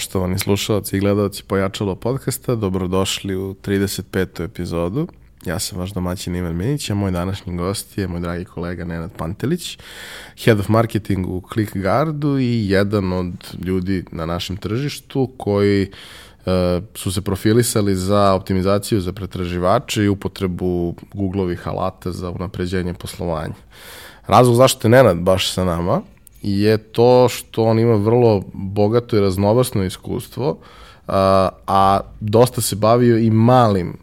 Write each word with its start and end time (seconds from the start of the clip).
Poštovani 0.00 0.38
slušalci 0.38 0.96
i 0.96 1.00
gledalci 1.00 1.42
Pojačalo 1.42 1.94
podcasta, 1.94 2.54
dobrodošli 2.54 3.36
u 3.36 3.54
35. 3.54 4.44
epizodu. 4.44 5.08
Ja 5.44 5.58
sam 5.58 5.78
vaš 5.78 5.90
domaćin 5.90 6.36
Ivan 6.36 6.56
Minić, 6.56 6.90
a 6.90 6.94
moj 6.94 7.10
današnji 7.10 7.56
gost 7.56 7.98
je 7.98 8.08
moj 8.08 8.20
dragi 8.20 8.44
kolega 8.44 8.84
Nenad 8.84 9.12
Pantelić, 9.12 9.78
head 10.44 10.60
of 10.60 10.68
marketing 10.68 11.26
u 11.26 11.42
ClickGuardu 11.52 12.38
i 12.38 12.68
jedan 12.68 13.12
od 13.12 13.32
ljudi 13.64 14.04
na 14.12 14.26
našem 14.26 14.56
tržištu 14.56 15.32
koji 15.36 15.82
uh, 15.82 16.52
su 16.94 17.12
se 17.12 17.20
profilisali 17.20 17.94
za 17.94 18.32
optimizaciju 18.32 19.00
za 19.00 19.12
pretraživače 19.12 20.04
i 20.04 20.08
upotrebu 20.08 20.94
Googlovih 21.14 21.68
alata 21.68 22.12
za 22.12 22.30
unapređenje 22.30 22.94
poslovanja. 22.94 23.54
Razlog 24.26 24.56
zašto 24.56 24.88
je 24.88 24.90
Nenad 24.90 25.18
baš 25.18 25.52
sa 25.52 25.64
nama 25.64 26.02
je 26.42 26.78
to 26.78 27.28
što 27.28 27.64
on 27.64 27.78
ima 27.78 27.94
vrlo 27.94 28.42
bogato 28.52 29.16
i 29.16 29.20
raznovrsno 29.20 29.84
iskustvo, 29.84 30.58
a, 31.06 31.48
a 31.66 32.00
dosta 32.20 32.60
se 32.60 32.76
bavio 32.76 33.18
i 33.18 33.30
malim 33.30 33.96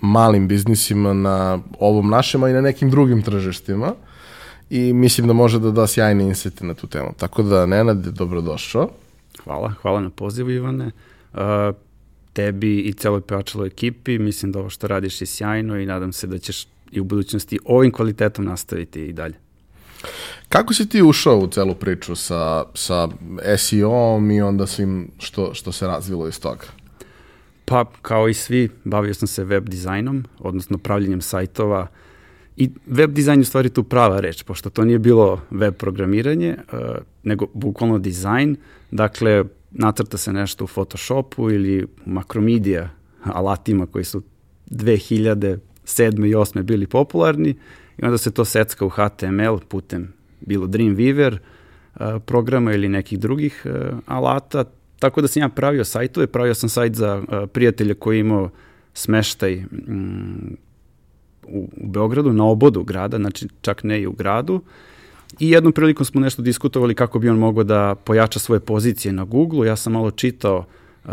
malim 0.00 0.48
biznisima 0.48 1.12
na 1.12 1.58
ovom 1.78 2.10
našem, 2.10 2.42
a 2.42 2.50
i 2.50 2.52
na 2.52 2.60
nekim 2.60 2.90
drugim 2.90 3.22
tržištima 3.22 3.94
i 4.70 4.92
mislim 4.92 5.26
da 5.26 5.32
može 5.32 5.58
da 5.58 5.70
da 5.70 5.86
sjajne 5.86 6.24
insete 6.24 6.66
na 6.66 6.74
tu 6.74 6.86
temu. 6.86 7.08
Tako 7.16 7.42
da, 7.42 7.66
Nenad, 7.66 8.06
dobrodošao. 8.06 8.88
Hvala, 9.44 9.74
hvala 9.82 10.00
na 10.00 10.10
pozivu, 10.10 10.50
Ivane. 10.50 10.90
Uh, 11.32 11.40
tebi 12.32 12.78
i 12.78 12.92
celoj 12.92 13.20
pevačaloj 13.20 13.66
ekipi, 13.66 14.18
mislim 14.18 14.52
da 14.52 14.58
ovo 14.58 14.70
što 14.70 14.86
radiš 14.86 15.20
je 15.20 15.26
sjajno 15.26 15.78
i 15.78 15.86
nadam 15.86 16.12
se 16.12 16.26
da 16.26 16.38
ćeš 16.38 16.66
i 16.90 17.00
u 17.00 17.04
budućnosti 17.04 17.58
ovim 17.64 17.92
kvalitetom 17.92 18.44
nastaviti 18.44 19.06
i 19.06 19.12
dalje. 19.12 19.34
Kako 20.48 20.74
si 20.74 20.88
ti 20.88 21.02
ušao 21.02 21.38
u 21.38 21.46
celu 21.46 21.74
priču 21.74 22.14
sa, 22.14 22.64
sa 22.74 23.08
SEO-om 23.56 24.30
i 24.30 24.40
onda 24.40 24.66
svim 24.66 25.10
što, 25.18 25.54
što 25.54 25.72
se 25.72 25.86
razvilo 25.86 26.28
iz 26.28 26.40
toga? 26.40 26.66
Pa, 27.64 27.84
kao 28.02 28.28
i 28.28 28.34
svi, 28.34 28.68
bavio 28.84 29.14
sam 29.14 29.28
se 29.28 29.44
web 29.44 29.68
dizajnom, 29.68 30.24
odnosno 30.38 30.78
pravljenjem 30.78 31.20
sajtova 31.20 31.86
i 32.56 32.70
web 32.86 33.12
dizajn 33.12 33.40
je 33.40 33.42
u 33.42 33.44
stvari 33.44 33.68
tu 33.68 33.82
prava 33.82 34.20
reč, 34.20 34.42
pošto 34.42 34.70
to 34.70 34.84
nije 34.84 34.98
bilo 34.98 35.40
web 35.50 35.74
programiranje, 35.74 36.56
uh, 36.72 36.78
nego 37.22 37.46
bukvalno 37.54 37.98
dizajn, 37.98 38.56
dakle, 38.90 39.44
nacrta 39.70 40.16
se 40.16 40.32
nešto 40.32 40.64
u 40.64 40.66
Photoshopu 40.66 41.50
ili 41.50 41.86
Macromedia 42.06 42.90
alatima 43.24 43.86
koji 43.86 44.04
su 44.04 44.22
2007. 44.70 45.58
i 46.26 46.34
2008. 46.34 46.62
bili 46.62 46.86
popularni 46.86 47.54
i 48.02 48.04
onda 48.04 48.18
se 48.18 48.30
to 48.30 48.44
secka 48.44 48.84
u 48.84 48.88
HTML 48.88 49.58
putem 49.68 50.12
bilo 50.40 50.66
Dreamweaver 50.66 51.36
uh, 51.36 52.06
programa 52.26 52.72
ili 52.72 52.88
nekih 52.88 53.18
drugih 53.18 53.66
uh, 53.66 53.98
alata, 54.06 54.64
tako 54.98 55.20
da 55.20 55.28
sam 55.28 55.42
ja 55.42 55.48
pravio 55.48 55.84
sajtove, 55.84 56.26
pravio 56.26 56.54
sam 56.54 56.68
sajt 56.68 56.94
za 56.94 57.16
uh, 57.16 57.48
prijatelja 57.52 57.94
koji 57.94 58.20
imao 58.20 58.50
smeštaj 58.94 59.64
u, 61.48 61.68
u 61.76 61.86
Beogradu, 61.86 62.32
na 62.32 62.44
obodu 62.44 62.84
grada, 62.84 63.16
znači 63.16 63.48
čak 63.60 63.84
ne 63.84 64.00
i 64.00 64.06
u 64.06 64.12
gradu, 64.12 64.62
I 65.38 65.50
jednom 65.50 65.72
prilikom 65.72 66.04
smo 66.04 66.20
nešto 66.20 66.42
diskutovali 66.42 66.94
kako 66.94 67.18
bi 67.18 67.28
on 67.28 67.38
mogao 67.38 67.64
da 67.64 67.94
pojača 67.94 68.38
svoje 68.38 68.60
pozicije 68.60 69.12
na 69.12 69.24
Google. 69.24 69.66
Ja 69.66 69.76
sam 69.76 69.92
malo 69.92 70.10
čitao 70.10 70.58
uh, 71.04 71.10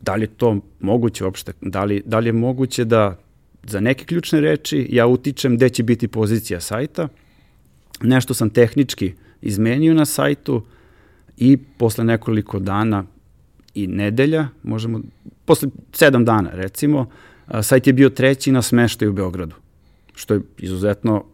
da 0.00 0.14
li 0.14 0.22
je 0.22 0.26
to 0.26 0.56
moguće 0.80 1.24
uopšte, 1.24 1.52
da 1.60 1.84
li, 1.84 2.02
da 2.06 2.18
li 2.18 2.28
je 2.28 2.32
moguće 2.32 2.84
da 2.84 3.16
za 3.62 3.80
neke 3.80 4.04
ključne 4.04 4.40
reči 4.40 4.86
ja 4.90 5.06
utičem 5.06 5.56
gde 5.56 5.68
će 5.68 5.82
biti 5.82 6.08
pozicija 6.08 6.60
sajta. 6.60 7.08
Nešto 8.02 8.34
sam 8.34 8.50
tehnički 8.50 9.12
izmenio 9.42 9.94
na 9.94 10.04
sajtu 10.04 10.62
i 11.36 11.56
posle 11.56 12.04
nekoliko 12.04 12.58
dana 12.58 13.04
i 13.74 13.86
nedelja, 13.86 14.48
možemo, 14.62 15.00
posle 15.44 15.68
sedam 15.92 16.24
dana 16.24 16.50
recimo, 16.52 17.06
sajt 17.62 17.86
je 17.86 17.92
bio 17.92 18.10
treći 18.10 18.52
na 18.52 18.62
smeštaju 18.62 19.10
u 19.10 19.14
Beogradu, 19.14 19.54
što 20.14 20.34
je 20.34 20.40
izuzetno, 20.58 21.24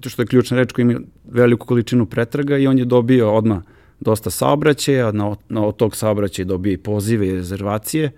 to 0.00 0.08
što 0.08 0.22
je 0.22 0.26
ključna 0.26 0.56
reč 0.56 0.72
koja 0.72 0.82
ima 0.82 1.00
veliku 1.24 1.66
količinu 1.66 2.06
pretraga 2.06 2.58
i 2.58 2.66
on 2.66 2.78
je 2.78 2.84
dobio 2.84 3.34
odmah 3.34 3.62
dosta 4.00 4.30
saobraćaja, 4.30 5.12
na, 5.12 5.36
na 5.48 5.66
od 5.66 5.76
tog 5.76 5.96
saobraćaja 5.96 6.46
dobio 6.46 6.72
i 6.72 6.76
pozive 6.76 7.28
i 7.28 7.34
rezervacije 7.34 8.10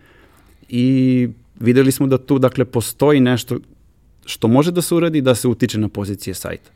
i 0.69 1.29
videli 1.61 1.93
smo 1.93 2.07
da 2.07 2.19
tu 2.19 2.39
dakle 2.39 2.65
postoji 2.65 3.21
nešto 3.21 3.59
što 4.27 4.49
može 4.49 4.73
da 4.73 4.83
se 4.83 4.95
uradi 4.95 5.21
da 5.21 5.35
se 5.35 5.49
utiče 5.49 5.79
na 5.79 5.89
pozicije 5.89 6.35
sajta. 6.35 6.71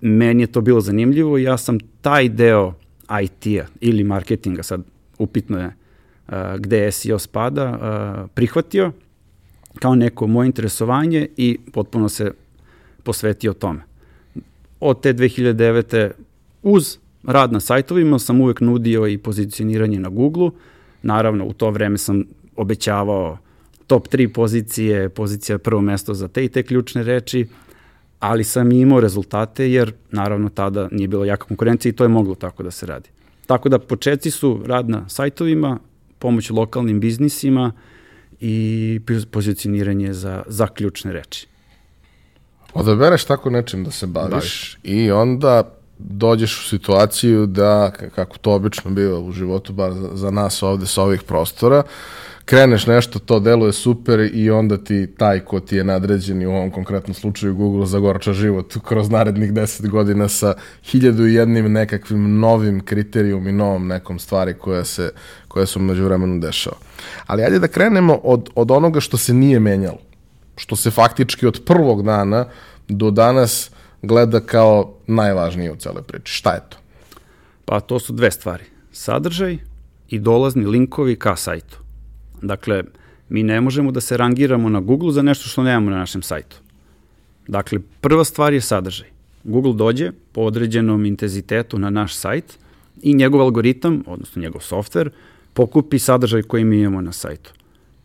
Meni 0.00 0.42
je 0.42 0.46
to 0.46 0.60
bilo 0.60 0.80
zanimljivo 0.80 1.38
i 1.38 1.42
ja 1.42 1.58
sam 1.58 1.78
taj 2.00 2.28
deo 2.28 2.74
IT-a 3.22 3.66
ili 3.80 4.04
marketinga, 4.04 4.62
sad 4.62 4.82
upitno 5.18 5.58
je 5.58 5.66
uh, 5.66 6.34
gde 6.58 6.92
SEO 6.92 7.18
spada, 7.18 7.70
uh, 7.70 8.30
prihvatio 8.34 8.92
kao 9.78 9.94
neko 9.94 10.26
moje 10.26 10.46
interesovanje 10.46 11.28
i 11.36 11.58
potpuno 11.72 12.08
se 12.08 12.32
posvetio 13.02 13.52
tome. 13.52 13.80
Od 14.80 15.00
te 15.00 15.14
2009. 15.14 16.10
uz 16.62 16.98
rad 17.22 17.52
na 17.52 17.60
sajtovima 17.60 18.18
sam 18.18 18.40
uvek 18.40 18.60
nudio 18.60 19.06
i 19.06 19.18
pozicioniranje 19.18 20.00
na 20.00 20.08
Google-u. 20.08 20.52
Naravno, 21.02 21.44
u 21.44 21.52
to 21.52 21.70
vreme 21.70 21.98
sam 21.98 22.24
obećavao 22.56 23.38
top 23.86 24.08
3 24.08 24.32
pozicije, 24.32 25.08
pozicija 25.08 25.58
prvo 25.58 25.80
mesto 25.80 26.14
za 26.14 26.28
te 26.28 26.44
i 26.44 26.48
te 26.48 26.62
ključne 26.62 27.02
reči, 27.02 27.46
ali 28.20 28.44
sam 28.44 28.72
imao 28.72 29.00
rezultate 29.00 29.72
jer 29.72 29.92
naravno 30.10 30.48
tada 30.48 30.88
nije 30.92 31.08
bilo 31.08 31.24
jaka 31.24 31.44
konkurencija 31.44 31.90
i 31.90 31.92
to 31.92 32.04
je 32.04 32.08
moglo 32.08 32.34
tako 32.34 32.62
da 32.62 32.70
se 32.70 32.86
radi. 32.86 33.08
Tako 33.46 33.68
da 33.68 33.78
početci 33.78 34.30
su 34.30 34.62
rad 34.66 34.88
na 34.88 35.08
sajtovima, 35.08 35.78
pomoć 36.18 36.50
lokalnim 36.50 37.00
biznisima 37.00 37.72
i 38.40 39.00
pozicioniranje 39.30 40.12
za, 40.12 40.42
za 40.46 40.66
ključne 40.66 41.12
reči. 41.12 41.46
Odabereš 42.74 43.24
tako 43.24 43.50
nečim 43.50 43.84
da 43.84 43.90
se 43.90 44.06
baviš, 44.06 44.30
baviš. 44.30 44.78
i 44.82 45.10
onda 45.10 45.76
dođeš 45.98 46.60
u 46.60 46.68
situaciju 46.68 47.46
da, 47.46 47.92
kako 48.14 48.38
to 48.38 48.52
obično 48.52 48.90
biva 48.90 49.18
u 49.18 49.32
životu, 49.32 49.72
bar 49.72 49.92
za, 50.12 50.30
nas 50.30 50.62
ovde 50.62 50.86
sa 50.86 51.02
ovih 51.02 51.22
prostora, 51.22 51.82
kreneš 52.46 52.86
nešto, 52.86 53.18
to 53.18 53.40
deluje 53.40 53.72
super 53.72 54.30
i 54.32 54.50
onda 54.50 54.76
ti 54.78 55.06
taj 55.18 55.40
ko 55.40 55.60
ti 55.60 55.76
je 55.76 55.84
nadređen 55.84 56.46
u 56.46 56.50
ovom 56.50 56.70
konkretnom 56.70 57.14
slučaju 57.14 57.54
Google 57.54 57.86
zagorča 57.86 58.32
život 58.32 58.76
kroz 58.84 59.10
narednih 59.10 59.52
10 59.52 59.88
godina 59.88 60.28
sa 60.28 60.54
hiljadu 60.84 61.26
i 61.26 61.34
jednim 61.34 61.72
nekakvim 61.72 62.38
novim 62.38 62.80
kriterijum 62.80 63.48
i 63.48 63.52
novom 63.52 63.86
nekom 63.86 64.18
stvari 64.18 64.54
koja 64.54 64.84
se, 64.84 65.12
koja 65.48 65.66
se 65.66 65.78
umeđu 65.78 66.04
vremenu 66.04 66.40
dešava. 66.40 66.76
Ali 67.26 67.42
ajde 67.42 67.58
da 67.58 67.68
krenemo 67.68 68.14
od, 68.14 68.50
od 68.54 68.70
onoga 68.70 69.00
što 69.00 69.16
se 69.16 69.34
nije 69.34 69.60
menjalo, 69.60 69.98
što 70.56 70.76
se 70.76 70.90
faktički 70.90 71.46
od 71.46 71.62
prvog 71.64 72.02
dana 72.02 72.46
do 72.88 73.10
danas 73.10 73.70
gleda 74.02 74.40
kao 74.40 74.94
najvažnije 75.06 75.72
u 75.72 75.76
celoj 75.76 76.02
priči. 76.02 76.32
Šta 76.32 76.52
je 76.52 76.60
to? 76.68 76.76
Pa 77.64 77.80
to 77.80 77.98
su 77.98 78.12
dve 78.12 78.30
stvari. 78.30 78.64
Sadržaj 78.92 79.58
i 80.08 80.18
dolazni 80.18 80.66
linkovi 80.66 81.16
ka 81.16 81.36
sajtu. 81.36 81.85
Dakle, 82.42 82.82
mi 83.28 83.42
ne 83.42 83.60
možemo 83.60 83.90
da 83.90 84.00
se 84.00 84.16
rangiramo 84.16 84.68
na 84.68 84.80
Google 84.80 85.12
za 85.12 85.22
nešto 85.22 85.48
što 85.48 85.62
nemamo 85.62 85.90
na 85.90 85.98
našem 85.98 86.22
sajtu. 86.22 86.56
Dakle, 87.48 87.78
prva 88.00 88.24
stvar 88.24 88.52
je 88.52 88.60
sadržaj. 88.60 89.08
Google 89.44 89.74
dođe 89.74 90.12
po 90.32 90.40
određenom 90.40 91.04
intenzitetu 91.04 91.78
na 91.78 91.90
naš 91.90 92.14
sajt 92.14 92.58
i 93.02 93.14
njegov 93.14 93.40
algoritam, 93.40 94.02
odnosno 94.06 94.42
njegov 94.42 94.60
softver, 94.60 95.10
pokupi 95.54 95.98
sadržaj 95.98 96.42
koji 96.42 96.64
mi 96.64 96.80
imamo 96.80 97.00
na 97.00 97.12
sajtu. 97.12 97.52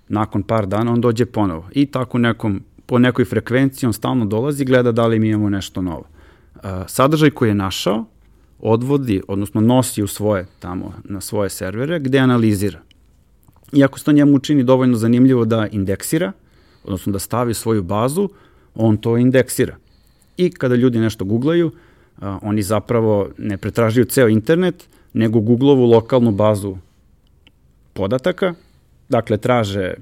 Nakon 0.08 0.44
par 0.44 0.68
dana 0.68 0.94
on 0.94 1.02
dođe 1.02 1.26
ponovo 1.26 1.70
i 1.72 1.86
tako 1.86 2.18
nekom, 2.18 2.62
po 2.86 3.00
nekoj 3.00 3.26
frekvenciji 3.26 3.88
on 3.88 3.94
stalno 3.94 4.26
dolazi 4.26 4.64
i 4.64 4.66
gleda 4.66 4.92
da 4.92 5.08
li 5.08 5.20
mi 5.20 5.30
imamo 5.30 5.50
nešto 5.50 5.82
novo. 5.82 6.06
sadržaj 6.88 7.30
koji 7.30 7.50
je 7.50 7.56
našao 7.56 8.06
odvodi, 8.60 9.22
odnosno 9.28 9.62
nosi 9.62 10.04
u 10.04 10.08
svoje 10.08 10.46
tamo 10.60 10.94
na 11.04 11.22
svoje 11.22 11.50
servere 11.50 12.00
gde 12.00 12.20
analizira 12.20 12.80
I 13.74 13.84
ako 13.84 14.00
se 14.00 14.06
to 14.06 14.12
njemu 14.12 14.36
učini 14.36 14.64
dovoljno 14.64 14.98
zanimljivo 14.98 15.46
da 15.46 15.68
indeksira, 15.68 16.32
odnosno 16.84 17.12
da 17.12 17.20
stavi 17.20 17.54
svoju 17.54 17.84
bazu, 17.84 18.30
on 18.76 18.98
to 18.98 19.18
indeksira. 19.18 19.76
I 20.38 20.50
kada 20.52 20.76
ljudi 20.76 21.00
nešto 21.00 21.26
googlaju, 21.26 21.68
uh, 21.68 21.74
oni 22.42 22.62
zapravo 22.62 23.30
ne 23.38 23.58
pretražuju 23.58 24.06
ceo 24.06 24.28
internet, 24.28 24.88
nego 25.14 25.40
Googleovu 25.40 25.86
lokalnu 25.86 26.32
bazu 26.32 26.78
podataka, 27.94 28.54
dakle 29.10 29.38
traže 29.38 29.94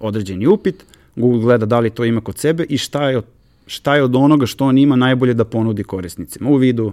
određeni 0.00 0.46
upit, 0.46 0.84
Google 1.16 1.40
gleda 1.40 1.66
da 1.66 1.80
li 1.80 1.90
to 1.90 2.04
ima 2.04 2.20
kod 2.20 2.38
sebe 2.38 2.64
i 2.68 2.78
šta 2.78 3.10
je, 3.10 3.22
šta 3.66 3.96
je 3.96 4.02
od 4.02 4.16
onoga 4.16 4.46
što 4.46 4.66
on 4.66 4.78
ima 4.78 4.96
najbolje 4.96 5.34
da 5.34 5.44
ponudi 5.44 5.84
korisnicima 5.84 6.50
u 6.50 6.56
vidu 6.56 6.92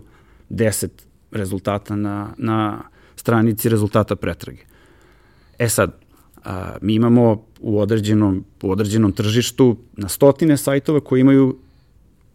10 0.49 0.87
rezultata 1.31 1.95
na, 1.95 2.33
na 2.37 2.81
stranici 3.15 3.69
rezultata 3.69 4.15
pretrage. 4.15 4.61
E 5.59 5.69
sad, 5.69 5.91
a, 6.43 6.75
mi 6.81 6.93
imamo 6.93 7.43
u 7.59 7.79
određenom, 7.79 8.45
u 8.61 8.71
određenom 8.71 9.11
tržištu 9.11 9.77
na 9.97 10.07
stotine 10.07 10.57
sajtova 10.57 10.99
koji 10.99 11.21
imaju 11.21 11.57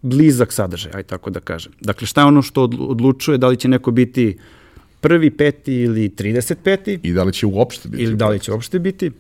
blizak 0.03 0.53
sadržaj, 0.53 0.93
aj 0.95 1.03
tako 1.03 1.31
da 1.31 1.41
kažem. 1.41 1.73
Dakle, 1.81 2.07
šta 2.07 2.21
je 2.21 2.27
ono 2.27 2.43
što 2.43 2.63
odlučuje 2.79 3.39
da 3.39 3.49
li 3.49 3.57
će 3.57 3.69
neko 3.69 3.91
biti 3.91 4.39
prvi, 5.01 5.31
peti 5.31 5.75
ili 5.75 6.09
35. 6.09 6.99
I 7.03 7.13
da 7.13 7.25
li 7.25 7.33
će 7.33 7.47
uopšte 7.47 7.89
biti? 7.89 8.03
Ili 8.03 8.17
da 8.17 8.29
li 8.29 8.39
će 8.41 8.53
uopšte 8.53 8.79
biti, 8.79 9.11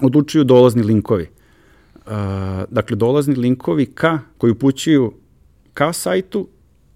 odlučuju 0.00 0.44
dolazni 0.44 0.82
linkovi. 0.82 1.26
Uh, 2.06 2.12
dakle, 2.70 2.96
dolazni 2.96 3.34
linkovi 3.34 3.86
ka, 3.86 4.18
koji 4.38 4.50
upućuju 4.50 5.12
ka 5.74 5.92
sajtu, 5.92 6.48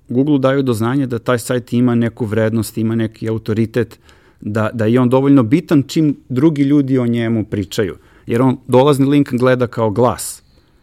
Google 0.09 0.38
daju 0.38 0.62
do 0.62 0.73
znanja 0.73 1.06
da 1.06 1.19
taj 1.19 1.38
sajt 1.38 1.73
ima 1.73 1.94
neku 1.94 2.25
vrednost, 2.27 2.79
ima 2.79 2.94
neki 2.94 3.29
autoritet, 3.29 3.99
da, 4.40 4.70
da 4.72 4.84
je 4.87 5.00
on 5.00 5.08
dovoljno 5.08 5.42
bitan 5.42 5.82
čim 5.82 6.16
drugi 6.28 6.62
ljudi 6.62 6.98
o 6.98 7.06
njemu 7.06 7.44
pričaju. 7.44 7.96
Jer 8.26 8.42
on 8.42 8.56
dolazni 8.66 9.06
link 9.06 9.32
gleda 9.32 9.66
kao 9.66 9.90
glas 9.90 10.42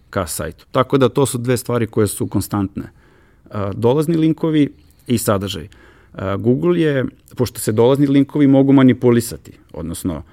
ka 0.10 0.28
sajtu. 0.28 0.66
Tako 0.72 0.98
da 0.98 1.10
to 1.10 1.26
su 1.26 1.38
dve 1.38 1.58
stvari 1.58 1.88
koje 1.88 2.08
su 2.08 2.28
konstantne. 2.28 2.84
Uh, 3.46 3.52
dolazni 3.74 4.18
linkovi 4.18 4.74
i 5.08 5.18
sadržaj. 5.18 5.64
Uh, 6.14 6.20
Google 6.40 6.82
je, 6.82 7.06
pošto 7.36 7.60
se 7.60 7.72
dolazni 7.72 8.08
linkovi 8.08 8.48
mogu 8.48 8.74
manipulisati, 8.74 9.52
odnosno 9.74 10.24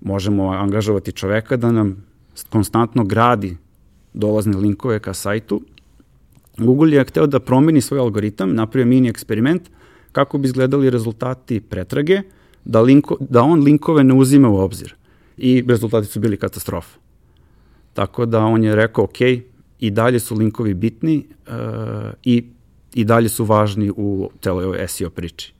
možemo 0.00 0.48
angažovati 0.48 1.12
čoveka 1.12 1.56
da 1.56 1.72
nam 1.72 2.04
konstantno 2.50 3.04
gradi 3.04 3.56
dolazne 4.14 4.56
linkove 4.56 4.98
ka 5.00 5.14
sajtu, 5.14 5.62
Google 6.58 6.92
je 6.92 7.04
hteo 7.04 7.26
da 7.26 7.40
promeni 7.40 7.80
svoj 7.80 8.00
algoritam, 8.00 8.54
napravio 8.54 8.86
mini 8.86 9.08
eksperiment 9.08 9.70
kako 10.12 10.38
bi 10.38 10.46
izgledali 10.46 10.90
rezultati 10.90 11.60
pretrage, 11.60 12.22
da, 12.64 12.80
linko, 12.80 13.16
da 13.20 13.42
on 13.42 13.60
linkove 13.60 14.04
ne 14.04 14.14
uzima 14.14 14.48
u 14.48 14.56
obzir. 14.56 14.94
I 15.36 15.64
rezultati 15.68 16.06
su 16.06 16.20
bili 16.20 16.36
katastrofa. 16.36 16.98
Tako 17.94 18.26
da 18.26 18.40
on 18.40 18.64
je 18.64 18.76
rekao, 18.76 19.04
ok, 19.04 19.20
i 19.78 19.90
dalje 19.90 20.20
su 20.20 20.34
linkovi 20.34 20.74
bitni 20.74 21.26
uh, 21.46 21.54
i, 22.24 22.44
i 22.94 23.04
dalje 23.04 23.28
su 23.28 23.44
važni 23.44 23.90
u 23.96 24.30
ovoj 24.46 24.88
SEO 24.88 25.10
priči. 25.10 25.54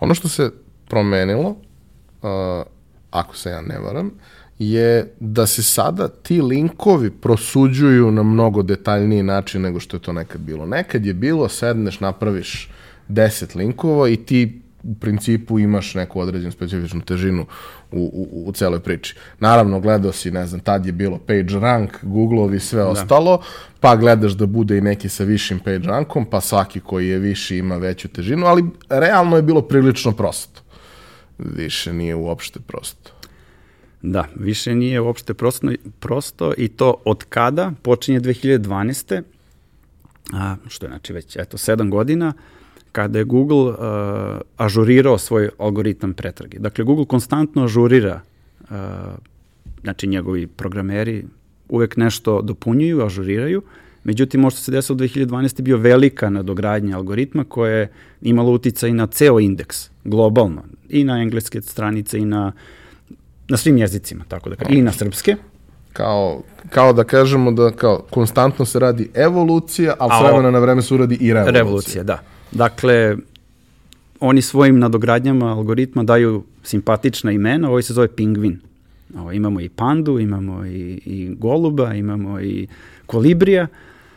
Ono 0.00 0.14
što 0.14 0.28
se 0.28 0.50
promenilo, 0.88 1.48
uh, 1.50 1.56
ako 3.10 3.36
se 3.36 3.50
ja 3.50 3.60
ne 3.60 3.78
varam, 3.78 4.10
je 4.58 5.14
da 5.20 5.46
se 5.46 5.62
sada 5.62 6.08
ti 6.08 6.42
linkovi 6.42 7.10
prosuđuju 7.10 8.10
na 8.10 8.22
mnogo 8.22 8.62
detaljniji 8.62 9.22
način 9.22 9.62
nego 9.62 9.80
što 9.80 9.96
je 9.96 10.00
to 10.00 10.12
nekad 10.12 10.40
bilo. 10.40 10.66
Nekad 10.66 11.06
je 11.06 11.14
bilo, 11.14 11.48
sedneš, 11.48 12.00
napraviš 12.00 12.70
10 13.08 13.56
linkova 13.56 14.08
i 14.08 14.16
ti 14.16 14.60
u 14.82 14.94
principu 14.94 15.58
imaš 15.58 15.94
neku 15.94 16.20
određenu 16.20 16.52
specifičnu 16.52 17.00
težinu 17.00 17.46
u, 17.92 18.28
u, 18.32 18.48
u 18.48 18.52
celoj 18.52 18.80
priči. 18.80 19.16
Naravno, 19.38 19.80
gledao 19.80 20.12
si, 20.12 20.30
ne 20.30 20.46
znam, 20.46 20.60
tad 20.60 20.86
je 20.86 20.92
bilo 20.92 21.18
page 21.18 21.60
rank, 21.60 21.90
Google-ovi, 22.02 22.58
sve 22.58 22.82
da. 22.82 22.88
ostalo, 22.88 23.42
pa 23.80 23.96
gledaš 23.96 24.32
da 24.32 24.46
bude 24.46 24.78
i 24.78 24.80
neki 24.80 25.08
sa 25.08 25.24
višim 25.24 25.58
page 25.58 25.88
rankom, 25.88 26.26
pa 26.30 26.40
svaki 26.40 26.80
koji 26.80 27.08
je 27.08 27.18
viši 27.18 27.56
ima 27.56 27.76
veću 27.76 28.08
težinu, 28.08 28.46
ali 28.46 28.64
realno 28.88 29.36
je 29.36 29.42
bilo 29.42 29.62
prilično 29.62 30.12
prosto. 30.12 30.60
Više 31.38 31.92
nije 31.92 32.14
uopšte 32.14 32.60
prosto. 32.60 33.10
Da, 34.02 34.24
više 34.34 34.74
nije 34.74 35.00
uopšte 35.00 35.34
prosto, 35.34 35.68
prosto 35.98 36.52
i 36.56 36.68
to 36.68 36.94
od 37.04 37.24
kada 37.24 37.72
počinje 37.82 38.20
2012. 38.20 39.22
A, 40.32 40.56
što 40.68 40.86
je 40.86 40.90
znači 40.90 41.12
već 41.12 41.36
eto 41.36 41.56
7 41.56 41.90
godina 41.90 42.32
kada 42.92 43.18
je 43.18 43.24
Google 43.24 43.70
uh, 43.70 43.76
ažurirao 44.56 45.18
svoj 45.18 45.50
algoritam 45.58 46.14
pretrage. 46.14 46.58
Dakle, 46.58 46.84
Google 46.84 47.04
konstantno 47.04 47.64
ažurira, 47.64 48.20
uh, 48.62 48.76
znači 49.82 50.06
njegovi 50.06 50.46
programeri 50.46 51.24
uvek 51.68 51.96
nešto 51.96 52.42
dopunjuju, 52.42 53.04
ažuriraju, 53.04 53.62
međutim, 54.04 54.40
možda 54.40 54.60
se 54.60 54.72
desilo 54.72 54.98
2012. 54.98 55.62
bio 55.62 55.76
velika 55.76 56.30
nadogradnja 56.30 56.96
algoritma 56.96 57.44
koja 57.44 57.72
je 57.72 57.92
imala 58.22 58.50
uticaj 58.50 58.92
na 58.92 59.06
ceo 59.06 59.40
indeks, 59.40 59.90
globalno, 60.04 60.62
i 60.88 61.04
na 61.04 61.22
engleske 61.22 61.62
stranice 61.62 62.18
i 62.18 62.24
na 62.24 62.52
na 63.50 63.56
svim 63.56 63.78
jezicima, 63.78 64.24
tako 64.28 64.50
da 64.50 64.56
kažem, 64.56 64.76
i 64.76 64.82
na 64.82 64.92
srpske. 64.92 65.36
Kao, 65.92 66.42
kao 66.68 66.92
da 66.92 67.04
kažemo 67.04 67.52
da 67.52 67.70
kao 67.70 68.02
konstantno 68.10 68.64
se 68.64 68.78
radi 68.78 69.10
evolucija, 69.14 69.94
ali 69.98 70.12
s 70.18 70.24
vremena 70.24 70.50
na 70.50 70.58
vreme 70.58 70.82
se 70.82 70.94
uradi 70.94 71.14
i 71.20 71.32
revolucija. 71.32 71.62
Revolucija, 71.62 72.02
da. 72.02 72.18
Dakle, 72.52 73.16
oni 74.20 74.42
svojim 74.42 74.78
nadogradnjama 74.78 75.46
algoritma 75.46 76.02
daju 76.02 76.44
simpatična 76.62 77.32
imena, 77.32 77.68
ovo 77.68 77.82
se 77.82 77.94
zove 77.94 78.08
pingvin. 78.08 78.60
Ovo, 79.18 79.32
imamo 79.32 79.60
i 79.60 79.68
pandu, 79.68 80.18
imamo 80.18 80.66
i, 80.66 81.00
i 81.04 81.34
goluba, 81.38 81.94
imamo 81.94 82.40
i 82.40 82.66
kolibrija. 83.06 83.66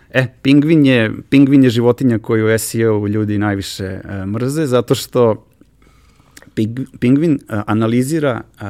E, 0.09 0.27
pingvin 0.41 0.85
je, 0.85 1.11
pingvin 1.29 1.63
je 1.63 1.69
životinja 1.69 2.19
koju 2.19 2.59
SEO 2.59 3.07
ljudi 3.07 3.37
najviše 3.37 3.83
e, 3.83 4.25
mrze, 4.25 4.65
zato 4.65 4.95
što 4.95 5.45
ping, 6.55 6.79
pingvin 6.99 7.33
e, 7.33 7.61
analizira 7.67 8.41
e, 8.61 8.65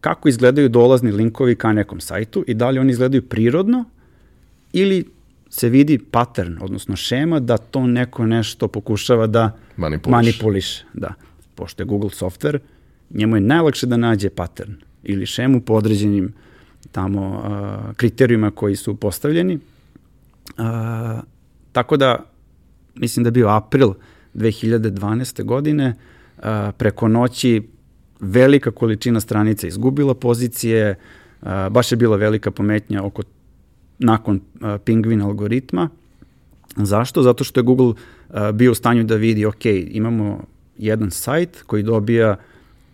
kako 0.00 0.28
izgledaju 0.28 0.68
dolazni 0.68 1.12
linkovi 1.12 1.54
ka 1.54 1.72
nekom 1.72 2.00
sajtu 2.00 2.44
i 2.46 2.54
da 2.54 2.70
li 2.70 2.78
oni 2.78 2.90
izgledaju 2.90 3.22
prirodno 3.22 3.84
ili 4.72 5.04
se 5.50 5.68
vidi 5.68 5.98
pattern, 5.98 6.58
odnosno 6.60 6.96
šema 6.96 7.40
da 7.40 7.56
to 7.56 7.86
neko 7.86 8.26
nešto 8.26 8.68
pokušava 8.68 9.26
da 9.26 9.56
manipuliš. 9.76 10.12
manipuliše. 10.12 10.84
Da. 10.94 11.14
Pošto 11.54 11.82
je 11.82 11.86
Google 11.86 12.10
software, 12.10 12.58
njemu 13.10 13.36
je 13.36 13.40
najlakše 13.40 13.86
da 13.86 13.96
nađe 13.96 14.30
pattern 14.30 14.72
ili 15.02 15.26
šemu 15.26 15.60
po 15.60 15.74
određenim 15.74 16.32
tamo 16.92 17.28
uh, 17.28 17.94
kriterijuma 17.96 18.50
koji 18.50 18.76
su 18.76 18.96
postavljeni. 18.96 19.54
Uh, 19.54 21.20
tako 21.72 21.96
da, 21.96 22.24
mislim 22.94 23.24
da 23.24 23.28
je 23.28 23.32
bio 23.32 23.48
april 23.48 23.92
2012. 24.34 25.44
godine, 25.44 25.94
uh, 26.38 26.44
preko 26.76 27.08
noći 27.08 27.68
velika 28.20 28.70
količina 28.70 29.20
stranica 29.20 29.66
izgubila 29.66 30.14
pozicije, 30.14 30.94
baš 31.70 31.92
je 31.92 31.96
bila 31.96 32.16
velika 32.16 32.50
pometnja 32.50 33.04
oko 33.04 33.22
nakon 33.98 34.40
Penguin 34.84 35.22
algoritma. 35.22 35.88
Zašto? 36.76 37.22
Zato 37.22 37.44
što 37.44 37.60
je 37.60 37.64
Google 37.64 37.94
bio 38.52 38.72
u 38.72 38.74
stanju 38.74 39.04
da 39.04 39.16
vidi, 39.16 39.46
ok, 39.46 39.64
imamo 39.90 40.44
jedan 40.78 41.10
sajt 41.10 41.62
koji 41.62 41.82
dobija 41.82 42.36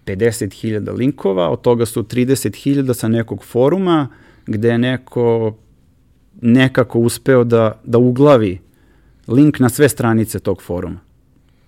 50.000 0.06 0.97
linkova, 0.97 1.51
od 1.51 1.61
toga 1.61 1.87
su 1.87 2.03
30.000 2.03 2.95
sa 2.95 3.09
nekog 3.09 3.45
foruma 3.45 4.09
gde 4.47 4.69
je 4.69 4.79
neko 4.79 5.56
nekako 6.41 6.99
uspeo 6.99 7.45
da, 7.45 7.81
da 7.85 7.99
uglavi 7.99 8.59
link 9.29 9.59
na 9.59 9.69
sve 9.69 9.89
stranice 9.89 10.39
tog 10.39 10.62
foruma. 10.62 11.00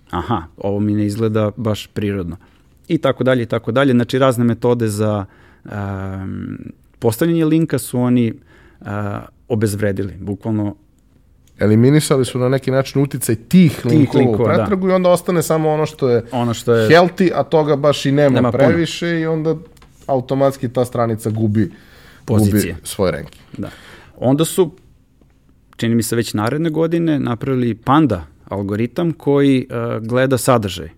Aha, 0.09 0.43
ovo 0.57 0.79
mi 0.79 0.95
ne 0.95 1.05
izgleda 1.05 1.51
baš 1.57 1.87
prirodno 1.87 2.37
i 2.87 2.97
tako 2.97 3.23
dalje 3.23 3.43
i 3.43 3.45
tako 3.45 3.71
dalje. 3.71 3.91
Znači 3.91 4.19
razne 4.19 4.43
metode 4.43 4.87
za 4.87 5.25
um, 5.65 6.57
postavljanje 6.99 7.45
linka 7.45 7.77
su 7.79 7.99
oni 7.99 8.33
uh, 8.81 8.87
obezvredili, 9.47 10.13
bukvalno 10.19 10.75
eliminisali 11.59 12.25
su 12.25 12.39
na 12.39 12.49
neki 12.49 12.71
način 12.71 13.01
uticaj 13.01 13.35
tih, 13.35 13.85
linkova, 13.85 14.19
linkova 14.19 14.43
u 14.43 14.47
da. 14.47 14.53
pretragu 14.53 14.87
da. 14.87 14.93
i 14.93 14.95
onda 14.95 15.09
ostane 15.09 15.43
samo 15.43 15.69
ono 15.69 15.85
što 15.85 16.09
je, 16.09 16.25
ono 16.31 16.53
što 16.53 16.73
je 16.73 16.89
healthy, 16.89 17.31
a 17.35 17.43
toga 17.43 17.75
baš 17.75 18.05
i 18.05 18.11
nema, 18.11 18.35
nema 18.35 18.51
previše 18.51 19.05
puno. 19.05 19.19
i 19.19 19.25
onda 19.25 19.55
automatski 20.07 20.69
ta 20.69 20.85
stranica 20.85 21.29
gubi, 21.29 21.71
Pozicije. 22.25 22.73
gubi 22.73 22.87
svoj 22.87 23.11
ranking. 23.11 23.41
Da. 23.57 23.69
Onda 24.17 24.45
su, 24.45 24.71
čini 25.75 25.95
mi 25.95 26.03
se 26.03 26.15
već 26.15 26.33
naredne 26.33 26.69
godine, 26.69 27.19
napravili 27.19 27.75
Panda 27.75 28.25
algoritam 28.45 29.11
koji 29.11 29.67
uh, 29.69 30.07
gleda 30.07 30.37
sadržaj. 30.37 30.89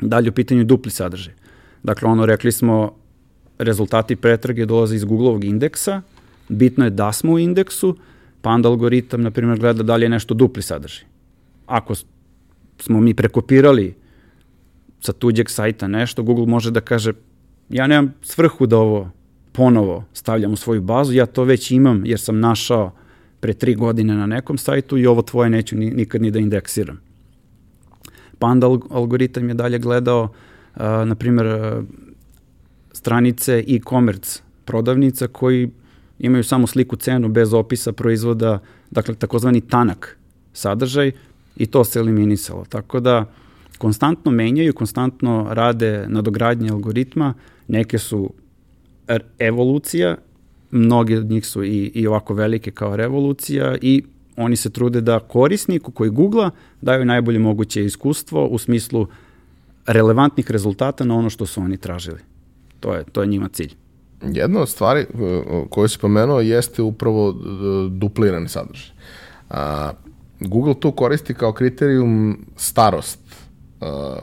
Dalje 0.00 0.30
u 0.30 0.32
pitanju 0.32 0.64
dupli 0.64 0.90
sadržaj. 0.90 1.34
Dakle, 1.82 2.08
ono, 2.08 2.26
rekli 2.26 2.52
smo, 2.52 2.92
rezultati 3.58 4.16
pretrage 4.16 4.66
dolaze 4.66 4.96
iz 4.96 5.04
Googleovog 5.04 5.44
indeksa, 5.44 6.02
bitno 6.48 6.84
je 6.84 6.90
da 6.90 7.12
smo 7.12 7.32
u 7.32 7.38
indeksu, 7.38 7.96
pa 8.40 8.50
onda 8.50 8.68
algoritam, 8.68 9.22
na 9.22 9.30
primjer, 9.30 9.58
gleda 9.58 9.82
da 9.82 9.96
li 9.96 10.04
je 10.04 10.08
nešto 10.08 10.34
dupli 10.34 10.62
sadržaj. 10.62 11.04
Ako 11.66 11.94
smo 12.78 13.00
mi 13.00 13.14
prekopirali 13.14 13.94
sa 15.00 15.12
tuđeg 15.12 15.50
sajta 15.50 15.88
nešto, 15.88 16.22
Google 16.22 16.46
može 16.46 16.70
da 16.70 16.80
kaže, 16.80 17.12
ja 17.68 17.86
nemam 17.86 18.14
svrhu 18.22 18.66
da 18.66 18.78
ovo 18.78 19.10
ponovo 19.52 20.04
stavljam 20.12 20.52
u 20.52 20.56
svoju 20.56 20.82
bazu, 20.82 21.12
ja 21.12 21.26
to 21.26 21.44
već 21.44 21.70
imam 21.70 22.06
jer 22.06 22.20
sam 22.20 22.40
našao 22.40 22.92
pre 23.40 23.54
tri 23.54 23.74
godine 23.74 24.14
na 24.14 24.26
nekom 24.26 24.58
sajtu 24.58 24.98
i 24.98 25.06
ovo 25.06 25.22
tvoje 25.22 25.50
neću 25.50 25.76
ni, 25.76 25.90
nikad 25.90 26.22
ni 26.22 26.30
da 26.30 26.38
indeksiram. 26.38 27.00
Panda 28.38 28.66
algoritam 28.90 29.48
je 29.48 29.54
dalje 29.54 29.78
gledao, 29.78 30.22
uh, 30.22 30.82
na 30.82 31.14
primjer, 31.14 31.46
uh, 31.46 31.84
stranice 32.92 33.64
e-commerce 33.68 34.40
prodavnica 34.64 35.26
koji 35.26 35.70
imaju 36.18 36.44
samo 36.44 36.66
sliku 36.66 36.96
cenu 36.96 37.28
bez 37.28 37.54
opisa 37.54 37.92
proizvoda, 37.92 38.58
dakle 38.90 39.14
takozvani 39.14 39.60
tanak 39.60 40.18
sadržaj 40.52 41.12
i 41.56 41.66
to 41.66 41.84
se 41.84 41.98
eliminisalo. 41.98 42.64
Tako 42.68 43.00
da 43.00 43.24
konstantno 43.78 44.30
menjaju, 44.30 44.72
konstantno 44.72 45.46
rade 45.50 46.04
nadogradnje 46.08 46.70
algoritma, 46.70 47.34
neke 47.68 47.98
su 47.98 48.30
evolucija, 49.38 50.16
mnoge 50.70 51.18
od 51.18 51.30
njih 51.30 51.46
su 51.46 51.64
i, 51.64 51.90
i 51.94 52.06
ovako 52.06 52.34
velike 52.34 52.70
kao 52.70 52.96
revolucija 52.96 53.76
i 53.82 54.02
oni 54.36 54.56
se 54.56 54.70
trude 54.70 55.00
da 55.00 55.18
korisniku 55.20 55.90
koji 55.90 56.10
googla 56.10 56.50
daju 56.80 57.04
najbolje 57.04 57.38
moguće 57.38 57.84
iskustvo 57.84 58.46
u 58.46 58.58
smislu 58.58 59.06
relevantnih 59.86 60.50
rezultata 60.50 61.04
na 61.04 61.14
ono 61.14 61.30
što 61.30 61.46
su 61.46 61.60
oni 61.60 61.76
tražili. 61.76 62.20
To 62.80 62.94
je, 62.94 63.04
to 63.12 63.22
je 63.22 63.26
njima 63.26 63.48
cilj. 63.48 63.74
Jedna 64.22 64.60
od 64.60 64.68
stvari 64.68 65.06
koju 65.70 65.88
si 65.88 65.98
pomenuo 65.98 66.40
jeste 66.40 66.82
upravo 66.82 67.34
duplirani 67.90 68.48
sadržaj. 68.48 68.90
A, 69.50 69.92
Google 70.40 70.74
tu 70.74 70.92
koristi 70.92 71.34
kao 71.34 71.52
kriterijum 71.52 72.38
starost 72.56 73.20
a, 73.80 74.18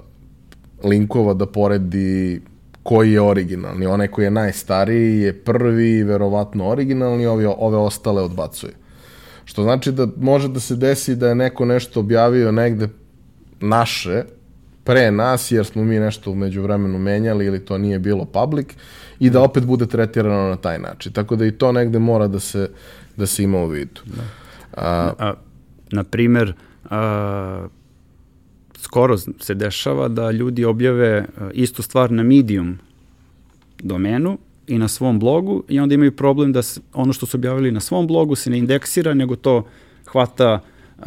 linkova 0.84 1.34
da 1.34 1.46
poredi 1.46 2.42
koji 2.84 3.12
je 3.12 3.22
originalni. 3.22 3.86
Onaj 3.86 4.08
koji 4.08 4.26
je 4.26 4.32
najstariji 4.32 5.20
je 5.20 5.44
prvi 5.44 6.04
verovatno 6.04 6.70
originalni, 6.70 7.26
ovi, 7.26 7.46
ove 7.46 7.78
ostale 7.78 8.22
odbacuje. 8.22 8.74
Što 9.46 9.64
znači 9.64 9.92
da 9.92 10.08
može 10.18 10.48
da 10.48 10.60
se 10.60 10.76
desi 10.76 11.16
da 11.16 11.30
je 11.30 11.36
neko 11.36 11.66
nešto 11.66 12.00
objavio 12.00 12.52
negde 12.52 12.88
naše, 13.60 14.24
pre 14.84 15.12
nas, 15.12 15.52
jer 15.52 15.66
smo 15.66 15.84
mi 15.84 16.00
nešto 16.00 16.32
umeđu 16.32 16.62
vremenu 16.62 17.00
menjali 17.00 17.46
ili 17.46 17.66
to 17.66 17.78
nije 17.78 18.00
bilo 18.00 18.26
public, 18.26 18.68
i 19.20 19.30
da 19.30 19.42
opet 19.42 19.66
bude 19.66 19.86
tretirano 19.86 20.50
na 20.50 20.56
taj 20.56 20.80
način. 20.80 21.12
Tako 21.12 21.36
da 21.36 21.46
i 21.46 21.52
to 21.52 21.72
negde 21.72 22.00
mora 22.00 22.28
da 22.28 22.40
se, 22.40 22.70
da 23.18 23.26
se 23.26 23.44
ima 23.44 23.58
u 23.58 23.68
vidu. 23.68 24.02
Da. 24.06 24.24
A, 24.74 25.14
a, 25.20 25.34
na 25.92 26.04
primer, 26.04 26.54
a, 26.90 27.68
skoro 28.78 29.18
se 29.18 29.54
dešava 29.54 30.08
da 30.08 30.32
ljudi 30.32 30.66
objave 30.66 31.26
istu 31.54 31.82
stvar 31.82 32.12
na 32.12 32.24
Medium 32.24 32.80
domenu 33.80 34.38
i 34.68 34.78
na 34.78 34.88
svom 34.88 35.20
blogu 35.20 35.64
i 35.70 35.80
onda 35.80 35.96
imaju 35.96 36.16
problem 36.16 36.54
da 36.54 36.62
se, 36.62 36.82
ono 36.94 37.14
što 37.14 37.26
su 37.26 37.38
objavili 37.38 37.72
na 37.72 37.80
svom 37.80 38.08
blogu 38.08 38.36
se 38.36 38.50
ne 38.50 38.58
indeksira, 38.58 39.14
nego 39.14 39.36
to 39.36 39.66
hvata, 40.06 40.60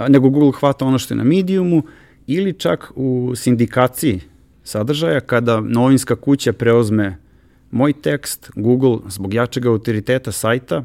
nego 0.09 0.29
Google 0.29 0.53
hvata 0.61 0.85
ono 0.85 0.99
što 0.99 1.15
je 1.15 1.19
na 1.19 1.25
Mediumu 1.25 1.83
ili 2.27 2.53
čak 2.53 2.93
u 2.95 3.33
sindikaciji 3.37 4.21
sadržaja 4.65 5.21
kada 5.21 5.61
novinska 5.61 6.17
kuća 6.17 6.53
preozme 6.53 7.19
moj 7.71 7.93
tekst, 7.93 8.51
Google 8.55 8.99
zbog 9.09 9.35
jačeg 9.35 9.67
autoriteta 9.67 10.33
sajta, 10.33 10.85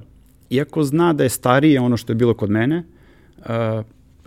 iako 0.50 0.84
zna 0.84 1.14
da 1.14 1.24
je 1.24 1.30
starije 1.30 1.80
ono 1.80 1.98
što 1.98 2.12
je 2.12 2.16
bilo 2.16 2.34
kod 2.34 2.50
mene, 2.50 2.84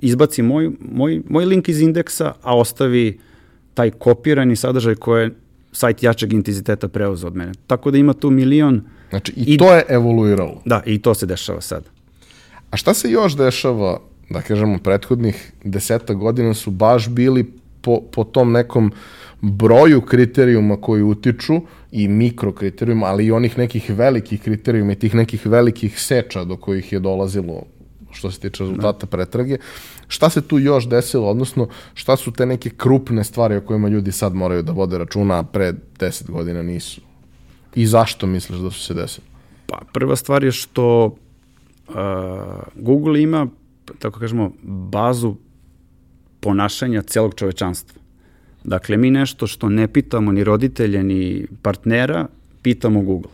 izbaci 0.01 0.43
moj, 0.43 0.71
moj, 0.93 1.23
moj 1.29 1.45
link 1.45 1.69
iz 1.69 1.81
indeksa, 1.81 2.33
a 2.43 2.57
ostavi 2.57 3.19
taj 3.75 3.91
kopirani 3.91 4.57
sadržaj 4.57 4.95
koje 4.95 5.31
sajt 5.73 6.03
jačeg 6.03 6.33
intenziteta 6.33 6.89
preuzeo 6.89 7.27
od 7.27 7.37
mene. 7.37 7.53
Tako 7.67 7.91
da 7.91 7.99
ima 7.99 8.13
tu 8.13 8.31
milion... 8.31 8.83
Znači 9.11 9.33
i, 9.37 9.55
i 9.55 9.59
to 9.59 9.75
je 9.75 9.85
evoluiralo. 9.89 10.63
Da, 10.65 10.83
i 10.87 10.99
to 10.99 11.15
se 11.15 11.27
dešava 11.27 11.61
sad. 11.61 11.85
A 12.71 12.77
šta 12.77 12.95
se 12.95 13.11
još 13.11 13.37
dešava, 13.37 14.01
da 14.31 14.41
kažemo, 14.43 14.79
prethodnih 14.79 15.53
deseta 15.65 16.15
godina 16.15 16.55
su 16.55 16.71
baš 16.71 17.09
bili 17.09 17.53
po, 17.81 18.01
po 18.13 18.25
tom 18.25 18.53
nekom 18.53 18.93
broju 19.41 20.01
kriterijuma 20.01 20.77
koji 20.81 21.03
utiču 21.03 21.55
i 21.93 22.09
mikrokriterijuma, 22.09 23.07
ali 23.07 23.27
i 23.27 23.33
onih 23.33 23.59
nekih 23.59 23.91
velikih 23.91 24.43
kriterijuma 24.43 24.93
i 24.93 24.99
tih 24.99 25.15
nekih 25.15 25.47
velikih 25.47 26.01
seča 26.01 26.45
do 26.45 26.57
kojih 26.57 26.93
je 26.93 27.01
dolazilo 27.01 27.63
što 28.15 28.31
se 28.31 28.41
tiče 28.41 28.63
rezultata 28.63 29.07
pretrage. 29.07 29.59
Šta 30.09 30.31
se 30.31 30.43
tu 30.43 30.59
još 30.59 30.89
desilo, 30.89 31.29
odnosno 31.31 31.69
šta 31.95 32.17
su 32.17 32.33
te 32.33 32.47
neke 32.47 32.71
krupne 32.71 33.25
stvari 33.25 33.57
o 33.57 33.61
kojima 33.61 33.89
ljudi 33.89 34.13
sad 34.13 34.35
moraju 34.35 34.63
da 34.63 34.73
vode 34.73 34.99
računa, 34.99 35.39
a 35.39 35.43
pre 35.43 35.73
10 35.99 36.31
godina 36.31 36.63
nisu? 36.63 37.01
I 37.75 37.87
zašto 37.87 38.27
misliš 38.27 38.59
da 38.59 38.71
su 38.71 38.81
se 38.81 38.95
desili? 38.95 39.27
Pa 39.67 39.81
prva 39.93 40.17
stvar 40.17 40.45
je 40.45 40.53
što 40.53 41.05
uh, 41.07 41.95
Google 42.75 43.23
ima, 43.23 43.47
tako 43.99 44.21
kažemo, 44.21 44.53
bazu 44.63 45.35
ponašanja 46.41 47.03
celog 47.03 47.35
čovečanstva. 47.35 48.01
Dakle, 48.65 48.97
mi 48.97 49.11
nešto 49.11 49.47
što 49.47 49.69
ne 49.69 49.89
pitamo 49.89 50.33
ni 50.33 50.45
roditelje, 50.45 51.03
ni 51.03 51.47
partnera, 51.63 52.27
pitamo 52.63 53.03
Google. 53.03 53.31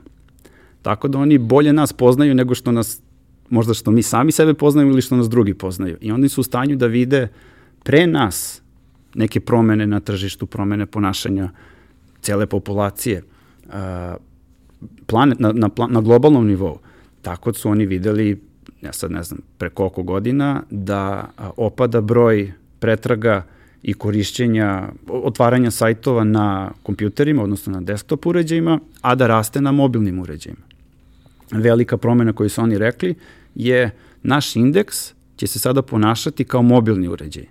Tako 0.83 1.09
da 1.09 1.19
oni 1.19 1.38
bolje 1.38 1.73
nas 1.73 1.92
poznaju 1.92 2.35
nego 2.35 2.54
što 2.54 2.73
nas 2.73 3.00
možda 3.50 3.75
što 3.75 3.90
mi 3.90 4.02
sami 4.02 4.33
sebe 4.33 4.54
poznajemo 4.54 4.92
ili 4.92 5.02
što 5.02 5.16
nas 5.16 5.28
drugi 5.28 5.54
poznaju. 5.54 5.97
I 6.00 6.12
oni 6.12 6.28
su 6.28 6.40
u 6.40 6.45
stanju 6.45 6.76
da 6.76 6.87
vide 6.87 7.28
pre 7.83 8.07
nas 8.07 8.62
neke 9.14 9.40
promene 9.40 9.87
na 9.87 10.00
tržištu, 10.00 10.47
promene 10.47 10.87
ponašanja 10.87 11.50
cele 12.23 12.47
populacije, 12.47 13.23
planet, 15.07 15.38
na, 15.40 15.52
na, 15.52 15.71
na 15.88 16.00
globalnom 16.00 16.47
nivou. 16.47 16.78
Tako 17.23 17.52
su 17.52 17.69
oni 17.69 17.87
videli, 17.87 18.40
ja 18.83 18.93
sad 18.93 19.13
ne 19.13 19.23
znam, 19.23 19.41
pre 19.59 19.71
koliko 19.71 20.03
godina, 20.03 20.63
da 20.71 21.31
opada 21.57 22.01
broj 22.01 22.53
pretraga 22.79 23.43
i 23.83 23.95
korišćenja, 23.95 24.89
otvaranja 25.09 25.71
sajtova 25.71 26.25
na 26.25 26.73
kompjuterima, 26.83 27.43
odnosno 27.43 27.73
na 27.73 27.81
desktop 27.81 28.27
uređajima, 28.27 28.81
a 29.01 29.15
da 29.15 29.27
raste 29.27 29.61
na 29.61 29.73
mobilnim 29.73 30.19
uređajima. 30.19 30.63
Velika 31.51 31.97
promena 31.97 32.33
koju 32.33 32.49
su 32.49 32.63
oni 32.63 32.79
rekli 32.79 33.15
je 33.55 33.91
naš 34.23 34.57
indeks 34.57 35.15
će 35.37 35.47
se 35.47 35.59
sada 35.59 35.83
ponašati 35.83 36.45
kao 36.45 36.63
mobilni 36.63 37.09
uređaj. 37.09 37.45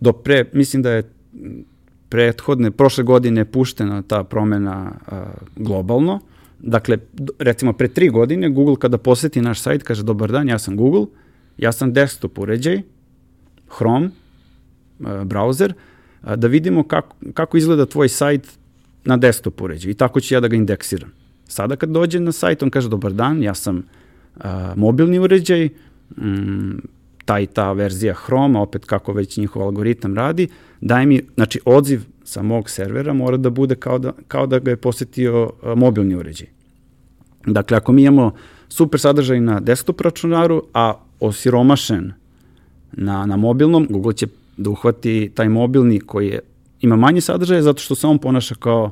Do 0.00 0.12
pre, 0.12 0.44
mislim 0.52 0.82
da 0.82 0.90
je 0.90 1.10
prethodne, 2.08 2.70
prošle 2.70 3.04
godine 3.04 3.44
puštena 3.44 4.02
ta 4.02 4.24
promena 4.24 4.92
globalno. 5.56 6.20
Dakle, 6.62 6.98
recimo 7.38 7.72
pre 7.72 7.88
tri 7.88 8.08
godine 8.08 8.48
Google 8.48 8.76
kada 8.76 8.98
poseti 8.98 9.40
naš 9.40 9.60
sajt 9.60 9.82
kaže 9.82 10.02
dobar 10.02 10.32
dan, 10.32 10.48
ja 10.48 10.58
sam 10.58 10.76
Google, 10.76 11.06
ja 11.58 11.72
sam 11.72 11.92
desktop 11.92 12.38
uređaj, 12.38 12.82
Chrome, 13.76 14.06
uh, 14.06 15.06
browser, 15.06 15.72
da 16.36 16.46
vidimo 16.46 16.82
kako, 16.82 17.16
kako 17.34 17.56
izgleda 17.56 17.86
tvoj 17.86 18.08
sajt 18.08 18.58
na 19.04 19.16
desktop 19.16 19.60
uređaju 19.60 19.90
i 19.90 19.94
tako 19.94 20.20
ću 20.20 20.34
ja 20.34 20.40
da 20.40 20.48
ga 20.48 20.56
indeksiram. 20.56 21.12
Sada 21.48 21.76
kad 21.76 21.88
dođe 21.90 22.20
na 22.20 22.32
sajt, 22.32 22.62
on 22.62 22.70
kaže, 22.70 22.88
dobar 22.88 23.12
dan, 23.12 23.42
ja 23.42 23.54
sam 23.54 23.76
uh, 23.76 24.44
mobilni 24.76 25.18
uređaj, 25.18 25.68
um, 26.16 26.82
ta 27.24 27.40
i 27.40 27.46
ta 27.46 27.72
verzija 27.72 28.14
Chroma, 28.14 28.60
opet 28.60 28.84
kako 28.84 29.12
već 29.12 29.36
njihov 29.36 29.62
algoritam 29.62 30.14
radi, 30.14 30.48
daj 30.80 31.06
mi, 31.06 31.22
znači 31.34 31.60
odziv 31.64 32.02
sa 32.30 32.42
mog 32.42 32.70
servera 32.70 33.12
mora 33.12 33.36
da 33.36 33.50
bude 33.50 33.74
kao 33.74 33.98
da, 33.98 34.12
kao 34.28 34.46
da 34.46 34.58
ga 34.58 34.70
je 34.70 34.76
posetio 34.76 35.42
uh, 35.44 35.78
mobilni 35.78 36.14
uređaj. 36.14 36.48
Dakle, 37.46 37.76
ako 37.76 37.92
mi 37.92 38.02
imamo 38.02 38.32
super 38.68 39.00
sadržaj 39.00 39.40
na 39.40 39.60
desktop 39.60 40.00
računaru, 40.00 40.62
a 40.74 40.94
osiromašen 41.20 42.12
na, 42.92 43.26
na 43.26 43.36
mobilnom, 43.36 43.86
Google 43.90 44.12
će 44.12 44.26
da 44.56 44.70
uhvati 44.70 45.30
taj 45.34 45.48
mobilni 45.48 46.00
koji 46.00 46.28
je, 46.28 46.40
ima 46.80 46.96
manje 46.96 47.20
sadržaja 47.20 47.62
zato 47.62 47.82
što 47.82 47.94
se 47.94 48.06
on 48.06 48.18
ponaša 48.18 48.54
kao, 48.54 48.90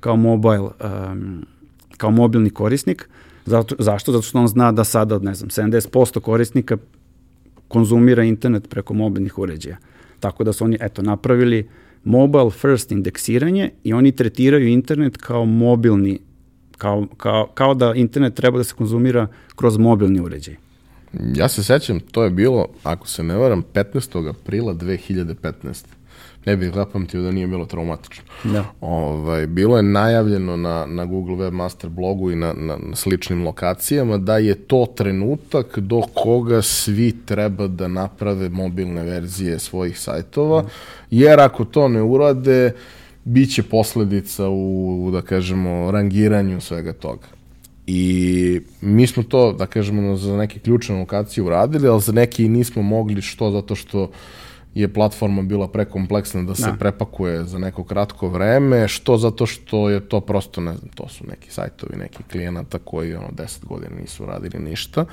kao 0.00 0.16
mobile 0.16 0.58
um, 0.60 1.44
kao 1.96 2.10
mobilni 2.10 2.50
korisnik. 2.50 3.08
Zato, 3.46 3.74
zašto? 3.78 4.12
Zato 4.12 4.22
što 4.22 4.38
on 4.38 4.48
zna 4.48 4.72
da 4.72 4.84
sada, 4.84 5.18
ne 5.18 5.34
znam, 5.34 5.50
70% 5.50 6.20
korisnika 6.20 6.76
konzumira 7.68 8.24
internet 8.24 8.68
preko 8.68 8.94
mobilnih 8.94 9.38
uređaja. 9.38 9.76
Tako 10.20 10.44
da 10.44 10.52
su 10.52 10.64
oni, 10.64 10.78
eto, 10.80 11.02
napravili 11.02 11.68
mobile 12.04 12.50
first 12.50 12.92
indeksiranje 12.92 13.70
i 13.84 13.92
oni 13.92 14.12
tretiraju 14.12 14.68
internet 14.68 15.16
kao 15.16 15.44
mobilni, 15.44 16.20
kao, 16.78 17.06
kao, 17.16 17.46
kao 17.54 17.74
da 17.74 17.94
internet 17.94 18.34
treba 18.34 18.58
da 18.58 18.64
se 18.64 18.74
konzumira 18.74 19.26
kroz 19.56 19.78
mobilni 19.78 20.20
uređaj. 20.20 20.56
Ja 21.34 21.48
se 21.48 21.64
sećam, 21.64 22.00
to 22.00 22.24
je 22.24 22.30
bilo, 22.30 22.66
ako 22.82 23.08
se 23.08 23.22
ne 23.22 23.36
varam, 23.36 23.64
15. 23.74 24.28
aprila 24.28 24.74
2015 24.74 25.84
ne 26.46 26.56
bih 26.56 26.72
zapamtio 26.74 27.22
da 27.22 27.30
nije 27.30 27.46
bilo 27.46 27.66
traumatično. 27.66 28.24
Da. 28.44 28.64
Ovaj, 28.80 29.46
bilo 29.46 29.76
je 29.76 29.82
najavljeno 29.82 30.56
na, 30.56 30.86
na 30.86 31.04
Google 31.04 31.36
Webmaster 31.36 31.88
blogu 31.88 32.30
i 32.30 32.36
na, 32.36 32.52
na, 32.52 32.76
na 32.76 32.96
sličnim 32.96 33.44
lokacijama 33.44 34.18
da 34.18 34.38
je 34.38 34.54
to 34.54 34.86
trenutak 34.96 35.78
do 35.78 36.02
koga 36.14 36.62
svi 36.62 37.12
treba 37.26 37.66
da 37.66 37.88
naprave 37.88 38.48
mobilne 38.48 39.02
verzije 39.02 39.58
svojih 39.58 39.98
sajtova, 39.98 40.64
jer 41.10 41.40
ako 41.40 41.64
to 41.64 41.88
ne 41.88 42.02
urade, 42.02 42.72
bit 43.24 43.54
će 43.54 43.62
posledica 43.62 44.48
u, 44.48 45.10
da 45.12 45.22
kažemo, 45.22 45.90
rangiranju 45.90 46.60
svega 46.60 46.92
toga. 46.92 47.26
I 47.86 48.60
mi 48.80 49.06
smo 49.06 49.22
to, 49.22 49.52
da 49.52 49.66
kažemo, 49.66 50.16
za 50.16 50.36
neke 50.36 50.58
ključne 50.58 50.98
lokacije 50.98 51.44
uradili, 51.44 51.88
ali 51.88 52.00
za 52.00 52.12
neke 52.12 52.44
i 52.44 52.48
nismo 52.48 52.82
mogli, 52.82 53.22
što 53.22 53.50
zato 53.50 53.74
što 53.74 54.02
uh, 54.02 54.10
je 54.74 54.92
platforma 54.92 55.42
bila 55.42 55.68
prekompleksna 55.68 56.42
da 56.42 56.54
se 56.54 56.70
da. 56.70 56.76
prepakuje 56.78 57.44
za 57.44 57.58
neko 57.58 57.84
kratko 57.84 58.28
vreme, 58.28 58.88
što 58.88 59.16
zato 59.16 59.46
što 59.46 59.90
je 59.90 60.08
to 60.08 60.20
prosto, 60.20 60.60
ne 60.60 60.76
znam, 60.76 60.88
to 60.94 61.08
su 61.08 61.24
neki 61.28 61.50
sajtovi, 61.50 61.96
neki 61.96 62.22
klijenata 62.22 62.78
koji 62.78 63.14
ono 63.14 63.28
10 63.28 63.64
godina 63.64 63.96
nisu 64.00 64.26
radili 64.26 64.58
ništa. 64.58 65.04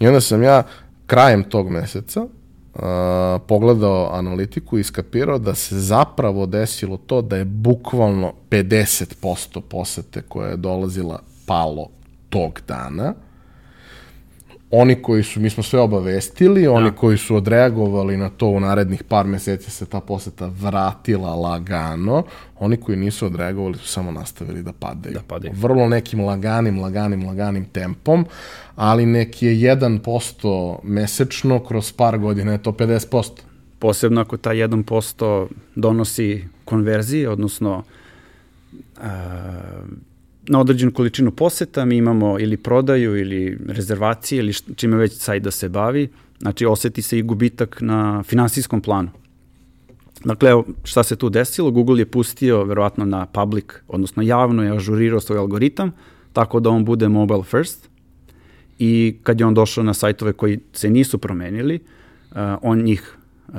I 0.00 0.06
onda 0.06 0.20
sam 0.20 0.42
ja 0.42 0.62
krajem 1.06 1.44
tog 1.44 1.70
meseca 1.70 2.22
uh, 2.22 2.80
pogledao 3.48 4.10
analitiku 4.12 4.78
i 4.78 4.84
skapirao 4.84 5.38
da 5.38 5.54
se 5.54 5.80
zapravo 5.80 6.46
desilo 6.46 6.96
to 6.96 7.22
da 7.22 7.36
je 7.36 7.44
bukvalno 7.44 8.32
50% 8.50 9.60
posete 9.60 10.22
koja 10.22 10.48
je 10.48 10.56
dolazila 10.56 11.22
palo 11.46 11.88
tog 12.28 12.60
dana, 12.68 13.14
oni 14.70 15.02
koji 15.02 15.22
su, 15.22 15.40
mi 15.40 15.50
smo 15.50 15.62
sve 15.62 15.80
obavestili, 15.80 16.66
oni 16.66 16.90
da. 16.90 16.96
koji 16.96 17.18
su 17.18 17.36
odreagovali 17.36 18.16
na 18.16 18.28
to 18.28 18.46
u 18.46 18.60
narednih 18.60 19.02
par 19.04 19.26
meseci 19.26 19.70
se 19.70 19.86
ta 19.86 20.00
poseta 20.00 20.50
vratila 20.60 21.34
lagano, 21.34 22.22
oni 22.58 22.76
koji 22.76 22.98
nisu 22.98 23.26
odreagovali 23.26 23.78
su 23.78 23.88
samo 23.88 24.12
nastavili 24.12 24.62
da 24.62 24.72
padaju. 24.72 25.14
Da 25.14 25.20
padaju. 25.28 25.52
Vrlo 25.56 25.88
nekim 25.88 26.20
laganim, 26.20 26.80
laganim, 26.80 27.26
laganim 27.26 27.64
tempom, 27.64 28.26
ali 28.76 29.06
neki 29.06 29.46
je 29.46 29.76
1% 29.76 30.78
mesečno, 30.82 31.64
kroz 31.64 31.92
par 31.92 32.18
godina 32.18 32.52
je 32.52 32.62
to 32.62 32.72
50%. 32.72 33.30
Posebno 33.78 34.20
ako 34.20 34.36
ta 34.36 34.50
1% 34.50 35.46
donosi 35.74 36.44
konverzije, 36.64 37.30
odnosno 37.30 37.82
uh, 38.96 39.02
na 40.48 40.60
određenu 40.60 40.92
količinu 40.92 41.30
poseta, 41.30 41.84
mi 41.84 41.96
imamo 41.96 42.38
ili 42.40 42.56
prodaju 42.56 43.16
ili 43.16 43.58
rezervacije 43.66 44.38
ili 44.38 44.52
čime 44.52 44.96
već 44.96 45.12
sajt 45.12 45.42
da 45.42 45.50
se 45.50 45.68
bavi, 45.68 46.08
znači 46.38 46.66
oseti 46.66 47.02
se 47.02 47.18
i 47.18 47.22
gubitak 47.22 47.80
na 47.80 48.22
finansijskom 48.22 48.80
planu. 48.80 49.10
Dakle, 50.24 50.50
evo, 50.50 50.64
šta 50.84 51.02
se 51.02 51.16
tu 51.16 51.30
desilo? 51.30 51.70
Google 51.70 51.98
je 51.98 52.06
pustio 52.06 52.64
verovatno 52.64 53.04
na 53.04 53.26
public, 53.26 53.64
odnosno 53.88 54.22
javno 54.22 54.64
je 54.64 54.76
ažurirao 54.76 55.20
svoj 55.20 55.38
algoritam, 55.38 55.92
tako 56.32 56.60
da 56.60 56.70
on 56.70 56.84
bude 56.84 57.08
mobile 57.08 57.42
first 57.42 57.88
i 58.78 59.16
kad 59.22 59.40
je 59.40 59.46
on 59.46 59.54
došao 59.54 59.84
na 59.84 59.94
sajtove 59.94 60.32
koji 60.32 60.58
se 60.72 60.90
nisu 60.90 61.18
promenili, 61.18 61.74
uh, 62.30 62.36
on 62.62 62.82
njih 62.82 63.16
uh, 63.48 63.54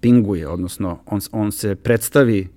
pinguje, 0.00 0.48
odnosno 0.48 0.98
on, 1.06 1.20
on 1.32 1.52
se 1.52 1.74
predstavi 1.74 2.48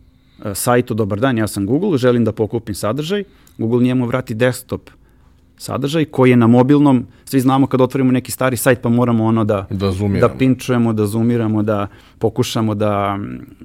sajtu 0.53 0.93
Dobar 0.93 1.19
dan, 1.19 1.37
ja 1.37 1.47
sam 1.47 1.65
Google, 1.65 1.97
želim 1.97 2.25
da 2.25 2.31
pokupim 2.31 2.75
sadržaj, 2.75 3.23
Google 3.57 3.83
njemu 3.83 4.05
vrati 4.05 4.33
desktop 4.33 4.89
sadržaj 5.61 6.05
koji 6.05 6.29
je 6.29 6.37
na 6.37 6.47
mobilnom, 6.47 7.05
svi 7.25 7.39
znamo 7.39 7.67
kad 7.67 7.81
otvorimo 7.81 8.11
neki 8.11 8.31
stari 8.31 8.57
sajt 8.57 8.81
pa 8.81 8.89
moramo 8.89 9.25
ono 9.25 9.43
da, 9.43 9.67
da, 9.69 9.91
da 10.19 10.29
pinčujemo, 10.29 10.93
da 10.93 11.05
zoomiramo, 11.05 11.63
da 11.63 11.87
pokušamo 12.19 12.75
da 12.75 13.19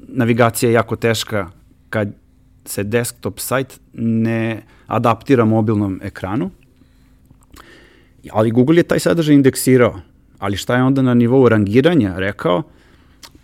navigacija 0.09 0.71
je 0.71 0.75
jako 0.75 0.97
teška 0.97 1.50
kad 1.90 2.12
se 2.64 2.85
desktop 2.85 3.38
sajt 3.40 3.80
ne 3.95 4.62
adaptira 4.87 5.45
mobilnom 5.45 6.00
ekranu. 6.02 6.50
Ali 8.33 8.50
Google 8.50 8.76
je 8.76 8.83
taj 8.83 9.00
sadržaj 9.00 9.35
indeksirao. 9.35 10.00
Ali 10.38 10.56
šta 10.56 10.76
je 10.76 10.83
onda 10.83 11.02
na 11.02 11.14
nivou 11.14 11.49
rangiranja 11.49 12.18
rekao? 12.18 12.62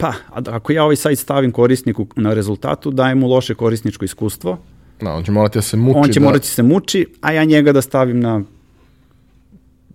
Pa, 0.02 0.14
ako 0.34 0.72
ja 0.72 0.84
ovaj 0.84 0.96
sajt 0.96 1.18
stavim 1.18 1.52
korisniku 1.52 2.06
na 2.16 2.34
rezultatu, 2.34 2.90
dajem 2.90 3.18
mu 3.18 3.28
loše 3.28 3.54
korisničko 3.54 4.04
iskustvo. 4.04 4.58
Da, 5.00 5.12
on 5.12 5.24
će 5.24 5.32
morati 5.32 5.58
da 5.58 5.62
se 5.62 5.76
muči. 5.76 5.98
On 5.98 6.08
će 6.08 6.20
da... 6.20 6.26
morati 6.26 6.42
da 6.42 6.48
se 6.48 6.62
muči, 6.62 7.06
a 7.20 7.32
ja 7.32 7.44
njega 7.44 7.72
da 7.72 7.82
stavim 7.82 8.20
na 8.20 8.42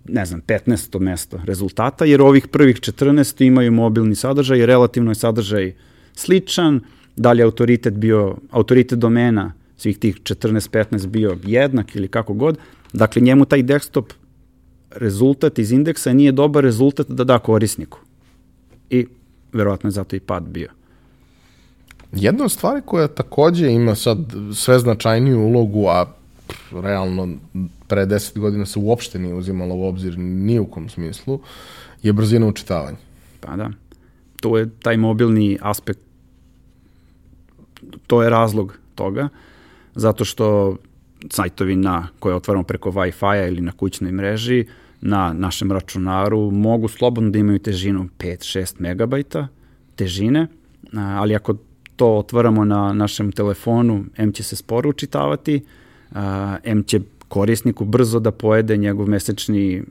ne 0.08 0.24
znam, 0.26 0.40
15. 0.46 0.98
mesto 1.00 1.40
rezultata, 1.44 2.04
jer 2.04 2.22
ovih 2.22 2.46
prvih 2.48 2.76
14 2.76 3.44
imaju 3.46 3.72
mobilni 3.72 4.14
sadržaj, 4.14 4.66
relativno 4.66 5.10
je 5.10 5.14
sadržaj 5.14 5.74
sličan, 6.14 6.80
da 7.16 7.32
li 7.32 7.40
je 7.40 7.44
autoritet 7.44 7.94
bio, 7.94 8.36
autoritet 8.50 8.98
domena 8.98 9.52
svih 9.76 9.98
tih 9.98 10.16
14-15 10.16 11.06
bio 11.06 11.36
jednak 11.44 11.96
ili 11.96 12.08
kako 12.08 12.34
god, 12.34 12.58
dakle 12.92 13.22
njemu 13.22 13.44
taj 13.44 13.62
desktop 13.62 14.12
rezultat 14.90 15.58
iz 15.58 15.72
indeksa 15.72 16.12
nije 16.12 16.32
dobar 16.32 16.64
rezultat 16.64 17.10
da 17.10 17.24
da 17.24 17.38
korisniku. 17.38 18.00
I 18.90 19.06
verovatno 19.52 19.88
je 19.88 19.92
zato 19.92 20.16
i 20.16 20.20
pad 20.20 20.42
bio. 20.42 20.68
Jedna 22.12 22.44
od 22.44 22.52
stvari 22.52 22.82
koja 22.86 23.08
takođe 23.08 23.70
ima 23.70 23.94
sad 23.94 24.18
sve 24.54 24.78
značajniju 24.78 25.40
ulogu, 25.40 25.86
a 25.86 26.06
realno 26.72 27.28
pre 27.88 28.06
10 28.06 28.38
godina 28.38 28.66
se 28.66 28.78
uopšte 28.78 29.18
nije 29.18 29.34
uzimalo 29.34 29.74
u 29.74 29.88
obzir 29.88 30.18
ni 30.18 30.58
u 30.58 30.66
kom 30.66 30.88
smislu, 30.88 31.40
je 32.02 32.12
brzina 32.12 32.46
učitavanja. 32.46 32.96
Pa 33.40 33.56
da. 33.56 33.70
To 34.40 34.58
je 34.58 34.70
taj 34.80 34.96
mobilni 34.96 35.58
aspekt, 35.60 36.00
to 38.06 38.22
je 38.22 38.30
razlog 38.30 38.78
toga, 38.94 39.28
zato 39.94 40.24
što 40.24 40.76
sajtovi 41.30 41.76
na 41.76 42.08
koje 42.18 42.34
otvaramo 42.34 42.64
preko 42.64 42.90
Wi-Fi-a 42.90 43.48
ili 43.48 43.60
na 43.60 43.72
kućnoj 43.72 44.12
mreži, 44.12 44.66
na 45.00 45.32
našem 45.32 45.72
računaru 45.72 46.50
mogu 46.50 46.88
slobodno 46.88 47.30
da 47.30 47.38
imaju 47.38 47.58
težinu 47.58 48.08
5-6 48.18 48.74
megabajta 48.78 49.48
težine, 49.96 50.46
ali 50.92 51.34
ako 51.34 51.54
to 51.96 52.16
otvaramo 52.16 52.64
na 52.64 52.92
našem 52.92 53.32
telefonu, 53.32 54.04
M 54.16 54.32
će 54.32 54.42
se 54.42 54.56
sporo 54.56 54.90
učitavati, 54.90 55.64
M 56.64 56.82
će 56.82 57.00
korisniku 57.28 57.84
brzo 57.84 58.20
da 58.20 58.30
pojede 58.30 58.76
njegov 58.76 59.08
mesečni 59.08 59.82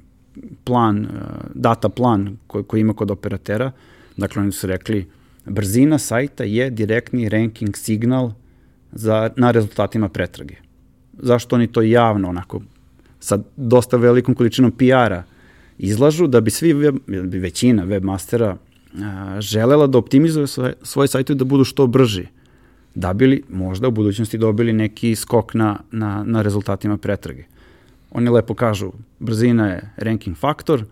plan, 0.64 1.08
data 1.54 1.90
plan 1.90 2.38
koji, 2.48 2.64
koji 2.64 2.82
ima 2.82 2.94
kod 2.94 3.12
operatera. 3.12 3.72
Dakle, 4.18 4.42
oni 4.42 4.52
su 4.52 4.68
rekli, 4.68 5.08
brzina 5.46 5.98
sajta 5.98 6.44
je 6.44 6.70
direktni 6.70 7.30
ranking 7.30 7.78
signal 7.78 8.32
za, 8.92 9.30
na 9.36 9.52
rezultatima 9.52 10.10
pretrage. 10.10 10.56
Zašto 11.20 11.56
oni 11.56 11.68
to 11.68 11.82
javno 11.82 12.30
onako 12.30 12.62
sa 13.20 13.40
dosta 13.56 13.98
velikom 13.98 14.36
količinom 14.36 14.72
PR-a 14.72 15.24
izlažu 15.78 16.28
da 16.28 16.42
bi 16.42 16.52
svi, 16.52 16.74
web, 16.74 16.96
bi 17.08 17.40
većina 17.40 17.86
webmastera 17.86 18.56
a, 19.04 19.42
želela 19.42 19.88
da 19.88 19.98
optimizuje 19.98 20.48
svoje, 20.48 20.74
svoje 20.84 21.08
sajtove 21.08 21.38
da 21.38 21.46
budu 21.46 21.64
što 21.64 21.88
brži 21.88 22.28
da 22.98 23.14
bi 23.14 23.28
li 23.28 23.44
možda 23.50 23.88
u 23.88 23.92
budućnosti 23.92 24.38
dobili 24.38 24.74
neki 24.74 25.16
skok 25.16 25.54
na, 25.54 25.80
na, 25.92 26.24
na 26.24 26.42
rezultatima 26.42 26.98
pretrage. 26.98 27.44
Oni 28.12 28.30
lepo 28.30 28.54
kažu, 28.54 28.92
brzina 29.20 29.68
je 29.68 29.94
ranking 29.98 30.38
faktor, 30.38 30.84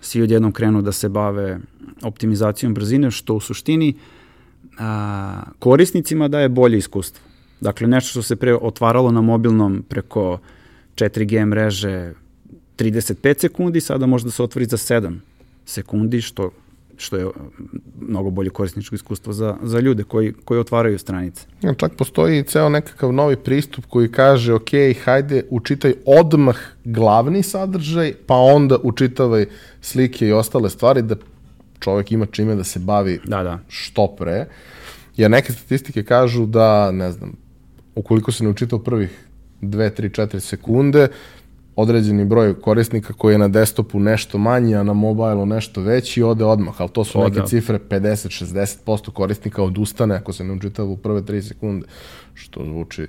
svi 0.00 0.22
odjednom 0.22 0.52
krenu 0.52 0.82
da 0.82 0.92
se 0.92 1.08
bave 1.08 1.58
optimizacijom 2.02 2.74
brzine, 2.74 3.10
što 3.10 3.34
u 3.34 3.40
suštini 3.40 3.94
a, 4.78 5.42
korisnicima 5.58 6.28
daje 6.28 6.48
bolje 6.48 6.78
iskustvo. 6.78 7.24
Dakle, 7.60 7.88
nešto 7.88 8.10
što 8.10 8.22
se 8.22 8.36
pre 8.36 8.54
otvaralo 8.54 9.10
na 9.10 9.20
mobilnom 9.20 9.84
preko 9.88 10.38
4G 10.96 11.46
mreže 11.46 12.12
35 12.78 13.40
sekundi, 13.40 13.80
sada 13.80 14.06
može 14.06 14.24
da 14.24 14.30
se 14.30 14.42
otvori 14.42 14.66
za 14.66 14.76
7 14.76 15.18
sekundi, 15.66 16.20
što 16.20 16.50
što 16.96 17.16
je 17.16 17.26
mnogo 18.00 18.30
bolje 18.30 18.50
korisničko 18.50 18.94
iskustvo 18.94 19.32
za, 19.32 19.56
za 19.62 19.80
ljude 19.80 20.04
koji, 20.04 20.32
koji 20.44 20.60
otvaraju 20.60 20.98
stranice. 20.98 21.46
Ja, 21.62 21.74
čak 21.74 21.92
postoji 21.96 22.42
ceo 22.42 22.68
nekakav 22.68 23.12
novi 23.12 23.36
pristup 23.36 23.84
koji 23.88 24.12
kaže, 24.12 24.54
ok, 24.54 24.70
hajde, 25.04 25.44
učitaj 25.50 25.94
odmah 26.06 26.56
glavni 26.84 27.42
sadržaj, 27.42 28.14
pa 28.26 28.34
onda 28.34 28.78
učitavaj 28.82 29.46
slike 29.80 30.28
i 30.28 30.32
ostale 30.32 30.70
stvari 30.70 31.02
da 31.02 31.16
čovek 31.80 32.12
ima 32.12 32.26
čime 32.26 32.54
da 32.54 32.64
se 32.64 32.78
bavi 32.78 33.20
da, 33.24 33.42
da. 33.42 33.58
što 33.68 34.06
pre. 34.06 34.46
Jer 35.16 35.30
neke 35.30 35.52
statistike 35.52 36.02
kažu 36.02 36.46
da, 36.46 36.90
ne 36.90 37.12
znam, 37.12 37.32
ukoliko 37.94 38.32
se 38.32 38.44
ne 38.44 38.50
učita 38.50 38.76
u 38.76 38.78
prvih 38.78 39.25
2, 39.62 39.90
3, 40.00 40.22
4 40.22 40.40
sekunde, 40.40 41.08
određeni 41.76 42.24
broj 42.24 42.60
korisnika 42.60 43.12
koji 43.12 43.34
je 43.34 43.38
na 43.38 43.48
desktopu 43.48 44.00
nešto 44.00 44.38
manji, 44.38 44.74
a 44.74 44.82
na 44.82 44.92
mobilu 44.92 45.46
nešto 45.46 45.80
veći, 45.80 46.22
ode 46.22 46.44
odmah, 46.44 46.80
ali 46.80 46.90
to 46.90 47.04
su 47.04 47.20
neke 47.20 47.40
cifre 47.46 47.78
50-60% 47.90 49.10
korisnika 49.10 49.62
odustane 49.62 50.14
ako 50.14 50.32
se 50.32 50.44
ne 50.44 50.52
učitava 50.52 50.88
u 50.88 50.96
prve 50.96 51.20
3 51.20 51.40
sekunde, 51.40 51.86
što 52.34 52.64
zvuči 52.64 53.06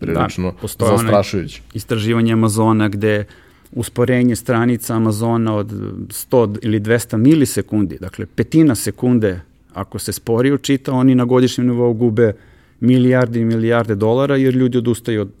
prilično 0.00 0.54
da, 0.62 0.68
zastrašujuće. 0.86 1.62
Istraživanje 1.74 2.32
Amazona 2.32 2.88
gde 2.88 3.24
usporenje 3.72 4.36
stranica 4.36 4.94
Amazona 4.94 5.54
od 5.54 5.72
100 5.72 6.58
ili 6.62 6.80
200 6.80 7.16
milisekundi, 7.16 7.98
dakle 8.00 8.26
petina 8.26 8.74
sekunde 8.74 9.40
ako 9.74 9.98
se 9.98 10.12
spori 10.12 10.52
učita, 10.52 10.92
oni 10.92 11.14
na 11.14 11.24
godišnjem 11.24 11.66
nivou 11.66 11.92
gube 11.94 12.32
milijarde 12.80 13.40
i 13.40 13.44
milijarde 13.44 13.94
dolara 13.94 14.36
jer 14.36 14.54
ljudi 14.54 14.78
odustaju 14.78 15.20
od 15.20 15.32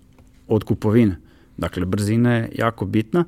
od 0.48 0.64
kupovine. 0.64 1.16
Dakle, 1.56 1.86
brzina 1.86 2.34
je 2.34 2.52
jako 2.54 2.86
bitna. 2.86 3.24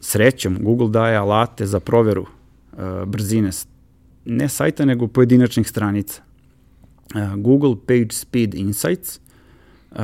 Srećom, 0.00 0.58
Google 0.60 0.88
daje 0.88 1.16
alate 1.16 1.66
za 1.66 1.80
proveru 1.80 2.22
uh, 2.22 2.78
brzine 3.06 3.50
ne 4.24 4.48
sajta, 4.48 4.84
nego 4.84 5.06
pojedinačnih 5.06 5.68
stranica. 5.68 6.22
Uh, 7.14 7.34
Google 7.36 7.74
Page 7.86 8.08
Speed 8.10 8.54
Insights 8.54 9.20
uh, 9.90 9.98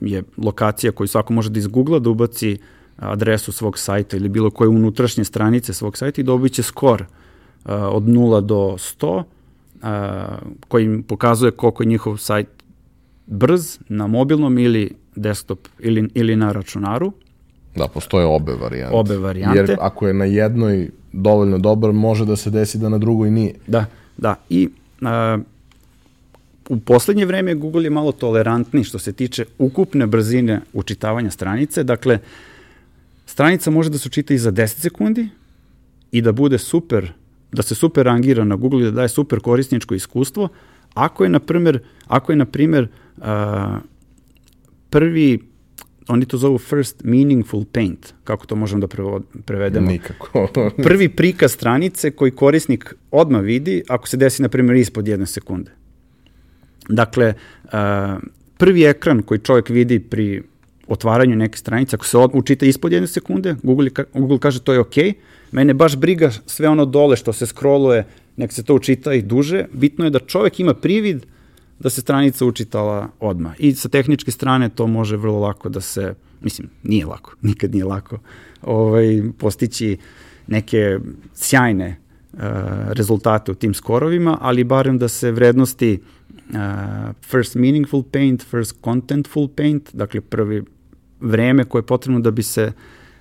je 0.00 0.22
lokacija 0.36 0.92
koju 0.92 1.08
svako 1.08 1.32
može 1.32 1.50
da 1.50 1.58
izgoogla, 1.58 1.98
da 1.98 2.10
ubaci 2.10 2.58
adresu 2.96 3.52
svog 3.52 3.78
sajta 3.78 4.16
ili 4.16 4.28
bilo 4.28 4.50
koje 4.50 4.68
unutrašnje 4.68 5.24
stranice 5.24 5.72
svog 5.72 5.96
sajta 5.96 6.20
i 6.20 6.24
dobit 6.24 6.52
će 6.52 6.62
skor 6.62 7.04
od 7.64 8.02
0 8.02 8.40
do 8.40 8.56
100 8.56 9.16
uh, 9.16 9.22
koji 10.68 10.84
im 10.84 11.02
pokazuje 11.02 11.50
koliko 11.50 11.82
je 11.82 11.86
njihov 11.86 12.16
sajt 12.16 12.48
brz 13.26 13.78
na 13.88 14.06
mobilnom 14.06 14.58
ili 14.58 14.96
desktop 15.16 15.68
ili, 15.78 16.08
ili 16.14 16.36
na 16.36 16.52
računaru. 16.52 17.12
Da, 17.76 17.88
postoje 17.88 18.26
obe 18.26 18.52
varijante. 18.52 18.96
Obe 18.96 19.16
varijante. 19.16 19.58
Jer 19.58 19.76
ako 19.80 20.06
je 20.06 20.14
na 20.14 20.24
jednoj 20.24 20.90
dovoljno 21.12 21.58
dobar, 21.58 21.92
može 21.92 22.24
da 22.24 22.36
se 22.36 22.50
desi 22.50 22.78
da 22.78 22.88
na 22.88 22.98
drugoj 22.98 23.30
nije. 23.30 23.54
Da, 23.66 23.86
da. 24.16 24.34
I 24.48 24.68
a, 25.02 25.38
u 26.68 26.80
poslednje 26.80 27.26
vreme 27.26 27.54
Google 27.54 27.84
je 27.84 27.90
malo 27.90 28.12
tolerantniji 28.12 28.84
što 28.84 28.98
se 28.98 29.12
tiče 29.12 29.44
ukupne 29.58 30.06
brzine 30.06 30.60
učitavanja 30.72 31.30
stranice. 31.30 31.82
Dakle, 31.82 32.18
stranica 33.26 33.70
može 33.70 33.90
da 33.90 33.98
se 33.98 34.08
učita 34.08 34.34
i 34.34 34.38
za 34.38 34.52
10 34.52 34.66
sekundi, 34.66 35.28
i 36.12 36.22
da 36.22 36.32
bude 36.32 36.58
super, 36.58 37.12
da 37.52 37.62
se 37.62 37.74
super 37.74 38.06
rangira 38.06 38.44
na 38.44 38.56
Google 38.56 38.80
i 38.80 38.84
da 38.84 38.90
daje 38.90 39.08
super 39.08 39.40
korisničko 39.40 39.94
iskustvo, 39.94 40.48
ako 40.94 41.24
je, 41.24 41.30
na 41.30 41.38
primer, 41.38 41.78
ako 42.06 42.32
je, 42.32 42.36
na 42.36 42.44
primer, 42.44 42.88
uh, 43.16 43.24
prvi 44.90 45.50
oni 46.08 46.26
to 46.26 46.36
zovu 46.36 46.58
first 46.58 47.04
meaningful 47.04 47.64
paint, 47.72 48.14
kako 48.24 48.46
to 48.46 48.56
možemo 48.56 48.86
da 48.86 49.12
prevedemo? 49.44 49.90
Nikako. 49.90 50.48
Prvi 50.88 51.08
prikaz 51.08 51.52
stranice 51.52 52.10
koji 52.10 52.30
korisnik 52.30 52.94
odmah 53.10 53.42
vidi 53.42 53.82
ako 53.88 54.08
se 54.08 54.16
desi, 54.16 54.42
na 54.42 54.48
primjer, 54.48 54.76
ispod 54.76 55.08
jedne 55.08 55.26
sekunde. 55.26 55.70
Dakle, 56.88 57.34
uh, 57.64 57.70
prvi 58.58 58.84
ekran 58.84 59.22
koji 59.22 59.38
čovjek 59.38 59.68
vidi 59.68 60.00
pri 60.00 60.42
otvaranju 60.88 61.36
neke 61.36 61.58
stranice, 61.58 61.96
ako 61.96 62.06
se 62.06 62.18
učita 62.32 62.66
ispod 62.66 62.92
jedne 62.92 63.08
sekunde, 63.08 63.56
Google, 63.62 63.90
Google 64.14 64.38
kaže 64.38 64.62
to 64.62 64.72
je 64.72 64.80
ok, 64.80 64.96
mene 65.52 65.74
baš 65.74 65.96
briga 65.96 66.30
sve 66.46 66.68
ono 66.68 66.84
dole 66.84 67.16
što 67.16 67.32
se 67.32 67.46
scrolluje, 67.46 68.04
nek 68.36 68.52
se 68.52 68.64
to 68.64 68.74
učita 68.74 69.14
i 69.14 69.22
duže, 69.22 69.64
bitno 69.72 70.04
je 70.04 70.10
da 70.10 70.18
čovjek 70.18 70.60
ima 70.60 70.74
privid 70.74 71.26
da 71.80 71.90
se 71.90 72.00
stranica 72.00 72.46
učitala 72.46 73.08
odmah. 73.20 73.52
I 73.58 73.74
sa 73.74 73.88
tehničke 73.88 74.30
strane 74.30 74.68
to 74.68 74.86
može 74.86 75.16
vrlo 75.16 75.38
lako 75.40 75.68
da 75.68 75.80
se, 75.80 76.14
mislim, 76.40 76.68
nije 76.82 77.06
lako, 77.06 77.34
nikad 77.50 77.72
nije 77.72 77.84
lako, 77.84 78.18
ovaj, 78.62 79.22
postići 79.38 79.96
neke 80.46 80.98
sjajne 81.34 81.96
uh, 82.32 82.40
rezultate 82.88 83.52
u 83.52 83.54
tim 83.54 83.74
skorovima, 83.74 84.38
ali 84.40 84.64
barem 84.64 84.98
da 84.98 85.08
se 85.08 85.32
vrednosti 85.32 86.00
uh, 86.48 86.56
first 87.22 87.54
meaningful 87.54 88.02
paint, 88.02 88.42
first 88.42 88.76
contentful 88.84 89.48
paint, 89.48 89.90
dakle 89.92 90.20
prvi 90.20 90.62
vreme 91.20 91.64
koje 91.64 91.80
je 91.80 91.86
potrebno 91.86 92.20
da 92.20 92.30
bi 92.30 92.42
se 92.42 92.72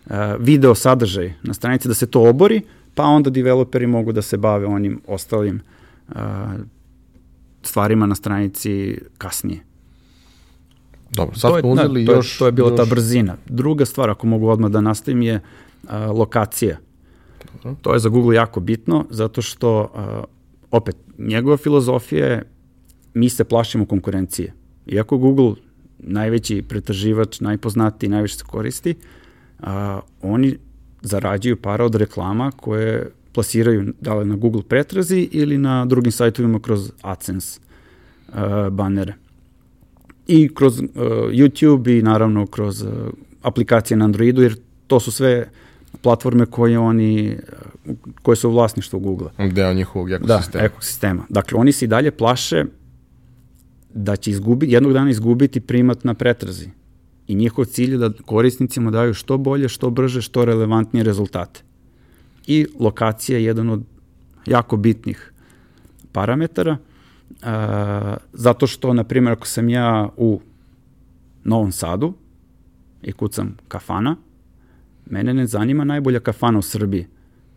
uh, 0.05 0.13
video 0.39 0.75
sadržaj 0.75 1.33
na 1.43 1.53
stranici, 1.53 1.87
da 1.87 1.93
se 1.93 2.07
to 2.07 2.29
obori, 2.29 2.61
pa 2.95 3.03
onda 3.03 3.29
developeri 3.29 3.87
mogu 3.87 4.11
da 4.11 4.21
se 4.21 4.37
bave 4.37 4.65
onim 4.65 5.01
ostalim 5.07 5.61
uh, 6.07 6.15
stvarima 7.63 8.05
na 8.05 8.15
stranici 8.15 8.97
kasnije. 9.17 9.59
Dobro, 11.11 11.35
sad 11.35 11.59
smo 11.59 11.69
uzeli 11.69 12.05
da, 12.05 12.11
još... 12.11 12.37
To 12.37 12.37
je, 12.37 12.39
to 12.39 12.45
je 12.45 12.51
bila 12.51 12.69
još... 12.69 12.77
ta 12.77 12.85
brzina. 12.85 13.37
Druga 13.45 13.85
stvar, 13.85 14.09
ako 14.09 14.27
mogu 14.27 14.47
odmah 14.47 14.71
da 14.71 14.81
nastavim, 14.81 15.21
je 15.21 15.39
a, 15.87 16.11
lokacija. 16.11 16.77
Dobro. 17.63 17.75
To 17.81 17.93
je 17.93 17.99
za 17.99 18.09
Google 18.09 18.35
jako 18.35 18.59
bitno, 18.59 19.05
zato 19.09 19.41
što, 19.41 19.91
a, 19.95 20.23
opet, 20.71 20.95
njegova 21.17 21.57
filozofija 21.57 22.25
je 22.25 22.43
mi 23.13 23.29
se 23.29 23.43
plašimo 23.43 23.85
konkurencije. 23.85 24.53
Iako 24.87 25.17
Google 25.17 25.53
najveći 25.99 26.61
pretraživač, 26.61 27.39
najpoznatiji, 27.39 28.09
najviše 28.09 28.37
se 28.37 28.43
koristi, 28.47 28.95
a, 29.59 29.99
oni 30.21 30.57
zarađuju 31.01 31.61
para 31.61 31.85
od 31.85 31.95
reklama 31.95 32.51
koje 32.51 33.11
plasiraju 33.33 33.93
da 34.01 34.13
li 34.13 34.25
na 34.25 34.35
Google 34.35 34.63
pretrazi 34.63 35.29
ili 35.31 35.57
na 35.57 35.85
drugim 35.85 36.11
sajtovima 36.11 36.59
kroz 36.59 36.91
AdSense 37.01 37.59
uh, 38.27 38.33
banere. 38.71 39.13
I 40.27 40.49
kroz 40.55 40.79
uh, 40.79 40.87
YouTube 41.31 41.99
i 41.99 42.01
naravno 42.01 42.45
kroz 42.45 42.81
uh, 42.81 42.89
aplikacije 43.41 43.97
na 43.97 44.05
Androidu, 44.05 44.41
jer 44.41 44.55
to 44.87 44.99
su 44.99 45.11
sve 45.11 45.49
platforme 46.01 46.45
koje 46.45 46.79
oni, 46.79 47.37
uh, 47.85 47.95
koje 48.21 48.35
su 48.35 48.49
u 48.49 48.51
vlasništvu 48.51 48.99
Google. 48.99 49.29
Deo 49.51 49.73
njihovog 49.73 50.11
ekosistema. 50.11 50.61
Da, 50.61 50.65
ekosistema. 50.65 51.25
Dakle, 51.29 51.59
oni 51.59 51.71
se 51.71 51.85
i 51.85 51.87
dalje 51.87 52.11
plaše 52.11 52.65
da 53.93 54.15
će 54.15 54.31
izgubiti, 54.31 54.73
jednog 54.73 54.93
dana 54.93 55.09
izgubiti 55.09 55.59
primat 55.59 56.03
na 56.03 56.13
pretrazi. 56.13 56.69
I 57.27 57.35
njihov 57.35 57.65
cilj 57.65 57.91
je 57.91 57.97
da 57.97 58.11
korisnicima 58.25 58.91
daju 58.91 59.13
što 59.13 59.37
bolje, 59.37 59.69
što 59.69 59.89
brže, 59.89 60.21
što 60.21 60.45
relevantnije 60.45 61.03
rezultate 61.03 61.68
i 62.49 62.67
lokacija 62.79 63.37
je 63.37 63.45
jedan 63.45 63.69
od 63.69 63.83
jako 64.45 64.77
bitnih 64.77 65.31
parametara, 66.11 66.77
a, 67.41 68.17
zato 68.33 68.67
što, 68.67 68.93
na 68.93 69.03
primjer, 69.03 69.31
ako 69.33 69.47
sam 69.47 69.69
ja 69.69 70.09
u 70.17 70.41
Novom 71.43 71.71
Sadu 71.71 72.13
i 73.01 73.11
kucam 73.11 73.57
kafana, 73.67 74.15
mene 75.05 75.33
ne 75.33 75.47
zanima 75.47 75.83
najbolja 75.83 76.19
kafana 76.19 76.59
u 76.59 76.61
Srbiji, 76.61 77.07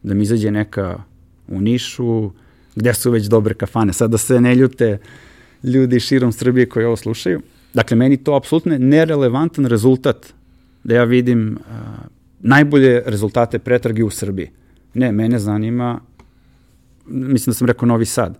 da 0.03 0.15
mi 0.15 0.23
izađe 0.23 0.51
neka 0.51 1.03
u 1.49 1.61
Nišu, 1.61 2.31
gde 2.77 2.95
su 2.95 3.11
već 3.11 3.27
dobre 3.27 3.55
kafane. 3.55 3.93
Sad 3.93 4.11
da 4.11 4.19
se 4.19 4.41
ne 4.41 4.55
ljute 4.55 4.99
ljudi 5.63 6.01
širom 6.01 6.33
Srbije 6.33 6.69
koji 6.69 6.87
ovo 6.87 6.97
slušaju. 6.97 7.41
Dakle, 7.75 7.97
meni 7.97 8.17
to 8.17 8.35
apsolutno 8.35 8.79
nerelevantan 8.79 9.67
rezultat 9.67 10.33
da 10.85 10.95
ja 10.95 11.05
vidim 11.05 11.59
a, 11.69 11.95
najbolje 12.41 13.03
rezultate 13.07 13.59
pretrage 13.59 14.05
u 14.05 14.11
Srbiji. 14.11 14.51
Ne, 14.95 15.13
mene 15.13 15.39
zanima, 15.39 16.01
mislim 17.07 17.51
da 17.53 17.55
sam 17.55 17.67
rekao 17.67 17.87
Novi 17.87 18.05
Sad. 18.05 18.39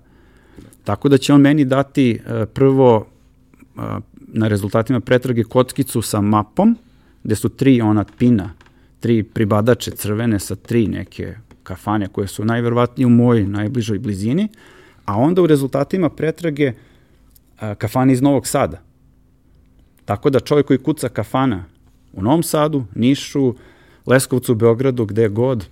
Tako 0.85 1.09
da 1.09 1.19
će 1.19 1.33
on 1.33 1.41
meni 1.41 1.65
dati 1.65 2.21
uh, 2.21 2.49
prvo 2.55 2.97
uh, 2.97 3.83
na 4.17 4.49
rezultatima 4.49 5.01
pretrage 5.01 5.45
kockicu 5.45 6.03
sa 6.03 6.21
mapom, 6.21 6.77
gde 7.25 7.37
su 7.37 7.49
tri 7.49 7.81
ona 7.81 8.05
pina, 8.19 8.51
tri 9.01 9.23
pribadače 9.23 9.91
crvene 9.91 10.38
sa 10.38 10.57
tri 10.57 10.87
neke 10.87 11.35
kafane 11.62 12.09
koje 12.09 12.29
su 12.29 12.45
najverovatnije 12.45 13.07
u 13.07 13.11
mojoj 13.11 13.47
najbližoj 13.47 13.99
blizini, 13.99 14.49
a 15.05 15.17
onda 15.17 15.43
u 15.43 15.47
rezultatima 15.47 16.11
pretrage 16.11 16.73
uh, 16.73 17.75
kafane 17.79 18.12
iz 18.12 18.23
Novog 18.23 18.47
Sada. 18.47 18.83
Tako 20.05 20.31
da 20.31 20.41
čovjek 20.41 20.67
koji 20.67 20.79
kuca 20.79 21.09
kafana 21.09 21.65
u 22.12 22.23
Novom 22.23 22.43
Sadu, 22.43 22.85
Nišu, 22.95 23.55
Leskovcu, 24.07 24.55
Beogradu, 24.55 25.07
gde 25.07 25.29
god, 25.29 25.67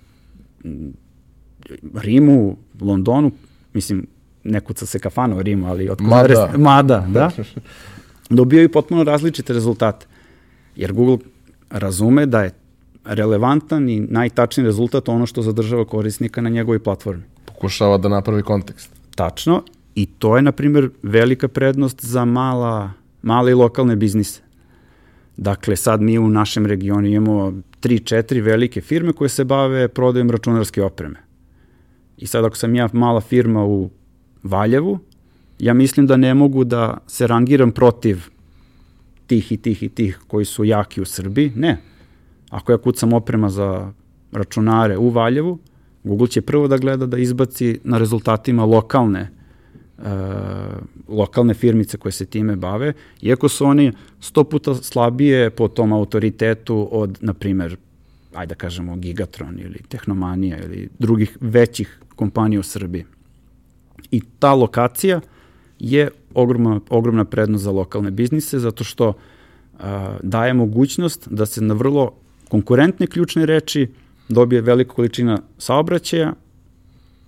Rimu, 1.93 2.57
Londonu, 2.81 3.31
mislim, 3.73 4.07
ne 4.43 4.59
kuca 4.59 4.85
se 4.85 4.99
kafana 4.99 5.35
u 5.35 5.41
Rimu, 5.41 5.67
ali 5.67 5.89
od 5.89 6.01
Mada. 6.01 6.53
Mada, 6.57 7.07
da, 7.09 7.31
dobijaju 8.29 8.71
potpuno 8.71 9.03
različite 9.03 9.53
rezultate. 9.53 10.05
Jer 10.75 10.93
Google 10.93 11.17
razume 11.69 12.25
da 12.25 12.41
je 12.41 12.51
relevantan 13.05 13.89
i 13.89 13.99
najtačniji 13.99 14.65
rezultat 14.65 15.09
ono 15.09 15.25
što 15.25 15.41
zadržava 15.41 15.85
korisnika 15.85 16.41
na 16.41 16.49
njegovoj 16.49 16.79
platformi. 16.79 17.23
Pokušava 17.45 17.97
da 17.97 18.09
napravi 18.09 18.43
kontekst. 18.43 18.91
Tačno, 19.15 19.63
i 19.95 20.05
to 20.05 20.35
je, 20.35 20.41
na 20.41 20.51
primjer, 20.51 20.89
velika 21.03 21.47
prednost 21.47 22.05
za 22.05 22.25
mala, 22.25 22.91
male 23.21 23.51
i 23.51 23.53
lokalne 23.53 23.95
biznise. 23.95 24.41
Dakle, 25.41 25.75
sad 25.75 26.01
mi 26.01 26.19
u 26.19 26.29
našem 26.29 26.65
regionu 26.65 27.07
imamo 27.07 27.53
tri, 27.79 27.99
četiri 27.99 28.41
velike 28.41 28.81
firme 28.81 29.13
koje 29.13 29.29
se 29.29 29.43
bave 29.43 29.87
prodajom 29.87 30.31
računarske 30.31 30.83
opreme. 30.83 31.19
I 32.17 32.27
sad 32.27 32.45
ako 32.45 32.57
sam 32.57 32.75
ja 32.75 32.89
mala 32.93 33.21
firma 33.21 33.65
u 33.65 33.89
Valjevu, 34.43 34.99
ja 35.59 35.73
mislim 35.73 36.07
da 36.07 36.17
ne 36.17 36.33
mogu 36.33 36.63
da 36.63 36.97
se 37.07 37.27
rangiram 37.27 37.71
protiv 37.71 38.17
tih 39.27 39.51
i 39.51 39.57
tih 39.57 39.83
i 39.83 39.89
tih 39.89 40.19
koji 40.27 40.45
su 40.45 40.63
jaki 40.63 41.01
u 41.01 41.05
Srbiji. 41.05 41.51
Ne. 41.55 41.77
Ako 42.49 42.71
ja 42.71 42.77
kucam 42.77 43.13
oprema 43.13 43.49
za 43.49 43.93
računare 44.31 44.97
u 44.97 45.09
Valjevu, 45.09 45.59
Google 46.03 46.27
će 46.27 46.41
prvo 46.41 46.67
da 46.67 46.77
gleda 46.77 47.05
da 47.05 47.17
izbaci 47.17 47.79
na 47.83 47.97
rezultatima 47.97 48.65
lokalne 48.65 49.40
uh, 50.01 50.07
lokalne 51.07 51.53
firmice 51.53 51.97
koje 51.97 52.11
se 52.11 52.25
time 52.25 52.55
bave, 52.55 52.93
iako 53.21 53.49
su 53.49 53.65
oni 53.65 53.91
sto 54.19 54.43
puta 54.43 54.75
slabije 54.75 55.49
po 55.49 55.67
tom 55.67 55.93
autoritetu 55.93 56.89
od, 56.91 57.17
na 57.21 57.33
primer, 57.33 57.77
ajde 58.33 58.49
da 58.49 58.55
kažemo 58.55 58.95
Gigatron 58.95 59.59
ili 59.59 59.79
Tehnomanija 59.87 60.57
ili 60.63 60.89
drugih 60.99 61.37
većih 61.41 61.99
kompanija 62.15 62.59
u 62.59 62.63
Srbiji. 62.63 63.05
I 64.11 64.21
ta 64.39 64.53
lokacija 64.53 65.21
je 65.79 66.09
ogromna, 66.33 66.79
ogromna 66.89 67.25
prednost 67.25 67.63
za 67.63 67.71
lokalne 67.71 68.11
biznise 68.11 68.59
zato 68.59 68.83
što 68.83 69.07
uh, 69.09 69.85
daje 70.23 70.53
mogućnost 70.53 71.27
da 71.31 71.45
se 71.45 71.61
na 71.61 71.73
vrlo 71.73 72.11
konkurentne 72.49 73.07
ključne 73.07 73.45
reči 73.45 73.87
dobije 74.29 74.61
velika 74.61 74.93
količina 74.93 75.41
saobraćaja 75.57 76.33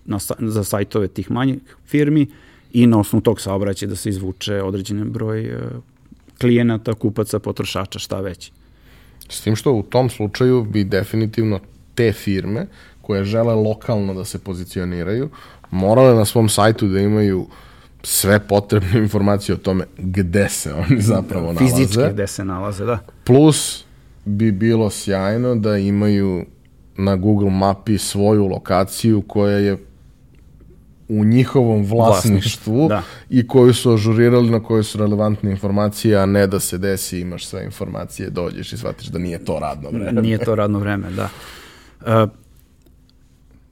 na, 0.06 0.20
za 0.40 0.64
sajtove 0.64 1.08
tih 1.08 1.32
manjih 1.32 1.58
firmi 1.86 2.28
i 2.74 2.88
na 2.88 3.00
osnovu 3.00 3.22
tog 3.22 3.42
saobraćaja 3.42 3.90
da 3.90 3.96
se 3.96 4.10
izvuče 4.10 4.62
određen 4.62 5.12
broj 5.12 5.56
uh, 5.56 5.62
klijenata, 6.42 6.94
kupaca, 6.94 7.40
potrošača, 7.40 8.00
šta 8.00 8.20
već. 8.20 8.52
S 9.30 9.42
tim 9.42 9.56
što 9.56 9.74
u 9.74 9.84
tom 9.84 10.10
slučaju 10.10 10.64
bi 10.64 10.84
definitivno 10.84 11.60
te 11.96 12.12
firme 12.12 12.68
koje 13.02 13.24
žele 13.24 13.54
lokalno 13.54 14.14
da 14.14 14.26
se 14.26 14.40
pozicioniraju, 14.40 15.30
morale 15.72 16.16
na 16.16 16.26
svom 16.26 16.50
sajtu 16.50 16.88
da 16.88 17.00
imaju 17.00 17.48
sve 18.04 18.40
potrebne 18.48 19.00
informacije 19.00 19.56
o 19.56 19.58
tome 19.58 19.86
gde 19.98 20.50
se 20.50 20.74
oni 20.74 21.02
zapravo 21.02 21.54
Fizički 21.54 21.64
nalaze. 21.64 21.86
Fizički 21.86 22.14
gde 22.14 22.28
se 22.28 22.46
nalaze, 22.46 22.86
da. 22.86 23.00
Plus 23.24 23.86
bi 24.26 24.52
bilo 24.52 24.90
sjajno 24.90 25.56
da 25.56 25.78
imaju 25.78 26.46
na 26.98 27.16
Google 27.16 27.50
mapi 27.50 27.98
svoju 27.98 28.48
lokaciju 28.48 29.22
koja 29.22 29.58
je 29.58 29.78
u 31.10 31.26
njihovom 31.26 31.86
vlasništvu 31.86 32.88
da. 32.88 33.04
i 33.30 33.48
koju 33.48 33.74
su 33.74 33.94
ažurirali 33.94 34.50
na 34.50 34.64
kojoj 34.64 34.84
su 34.84 34.98
relevantne 34.98 35.52
informacije, 35.52 36.18
a 36.18 36.26
ne 36.26 36.48
da 36.48 36.60
se 36.60 36.78
desi 36.78 37.20
imaš 37.20 37.46
sve 37.46 37.66
informacije, 37.66 38.30
dođeš 38.30 38.74
i 38.74 38.78
shvatiš 38.78 39.08
da 39.08 39.20
nije 39.20 39.46
to 39.46 39.60
radno 39.60 39.90
vreme. 39.90 40.22
Nije 40.22 40.38
to 40.38 40.56
radno 40.56 40.80
vreme, 40.80 41.08
da. 41.12 41.30
Uh, 42.02 42.30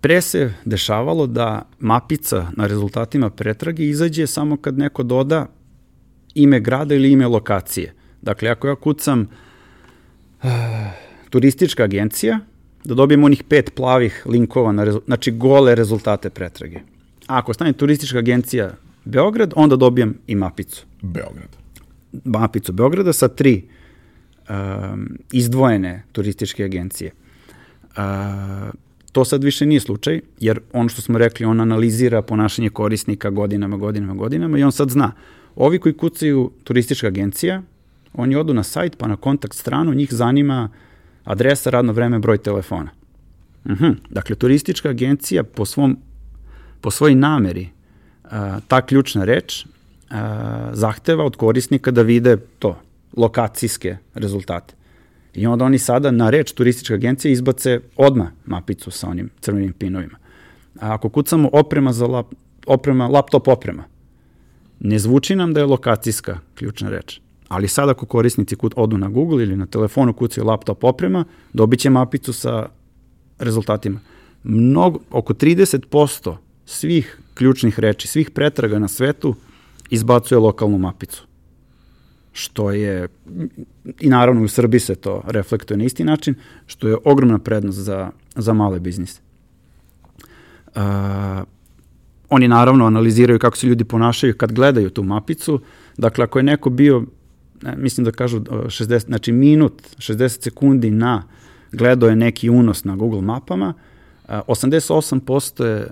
pre 0.01 0.21
se 0.21 0.53
dešavalo 0.65 1.27
da 1.27 1.61
mapica 1.79 2.47
na 2.57 2.67
rezultatima 2.67 3.29
pretrage 3.29 3.85
izađe 3.85 4.27
samo 4.27 4.57
kad 4.57 4.77
neko 4.77 5.03
doda 5.03 5.47
ime 6.33 6.59
grada 6.59 6.95
ili 6.95 7.11
ime 7.11 7.27
lokacije. 7.27 7.93
Dakle, 8.21 8.49
ako 8.49 8.67
ja 8.67 8.75
kucam 8.75 9.27
uh, 10.43 10.49
turistička 11.29 11.83
agencija, 11.83 12.39
da 12.83 12.93
dobijem 12.93 13.23
onih 13.23 13.43
pet 13.43 13.75
plavih 13.75 14.23
linkova, 14.25 14.71
na 14.71 14.91
znači 15.05 15.31
gole 15.31 15.75
rezultate 15.75 16.29
pretrage. 16.29 16.79
Ako 17.31 17.53
stane 17.53 17.73
turistička 17.73 18.17
agencija 18.17 18.73
Beograd, 19.05 19.53
onda 19.55 19.75
dobijem 19.75 20.17
i 20.27 20.35
mapicu. 20.35 20.85
Beograd. 21.01 21.57
Mapicu 22.25 22.73
Beograda 22.73 23.13
sa 23.13 23.27
tri 23.27 23.63
um, 24.49 25.17
izdvojene 25.31 26.03
turističke 26.11 26.63
agencije. 26.63 27.11
Uh, 27.83 28.73
to 29.11 29.25
sad 29.25 29.43
više 29.43 29.65
nije 29.65 29.79
slučaj, 29.79 30.21
jer 30.39 30.59
ono 30.73 30.89
što 30.89 31.01
smo 31.01 31.17
rekli, 31.17 31.45
on 31.45 31.61
analizira 31.61 32.21
ponašanje 32.21 32.69
korisnika 32.69 33.29
godinama, 33.29 33.77
godinama, 33.77 34.13
godinama 34.13 34.57
i 34.57 34.63
on 34.63 34.71
sad 34.71 34.89
zna. 34.89 35.11
Ovi 35.55 35.79
koji 35.79 35.93
kucaju 35.93 36.51
turistička 36.63 37.07
agencija, 37.07 37.61
oni 38.13 38.35
odu 38.35 38.53
na 38.53 38.63
sajt 38.63 38.97
pa 38.97 39.07
na 39.07 39.15
kontakt 39.15 39.53
stranu, 39.53 39.93
njih 39.93 40.13
zanima 40.13 40.69
adresa, 41.23 41.69
radno 41.69 41.93
vreme, 41.93 42.19
broj 42.19 42.37
telefona. 42.37 42.89
Uh 43.65 43.71
mhm. 43.71 43.83
-huh. 43.83 43.95
Dakle, 44.09 44.35
turistička 44.35 44.89
agencija 44.89 45.43
po, 45.43 45.65
svom, 45.65 45.97
po 46.81 46.91
svojoj 46.91 47.15
nameri 47.15 47.69
ta 48.67 48.81
ključna 48.85 49.25
reč 49.25 49.65
zahteva 50.71 51.25
od 51.25 51.35
korisnika 51.35 51.91
da 51.91 52.01
vide 52.01 52.37
to, 52.59 52.77
lokacijske 53.17 53.97
rezultate. 54.13 54.73
I 55.33 55.47
onda 55.47 55.65
oni 55.65 55.79
sada 55.79 56.11
na 56.11 56.29
reč 56.29 56.51
turistička 56.51 56.93
agencija 56.93 57.31
izbace 57.31 57.79
odma 57.95 58.31
mapicu 58.45 58.91
sa 58.91 59.09
onim 59.09 59.29
crvenim 59.41 59.73
pinovima. 59.73 60.17
A 60.79 60.93
ako 60.93 61.09
kucamo 61.09 61.49
oprema 61.53 61.93
za 61.93 62.07
lap, 62.07 62.25
oprema, 62.65 63.07
laptop 63.07 63.47
oprema, 63.47 63.83
ne 64.79 64.99
zvuči 64.99 65.35
nam 65.35 65.53
da 65.53 65.59
je 65.59 65.65
lokacijska 65.65 66.39
ključna 66.55 66.89
reč. 66.89 67.19
Ali 67.47 67.67
sada 67.67 67.91
ako 67.91 68.05
korisnici 68.05 68.55
kut, 68.55 68.73
odu 68.75 68.97
na 68.97 69.09
Google 69.09 69.43
ili 69.43 69.57
na 69.57 69.65
telefonu 69.65 70.13
kucaju 70.13 70.47
laptop 70.47 70.83
oprema, 70.83 71.25
dobit 71.53 71.79
će 71.79 71.89
mapicu 71.89 72.33
sa 72.33 72.69
rezultatima. 73.39 73.99
Mnogo, 74.43 74.99
oko 75.11 75.33
30% 75.33 76.35
svih 76.71 77.17
ključnih 77.33 77.79
reči, 77.79 78.07
svih 78.07 78.29
pretraga 78.29 78.79
na 78.79 78.87
svetu 78.87 79.35
izbacuje 79.89 80.39
lokalnu 80.39 80.77
mapicu. 80.77 81.23
Što 82.33 82.71
je, 82.71 83.07
i 83.99 84.09
naravno 84.09 84.43
u 84.43 84.47
Srbiji 84.47 84.79
se 84.79 84.95
to 84.95 85.21
reflektuje 85.27 85.77
na 85.77 85.83
isti 85.83 86.03
način, 86.03 86.35
što 86.65 86.87
je 86.87 86.97
ogromna 87.03 87.39
prednost 87.39 87.77
za, 87.77 88.11
za 88.35 88.53
male 88.53 88.79
biznise. 88.79 89.21
Uh, 90.75 90.81
oni 92.29 92.47
naravno 92.47 92.85
analiziraju 92.85 93.39
kako 93.39 93.57
se 93.57 93.67
ljudi 93.67 93.83
ponašaju 93.83 94.37
kad 94.37 94.51
gledaju 94.51 94.89
tu 94.89 95.03
mapicu. 95.03 95.61
Dakle, 95.97 96.23
ako 96.23 96.39
je 96.39 96.43
neko 96.43 96.69
bio, 96.69 97.03
ne, 97.61 97.75
mislim 97.75 98.05
da 98.05 98.11
kažu 98.11 98.39
60, 98.39 99.05
znači 99.05 99.31
minut, 99.31 99.81
60 99.97 100.43
sekundi 100.43 100.91
na 100.91 101.23
gledao 101.71 102.09
je 102.09 102.15
neki 102.15 102.49
unos 102.49 102.83
na 102.83 102.95
Google 102.95 103.21
mapama, 103.21 103.73
88% 104.27 105.63
je 105.63 105.87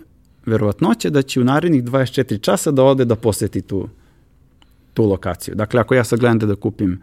verovatnoće 0.49 1.09
da 1.09 1.21
će 1.21 1.41
u 1.41 1.43
narednih 1.43 1.83
24 1.83 2.41
časa 2.41 2.71
da 2.71 2.83
ode 2.83 3.05
da 3.05 3.15
poseti 3.15 3.61
tu, 3.61 3.87
tu 4.93 5.05
lokaciju. 5.05 5.55
Dakle, 5.55 5.81
ako 5.81 5.95
ja 5.95 6.03
sad 6.03 6.19
gledam 6.19 6.39
da, 6.39 6.45
da 6.45 6.55
kupim 6.55 7.01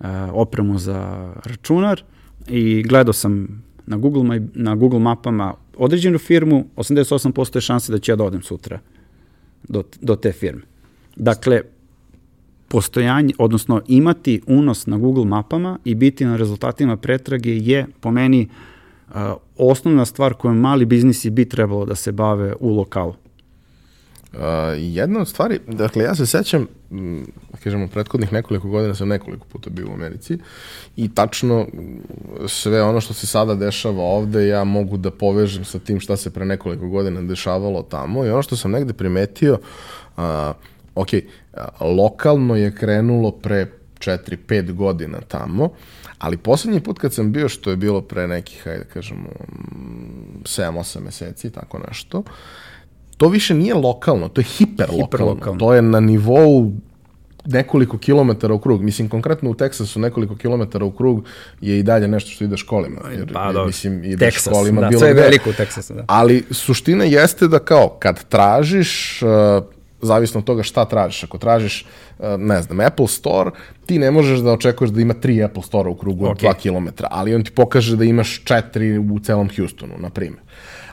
uh, 0.00 0.06
opremu 0.32 0.78
za 0.78 1.32
računar 1.44 2.02
i 2.48 2.82
gledao 2.82 3.12
sam 3.12 3.62
na 3.86 3.96
Google, 3.96 4.40
na 4.54 4.74
Google 4.74 5.00
mapama 5.00 5.54
određenu 5.76 6.18
firmu, 6.18 6.64
88% 6.76 7.56
je 7.56 7.60
šanse 7.60 7.92
da 7.92 7.98
će 7.98 8.12
ja 8.12 8.16
da 8.16 8.24
odem 8.24 8.42
sutra 8.42 8.78
do, 9.68 9.82
do 10.00 10.16
te 10.16 10.32
firme. 10.32 10.62
Dakle, 11.16 11.62
postojanje, 12.68 13.34
odnosno 13.38 13.82
imati 13.86 14.40
unos 14.46 14.86
na 14.86 14.98
Google 14.98 15.24
mapama 15.24 15.78
i 15.84 15.94
biti 15.94 16.24
na 16.24 16.36
rezultatima 16.36 16.96
pretrage 16.96 17.56
je 17.56 17.86
po 18.00 18.10
meni 18.10 18.42
uh, 18.42 18.71
osnovna 19.56 20.04
stvar 20.04 20.34
kojom 20.34 20.60
mali 20.60 20.84
biznisi 20.84 21.30
bi 21.30 21.48
trebalo 21.48 21.84
da 21.84 21.94
se 21.94 22.12
bave 22.12 22.54
u 22.60 22.76
lokalu. 22.76 23.14
Uh, 24.32 24.38
jedna 24.76 25.20
od 25.20 25.28
stvari, 25.28 25.60
dakle 25.66 26.04
ja 26.04 26.14
se 26.14 26.26
sećam, 26.26 26.66
da 27.52 27.58
kažemo, 27.64 27.88
prethodnih 27.88 28.32
nekoliko 28.32 28.68
godina 28.68 28.94
sam 28.94 29.08
nekoliko 29.08 29.46
puta 29.46 29.70
bio 29.70 29.88
u 29.90 29.92
Americi 29.92 30.38
i 30.96 31.14
tačno 31.14 31.66
sve 32.48 32.82
ono 32.82 33.00
što 33.00 33.14
se 33.14 33.26
sada 33.26 33.54
dešava 33.54 34.02
ovde 34.02 34.46
ja 34.46 34.64
mogu 34.64 34.96
da 34.96 35.10
povežem 35.10 35.64
sa 35.64 35.78
tim 35.78 36.00
šta 36.00 36.16
se 36.16 36.30
pre 36.30 36.44
nekoliko 36.44 36.88
godina 36.88 37.22
dešavalo 37.22 37.82
tamo 37.82 38.24
i 38.24 38.30
ono 38.30 38.42
što 38.42 38.56
sam 38.56 38.70
negde 38.70 38.92
primetio, 38.92 39.58
uh, 40.16 40.22
ok, 40.94 41.08
lokalno 41.80 42.56
je 42.56 42.74
krenulo 42.74 43.30
pre 43.30 43.66
4-5 43.98 44.72
godina 44.72 45.20
tamo, 45.28 45.68
ali 46.22 46.36
poslednji 46.36 46.80
put 46.80 46.98
kad 46.98 47.12
sam 47.12 47.32
bio, 47.32 47.48
što 47.48 47.70
je 47.70 47.76
bilo 47.76 48.00
pre 48.00 48.28
nekih, 48.28 48.62
hajde 48.64 48.78
da 48.78 48.84
kažemo, 48.84 49.28
7-8 50.42 51.00
meseci, 51.00 51.50
tako 51.50 51.78
nešto, 51.88 52.22
to 53.16 53.28
više 53.28 53.54
nije 53.54 53.74
lokalno, 53.74 54.28
to 54.28 54.40
je 54.40 54.44
hiperlokalno. 54.44 55.04
hiperlokalno. 55.04 55.58
To 55.58 55.74
je 55.74 55.82
na 55.82 56.00
nivou 56.00 56.72
nekoliko 57.44 57.98
kilometara 57.98 58.54
u 58.54 58.58
krug. 58.58 58.82
Mislim, 58.82 59.08
konkretno 59.08 59.50
u 59.50 59.54
Teksasu 59.54 60.00
nekoliko 60.00 60.36
kilometara 60.36 60.84
u 60.84 60.90
krug 60.90 61.24
je 61.60 61.78
i 61.78 61.82
dalje 61.82 62.08
nešto 62.08 62.30
što 62.30 62.44
ide 62.44 62.56
školima. 62.56 63.00
Jer, 63.10 63.32
pa, 63.32 63.46
dobro. 63.46 63.66
Mislim, 63.66 64.04
ide 64.04 64.26
Texas, 64.26 64.50
školima. 64.50 64.80
Da, 64.80 64.88
bilo 64.88 65.00
sve 65.00 65.08
je 65.08 65.14
veliko 65.14 65.50
u 65.50 65.52
Teksasu, 65.52 65.94
da. 65.94 66.04
Ali 66.06 66.44
suština 66.50 67.04
jeste 67.04 67.48
da 67.48 67.58
kao, 67.58 67.96
kad 67.98 68.24
tražiš, 68.28 69.22
uh, 69.22 69.64
zavisno 70.02 70.40
od 70.40 70.44
toga 70.44 70.62
šta 70.62 70.84
tražiš. 70.84 71.24
Ako 71.24 71.38
tražiš, 71.38 71.86
uh, 72.18 72.26
ne 72.38 72.62
znam, 72.62 72.80
Apple 72.80 73.08
Store, 73.08 73.50
ti 73.86 73.98
ne 73.98 74.10
možeš 74.10 74.38
da 74.38 74.52
očekuješ 74.52 74.90
da 74.90 75.00
ima 75.00 75.14
tri 75.14 75.44
Apple 75.44 75.62
Store 75.62 75.90
u 75.90 75.94
krugu 75.94 76.26
od 76.26 76.36
okay. 76.36 76.70
2 76.72 76.88
km, 76.88 77.04
ali 77.10 77.34
on 77.34 77.44
ti 77.44 77.50
pokaže 77.50 77.96
da 77.96 78.04
imaš 78.04 78.42
četiri 78.44 78.98
u 78.98 79.18
celom 79.18 79.48
Houstonu, 79.56 79.94
na 79.98 80.10
primjer 80.10 80.42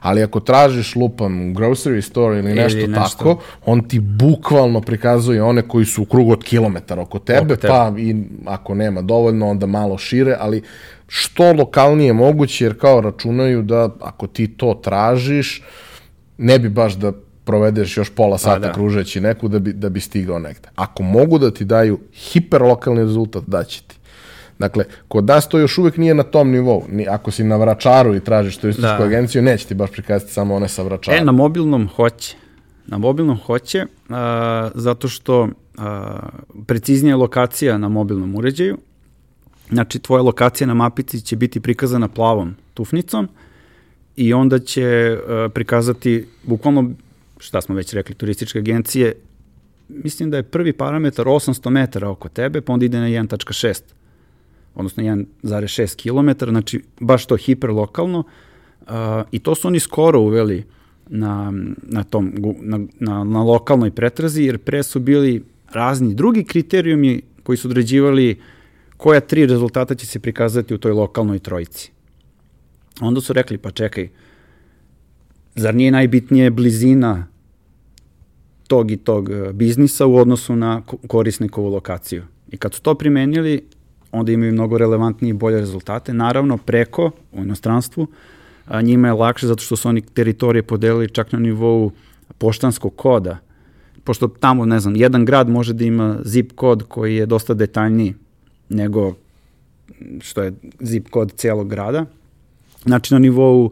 ali 0.01 0.23
ako 0.23 0.39
tražiš 0.39 0.95
lupam 0.95 1.55
grocery 1.55 2.01
store 2.01 2.39
ili 2.39 2.53
nešto, 2.53 2.79
ili 2.79 2.87
nešto. 2.87 3.17
tako, 3.17 3.41
on 3.65 3.87
ti 3.87 3.99
bukvalno 3.99 4.81
prikazuje 4.81 5.43
one 5.43 5.61
koji 5.61 5.85
su 5.85 6.01
u 6.01 6.05
krugu 6.05 6.31
od 6.31 6.43
kilometara 6.43 7.01
oko 7.01 7.19
tebe, 7.19 7.53
oko 7.53 7.61
tebe, 7.61 7.67
pa 7.67 7.93
i 7.97 8.15
ako 8.45 8.75
nema 8.75 9.01
dovoljno, 9.01 9.47
onda 9.47 9.65
malo 9.65 9.97
šire, 9.97 10.35
ali 10.39 10.61
što 11.07 11.53
lokalnije 11.53 12.13
moguće, 12.13 12.65
jer 12.65 12.79
kao 12.79 13.01
računaju 13.01 13.61
da 13.61 13.89
ako 14.01 14.27
ti 14.27 14.47
to 14.47 14.79
tražiš, 14.83 15.63
ne 16.37 16.59
bi 16.59 16.69
baš 16.69 16.93
da 16.93 17.11
provedeš 17.49 17.97
još 17.97 18.09
pola 18.09 18.37
sata 18.37 18.59
da. 18.59 18.73
kružeći 18.73 19.21
neku 19.21 19.47
da 19.47 19.59
bi, 19.59 19.73
da 19.73 19.89
bi 19.89 19.99
stigao 19.99 20.39
negde. 20.39 20.69
Ako 20.75 21.03
mogu 21.03 21.39
da 21.39 21.51
ti 21.51 21.65
daju 21.65 21.99
hiperlokalni 22.13 23.01
rezultat, 23.01 23.43
daće 23.47 23.81
ti. 23.87 23.95
Dakle, 24.59 24.85
kod 25.07 25.25
nas 25.25 25.49
to 25.49 25.59
još 25.59 25.77
uvek 25.77 25.97
nije 25.97 26.13
na 26.13 26.23
tom 26.23 26.51
nivou. 26.51 26.83
Ni, 26.89 27.07
ako 27.07 27.31
si 27.31 27.43
na 27.43 27.57
vračaru 27.57 28.15
i 28.15 28.19
tražiš 28.19 28.57
turističku 28.57 28.97
da. 28.99 29.05
agenciju, 29.05 29.41
neće 29.41 29.65
ti 29.67 29.73
baš 29.73 29.91
prikazati 29.91 30.33
samo 30.33 30.55
one 30.55 30.67
sa 30.67 30.83
vračara. 30.83 31.17
E, 31.17 31.25
na 31.25 31.31
mobilnom 31.31 31.87
hoće. 31.95 32.35
Na 32.87 32.97
mobilnom 32.97 33.37
hoće, 33.37 33.85
uh, 33.85 34.15
zato 34.75 35.07
što 35.07 35.41
uh, 35.43 35.49
preciznija 36.65 37.17
lokacija 37.17 37.77
na 37.77 37.89
mobilnom 37.89 38.35
uređaju, 38.35 38.77
znači 39.69 39.99
tvoja 39.99 40.21
lokacija 40.21 40.67
na 40.67 40.73
mapici 40.73 41.21
će 41.21 41.35
biti 41.35 41.59
prikazana 41.59 42.07
plavom 42.07 42.55
tufnicom 42.73 43.29
i 44.15 44.33
onda 44.33 44.59
će 44.59 45.17
uh, 45.17 45.51
prikazati 45.51 46.27
bukvalno, 46.43 46.91
šta 47.39 47.61
smo 47.61 47.75
već 47.75 47.93
rekli, 47.93 48.15
turističke 48.15 48.59
agencije, 48.59 49.13
mislim 49.87 50.29
da 50.29 50.37
je 50.37 50.43
prvi 50.43 50.73
parametar 50.73 51.25
800 51.25 51.69
metara 51.69 52.09
oko 52.09 52.29
tebe, 52.29 52.61
pa 52.61 52.73
onda 52.73 52.85
ide 52.85 52.99
na 52.99 53.07
1.6 53.07 53.81
odnosno 54.75 55.03
1,6 55.03 55.95
km, 55.95 56.49
znači 56.49 56.83
baš 56.99 57.25
to 57.25 57.37
hiperlokalno 57.37 58.19
uh, 58.19 58.87
i 59.31 59.39
to 59.39 59.55
su 59.55 59.67
oni 59.67 59.79
skoro 59.79 60.19
uveli 60.19 60.63
na, 61.07 61.53
na, 61.81 62.03
tom, 62.03 62.33
na, 62.61 62.79
na, 62.99 63.23
na 63.23 63.43
lokalnoj 63.43 63.91
pretrazi, 63.91 64.43
jer 64.43 64.57
pre 64.57 64.83
su 64.83 64.99
bili 64.99 65.43
razni 65.71 66.13
drugi 66.13 66.43
kriterijumi 66.43 67.21
koji 67.43 67.57
su 67.57 67.67
određivali 67.67 68.39
koja 68.97 69.19
tri 69.19 69.45
rezultata 69.45 69.95
će 69.95 70.05
se 70.05 70.19
prikazati 70.19 70.73
u 70.73 70.77
toj 70.77 70.91
lokalnoj 70.91 71.39
trojici. 71.39 71.91
Onda 73.01 73.21
su 73.21 73.33
rekli, 73.33 73.57
pa 73.57 73.71
čekaj, 73.71 74.09
zar 75.59 75.75
nije 75.75 75.91
najbitnije 75.91 76.49
blizina 76.49 77.27
tog 78.67 78.91
i 78.91 78.97
tog 78.97 79.29
uh, 79.29 79.51
biznisa 79.51 80.05
u 80.05 80.15
odnosu 80.15 80.55
na 80.55 80.81
korisnikovu 81.07 81.69
lokaciju? 81.69 82.23
I 82.51 82.57
kad 82.57 82.73
su 82.73 82.81
to 82.81 82.95
primenili, 82.95 83.61
onda 84.11 84.31
imaju 84.31 84.53
mnogo 84.53 84.77
relevantnije 84.77 85.29
i 85.29 85.33
bolje 85.33 85.59
rezultate. 85.59 86.13
Naravno, 86.13 86.57
preko, 86.57 87.11
u 87.31 87.41
inostranstvu, 87.41 88.07
a, 88.65 88.81
njima 88.81 89.07
je 89.07 89.13
lakše 89.13 89.47
zato 89.47 89.63
što 89.63 89.75
su 89.75 89.89
oni 89.89 90.01
teritorije 90.01 90.63
podelili 90.63 91.09
čak 91.09 91.31
na 91.31 91.39
nivou 91.39 91.91
poštanskog 92.37 92.95
koda, 92.95 93.37
pošto 94.03 94.27
tamo, 94.27 94.65
ne 94.65 94.79
znam, 94.79 94.95
jedan 94.95 95.25
grad 95.25 95.49
može 95.49 95.73
da 95.73 95.83
ima 95.83 96.17
zip 96.23 96.51
kod 96.55 96.83
koji 96.87 97.15
je 97.15 97.25
dosta 97.25 97.53
detaljniji 97.53 98.13
nego 98.69 99.13
što 100.21 100.41
je 100.41 100.53
zip 100.79 101.09
kod 101.09 101.31
cijelog 101.31 101.69
grada. 101.69 102.05
Znači, 102.83 103.13
na 103.13 103.19
nivou 103.19 103.71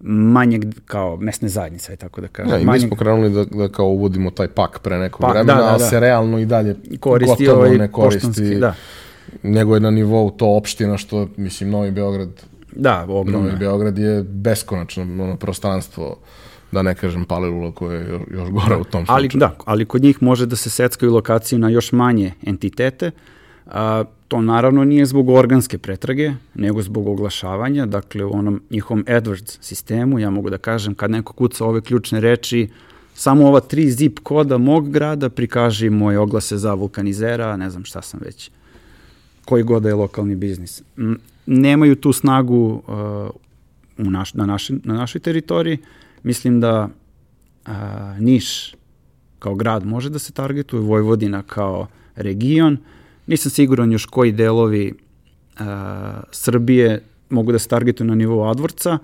manjeg 0.00 0.64
kao 0.84 1.16
mesne 1.16 1.48
zajednice, 1.48 1.92
aj 1.92 1.96
tako 1.96 2.20
da 2.20 2.28
kažem. 2.28 2.52
Ja, 2.52 2.56
i 2.56 2.60
mi 2.60 2.66
manjeg, 2.66 2.88
smo 2.88 2.96
krenuli 2.96 3.30
da, 3.30 3.44
da 3.44 3.68
kao 3.68 3.86
uvodimo 3.86 4.30
taj 4.30 4.48
pak 4.48 4.78
pre 4.78 4.98
nekog 4.98 5.20
Pa, 5.20 5.28
vremena, 5.28 5.54
da, 5.54 5.62
da, 5.62 5.68
ali 5.68 5.78
da. 5.78 5.84
se 5.84 6.00
realno 6.00 6.38
i 6.38 6.46
dalje 6.46 6.76
koristi 7.00 7.44
gotovo 7.46 7.64
ovaj 7.64 7.78
ne 7.78 7.92
koristi. 7.92 8.26
poštanski, 8.28 8.54
da. 8.54 8.74
Nego 9.42 9.74
je 9.74 9.80
na 9.80 9.90
nivou 9.90 10.30
to 10.30 10.56
opština 10.56 10.96
što, 10.96 11.28
mislim, 11.36 11.70
Novi 11.70 11.90
Beograd, 11.90 12.28
Da, 12.76 13.06
ogromno. 13.08 13.38
Novi 13.48 13.58
Beograd 13.58 13.98
je 13.98 14.22
beskonačno 14.22 15.02
ono, 15.02 15.36
prostranstvo, 15.36 16.16
da 16.72 16.82
ne 16.82 16.94
kažem 16.94 17.24
Palilula 17.24 17.72
koje 17.72 18.00
je 18.00 18.20
još, 18.30 18.48
gore 18.50 18.76
u 18.76 18.84
tom 18.84 19.04
Ali, 19.08 19.30
slučaju. 19.30 19.40
da, 19.40 19.54
ali 19.64 19.84
kod 19.84 20.02
njih 20.02 20.22
može 20.22 20.46
da 20.46 20.56
se 20.56 20.70
seckaju 20.70 21.12
lokacije 21.12 21.58
na 21.58 21.68
još 21.68 21.92
manje 21.92 22.32
entitete. 22.46 23.10
A, 23.66 24.04
to 24.34 24.40
naravno 24.42 24.84
nije 24.84 25.06
zbog 25.06 25.28
organske 25.28 25.78
pretrage, 25.78 26.32
nego 26.54 26.82
zbog 26.82 27.08
oglašavanja. 27.08 27.86
Dakle, 27.86 28.24
u 28.24 28.36
onom 28.36 28.62
njihovom 28.70 29.04
AdWords 29.04 29.58
sistemu, 29.60 30.18
ja 30.18 30.30
mogu 30.30 30.50
da 30.50 30.58
kažem, 30.58 30.94
kad 30.94 31.10
neko 31.10 31.32
kuca 31.32 31.64
ove 31.64 31.80
ključne 31.80 32.20
reči, 32.20 32.68
samo 33.14 33.46
ova 33.46 33.60
tri 33.60 33.90
zip 33.90 34.18
koda 34.22 34.58
mog 34.58 34.90
grada 34.90 35.28
prikaži 35.28 35.90
moje 35.90 36.18
oglase 36.18 36.56
za 36.56 36.74
vulkanizera, 36.74 37.56
ne 37.56 37.70
znam 37.70 37.84
šta 37.84 38.02
sam 38.02 38.20
već, 38.24 38.50
koji 39.44 39.62
god 39.62 39.82
da 39.82 39.88
je 39.88 39.94
lokalni 39.94 40.34
biznis. 40.36 40.82
Nemaju 41.46 41.96
tu 41.96 42.12
snagu 42.12 42.82
uh, 42.86 44.06
u 44.06 44.10
naš, 44.10 44.34
na, 44.34 44.46
naši, 44.46 44.74
na 44.84 44.94
našoj 44.94 45.20
teritoriji. 45.20 45.78
Mislim 46.22 46.60
da 46.60 46.88
a, 47.64 48.16
Niš 48.20 48.74
kao 49.38 49.54
grad 49.54 49.86
može 49.86 50.10
da 50.10 50.18
se 50.18 50.32
targetuje, 50.32 50.82
Vojvodina 50.82 51.42
kao 51.42 51.86
region. 52.16 52.78
Nisam 53.26 53.50
siguran 53.50 53.92
još 53.92 54.06
koji 54.06 54.32
delovi 54.32 54.94
a, 55.58 56.20
Srbije 56.30 57.02
mogu 57.30 57.52
da 57.52 57.58
se 57.58 57.68
targetuju 57.68 58.06
na 58.06 58.14
nivou 58.14 58.50
advorca, 58.50 58.98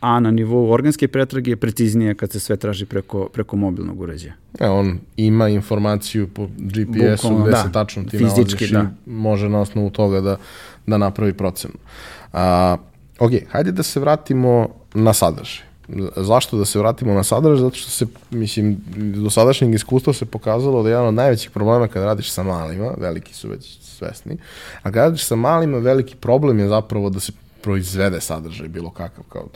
a 0.00 0.20
na 0.20 0.30
nivou 0.30 0.70
organske 0.70 1.08
pretrage 1.08 1.50
je 1.50 1.56
preciznije 1.56 2.14
kad 2.14 2.32
se 2.32 2.40
sve 2.40 2.56
traži 2.56 2.86
preko, 2.86 3.28
preko 3.32 3.56
mobilnog 3.56 4.00
uređaja. 4.00 4.34
E, 4.60 4.68
on 4.68 4.98
ima 5.16 5.48
informaciju 5.48 6.28
po 6.28 6.46
GPS-u 6.46 7.42
gde 7.42 7.50
da. 7.50 7.62
se 7.62 7.72
tačno 7.72 8.04
ti 8.04 8.18
Fizički, 8.18 8.34
nalaziš 8.34 8.70
da. 8.70 8.80
i 9.06 9.10
može 9.10 9.48
na 9.48 9.60
osnovu 9.60 9.90
toga 9.90 10.20
da, 10.20 10.36
da 10.86 10.98
napravi 10.98 11.32
procenu. 11.32 11.74
A, 12.32 12.76
ok, 13.18 13.30
hajde 13.50 13.72
da 13.72 13.82
se 13.82 14.00
vratimo 14.00 14.68
na 14.94 15.12
sadržaj. 15.12 15.73
Zašto 16.16 16.56
da 16.56 16.64
se 16.64 16.78
vratimo 16.78 17.14
na 17.14 17.22
sadržaj? 17.22 17.58
Zato 17.58 17.76
što 17.76 17.90
se, 17.90 18.06
mislim, 18.30 18.76
do 18.96 19.30
sadašnjeg 19.30 19.74
iskustva 19.74 20.12
se 20.12 20.24
pokazalo 20.24 20.82
da 20.82 20.88
je 20.88 20.92
jedan 20.92 21.06
od 21.06 21.14
najvećih 21.14 21.50
problema 21.50 21.88
kada 21.88 22.04
radiš 22.04 22.30
sa 22.30 22.42
malima, 22.42 22.94
veliki 22.98 23.34
su 23.34 23.48
već 23.48 23.78
svesni, 23.80 24.36
a 24.82 24.82
kada 24.82 25.04
radiš 25.04 25.24
sa 25.24 25.36
malima, 25.36 25.78
veliki 25.78 26.16
problem 26.16 26.58
je 26.58 26.68
zapravo 26.68 27.10
da 27.10 27.20
se 27.20 27.32
proizvede 27.62 28.20
sadržaj 28.20 28.68
bilo 28.68 28.90
kakav. 28.90 29.24
Kao, 29.28 29.46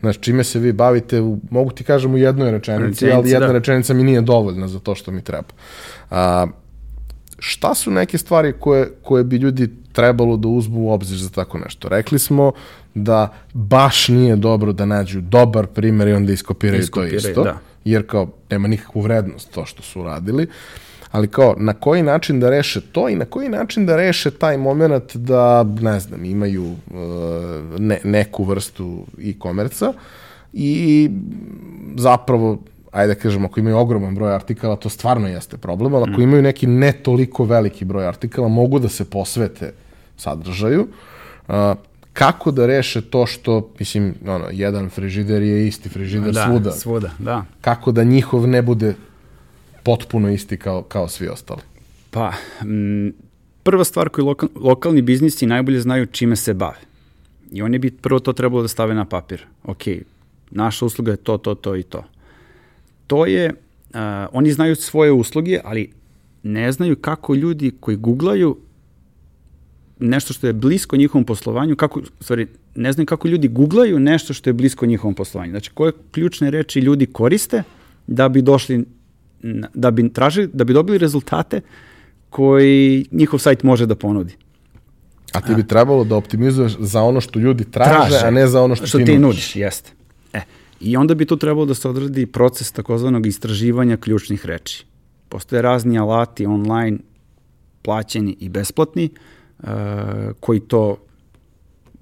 znaš, 0.00 0.18
čime 0.20 0.44
se 0.44 0.58
vi 0.58 0.72
bavite, 0.72 1.20
u, 1.20 1.38
mogu 1.50 1.70
ti 1.70 1.84
kažem 1.84 2.14
u 2.14 2.18
jednoj 2.18 2.50
rečenici, 2.50 2.84
Rečenici, 2.84 3.12
ali 3.12 3.30
jedna 3.30 3.46
da. 3.46 3.52
rečenica 3.52 3.94
mi 3.94 4.02
nije 4.02 4.20
dovoljna 4.20 4.68
za 4.68 4.78
to 4.78 4.94
što 4.94 5.10
mi 5.10 5.22
treba. 5.22 5.48
A, 6.10 6.46
šta 7.38 7.74
su 7.74 7.90
neke 7.90 8.18
stvari 8.18 8.52
koje, 8.60 8.90
koje 9.02 9.24
bi 9.24 9.36
ljudi 9.36 9.68
trebalo 9.92 10.36
da 10.36 10.48
uzmu 10.48 10.80
u 10.80 10.90
obzir 10.92 11.18
za 11.18 11.30
tako 11.30 11.58
nešto? 11.58 11.88
Rekli 11.88 12.18
smo 12.18 12.52
da 12.94 13.32
baš 13.52 14.08
nije 14.08 14.36
dobro 14.36 14.72
da 14.72 14.86
nađu 14.86 15.20
dobar 15.20 15.66
primer 15.66 16.08
i 16.08 16.12
onda 16.12 16.32
iskopiraju, 16.32 16.80
Iskopiraju, 16.80 17.20
to 17.20 17.28
isto, 17.28 17.44
da. 17.44 17.58
jer 17.84 18.06
kao 18.06 18.28
nema 18.50 18.68
nikakvu 18.68 19.00
vrednost 19.00 19.50
to 19.50 19.66
što 19.66 19.82
su 19.82 20.00
uradili, 20.00 20.46
ali 21.10 21.28
kao 21.28 21.54
na 21.58 21.72
koji 21.72 22.02
način 22.02 22.40
da 22.40 22.50
reše 22.50 22.80
to 22.80 23.08
i 23.08 23.16
na 23.16 23.24
koji 23.24 23.48
način 23.48 23.86
da 23.86 23.96
reše 23.96 24.30
taj 24.30 24.58
moment 24.58 25.16
da, 25.16 25.62
ne 25.80 26.00
znam, 26.00 26.24
imaju 26.24 26.64
uh, 26.64 26.76
ne, 27.78 28.00
neku 28.04 28.44
vrstu 28.44 29.06
e-komerca 29.24 29.92
i 30.52 31.10
zapravo 31.96 32.58
ajde 32.96 33.14
da 33.14 33.20
kažemo, 33.20 33.46
ako 33.46 33.60
imaju 33.60 33.76
ogroman 33.76 34.14
broj 34.14 34.34
artikala, 34.34 34.76
to 34.76 34.88
stvarno 34.88 35.28
jeste 35.28 35.56
problem, 35.56 35.94
ali 35.94 36.12
ako 36.12 36.20
imaju 36.20 36.42
neki 36.42 36.66
ne 36.66 36.92
toliko 36.92 37.44
veliki 37.44 37.84
broj 37.84 38.06
artikala, 38.06 38.48
mogu 38.48 38.78
da 38.78 38.88
se 38.88 39.04
posvete 39.10 39.72
sadržaju. 40.16 40.88
Uh, 41.48 41.54
kako 42.12 42.50
da 42.50 42.66
reše 42.66 43.00
to 43.00 43.26
što, 43.26 43.70
mislim, 43.78 44.14
ono, 44.26 44.48
jedan 44.52 44.88
frižider 44.90 45.42
je 45.42 45.66
isti 45.66 45.88
frižider 45.88 46.32
da, 46.32 46.46
svuda. 46.46 46.72
Svuda, 46.72 47.10
da. 47.18 47.44
Kako 47.60 47.92
da 47.92 48.04
njihov 48.04 48.48
ne 48.48 48.62
bude 48.62 48.94
potpuno 49.82 50.30
isti 50.30 50.56
kao, 50.56 50.82
kao 50.82 51.08
svi 51.08 51.28
ostali. 51.28 51.60
Pa, 52.10 52.32
m, 52.62 53.12
prva 53.62 53.84
stvar 53.84 54.08
koju 54.08 54.26
lokal, 54.26 54.48
lokalni 54.54 55.02
biznisi 55.02 55.46
najbolje 55.46 55.80
znaju 55.80 56.06
čime 56.06 56.36
se 56.36 56.54
bave. 56.54 56.80
I 57.52 57.62
oni 57.62 57.78
bi 57.78 57.90
prvo 57.90 58.18
to 58.18 58.32
trebalo 58.32 58.62
da 58.62 58.68
stave 58.68 58.94
na 58.94 59.04
papir. 59.04 59.46
Ok, 59.64 59.82
naša 60.50 60.84
usluga 60.84 61.10
je 61.10 61.16
to, 61.16 61.38
to, 61.38 61.54
to 61.54 61.76
i 61.76 61.82
to. 61.82 62.04
To 63.06 63.26
je, 63.26 63.50
uh, 63.50 64.00
oni 64.32 64.52
znaju 64.52 64.76
svoje 64.76 65.12
usluge, 65.12 65.60
ali 65.64 65.92
ne 66.42 66.72
znaju 66.72 66.96
kako 66.96 67.34
ljudi 67.34 67.72
koji 67.80 67.96
googlaju 67.96 68.56
nešto 69.98 70.32
što 70.32 70.46
je 70.46 70.52
blisko 70.52 70.96
njihovom 70.96 71.24
poslovanju, 71.24 71.76
kako, 71.76 72.00
stvari, 72.20 72.46
ne 72.74 72.92
znaju 72.92 73.06
kako 73.06 73.28
ljudi 73.28 73.48
googlaju 73.48 73.98
nešto 73.98 74.34
što 74.34 74.50
je 74.50 74.54
blisko 74.54 74.86
njihovom 74.86 75.14
poslovanju. 75.14 75.50
Znači, 75.50 75.70
koje 75.74 75.92
ključne 76.10 76.50
reči 76.50 76.80
ljudi 76.80 77.06
koriste 77.06 77.62
da 78.06 78.28
bi 78.28 78.42
došli, 78.42 78.84
da 79.74 79.90
bi 79.90 80.12
tražili, 80.12 80.48
da 80.52 80.64
bi 80.64 80.72
dobili 80.72 80.98
rezultate 80.98 81.60
koji 82.30 83.06
njihov 83.10 83.38
sajt 83.38 83.62
može 83.62 83.86
da 83.86 83.94
ponudi. 83.94 84.36
A 85.32 85.40
ti 85.40 85.54
bi 85.54 85.66
trebalo 85.66 86.04
da 86.04 86.16
optimizuješ 86.16 86.76
za 86.78 87.02
ono 87.02 87.20
što 87.20 87.38
ljudi 87.38 87.64
traže, 87.64 88.20
a 88.24 88.30
ne 88.30 88.46
za 88.46 88.62
ono 88.62 88.76
što, 88.76 88.86
što 88.86 88.98
ti 88.98 89.18
nudiš. 89.18 89.56
Jeste. 89.56 89.95
E, 90.80 90.84
I 90.84 90.96
onda 90.96 91.14
bi 91.14 91.26
tu 91.26 91.36
trebalo 91.36 91.66
da 91.66 91.74
se 91.74 91.88
odradi 91.88 92.26
proces 92.26 92.72
takozvanog 92.72 93.26
istraživanja 93.26 93.96
ključnih 93.96 94.46
reči. 94.46 94.86
Postoje 95.28 95.62
razni 95.62 95.98
alati 95.98 96.46
online, 96.46 96.98
plaćeni 97.82 98.36
i 98.40 98.48
besplatni, 98.48 99.10
uh, 99.58 99.68
koji 100.40 100.60
to 100.60 100.96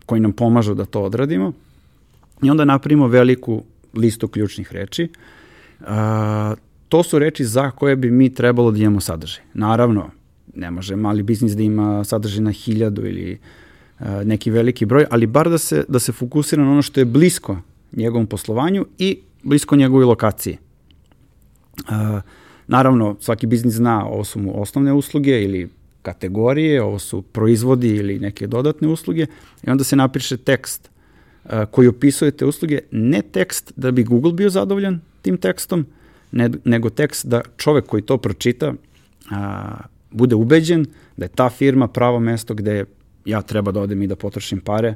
koji 0.06 0.20
nam 0.20 0.32
pomažu 0.32 0.74
da 0.74 0.84
to 0.84 1.02
odradimo. 1.02 1.52
I 2.42 2.50
onda 2.50 2.64
napravimo 2.64 3.06
veliku 3.06 3.62
listu 3.94 4.28
ključnih 4.28 4.72
reči. 4.72 5.08
Uh, 5.80 5.86
to 6.88 7.02
su 7.02 7.18
reči 7.18 7.44
za 7.44 7.70
koje 7.70 7.96
bi 7.96 8.10
mi 8.10 8.34
trebalo 8.34 8.70
da 8.70 8.78
imamo 8.78 9.00
sadržaj. 9.00 9.44
Naravno, 9.54 10.10
ne 10.54 10.70
može 10.70 10.96
mali 10.96 11.22
biznis 11.22 11.52
da 11.52 11.62
ima 11.62 12.04
sadržaj 12.04 12.40
na 12.40 12.52
hiljadu 12.52 13.06
ili 13.06 13.38
uh, 14.00 14.06
neki 14.24 14.50
veliki 14.50 14.86
broj, 14.86 15.06
ali 15.10 15.26
bar 15.26 15.50
da 15.50 15.58
se, 15.58 15.84
da 15.88 15.98
se 15.98 16.12
fokusira 16.12 16.64
na 16.64 16.70
ono 16.70 16.82
što 16.82 17.00
je 17.00 17.04
blisko 17.04 17.58
njegovom 17.96 18.26
poslovanju 18.26 18.86
i 18.98 19.18
blisko 19.42 19.76
njegovoj 19.76 20.04
lokaciji. 20.04 20.58
Uh, 21.78 22.20
naravno, 22.66 23.16
svaki 23.20 23.46
biznis 23.46 23.74
zna, 23.74 24.06
ovo 24.06 24.24
su 24.24 24.38
mu 24.38 24.62
osnovne 24.62 24.92
usluge 24.92 25.42
ili 25.42 25.68
kategorije, 26.02 26.82
ovo 26.82 26.98
su 26.98 27.22
proizvodi 27.22 27.88
ili 27.88 28.18
neke 28.18 28.46
dodatne 28.46 28.88
usluge 28.88 29.26
i 29.62 29.70
onda 29.70 29.84
se 29.84 29.96
napiše 29.96 30.36
tekst 30.36 30.90
uh, 31.44 31.50
koji 31.70 31.88
opisuje 31.88 32.30
te 32.30 32.44
usluge, 32.44 32.78
ne 32.90 33.22
tekst 33.22 33.72
da 33.76 33.90
bi 33.90 34.04
Google 34.04 34.32
bio 34.32 34.50
zadovoljan 34.50 35.00
tim 35.22 35.36
tekstom, 35.36 35.86
ne, 36.32 36.50
nego 36.64 36.90
tekst 36.90 37.26
da 37.26 37.42
čovek 37.56 37.86
koji 37.86 38.02
to 38.02 38.18
pročita 38.18 38.74
a, 39.30 39.76
bude 40.10 40.34
ubeđen 40.34 40.86
da 41.16 41.24
je 41.24 41.28
ta 41.28 41.50
firma 41.50 41.88
pravo 41.88 42.20
mesto 42.20 42.54
gde 42.54 42.84
ja 43.24 43.42
treba 43.42 43.72
da 43.72 43.80
odem 43.80 44.02
i 44.02 44.06
da 44.06 44.16
potrošim 44.16 44.60
pare. 44.60 44.94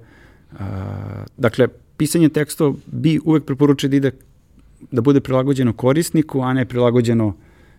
A, 0.58 1.24
dakle, 1.36 1.68
pisanje 1.98 2.28
tekstova 2.28 2.74
bi 2.86 3.20
uvek 3.24 3.44
preporučio 3.44 3.88
da 3.88 3.96
ide 3.96 4.10
da 4.90 5.00
bude 5.00 5.20
prilagođeno 5.20 5.72
korisniku, 5.72 6.40
a 6.40 6.52
ne 6.52 6.64
prilagođeno, 6.64 7.34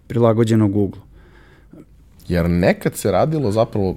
prilagođeno 0.08 0.68
Google. 0.68 1.02
Jer 2.28 2.50
nekad 2.50 2.96
se 2.96 3.12
radilo 3.12 3.52
zapravo 3.52 3.96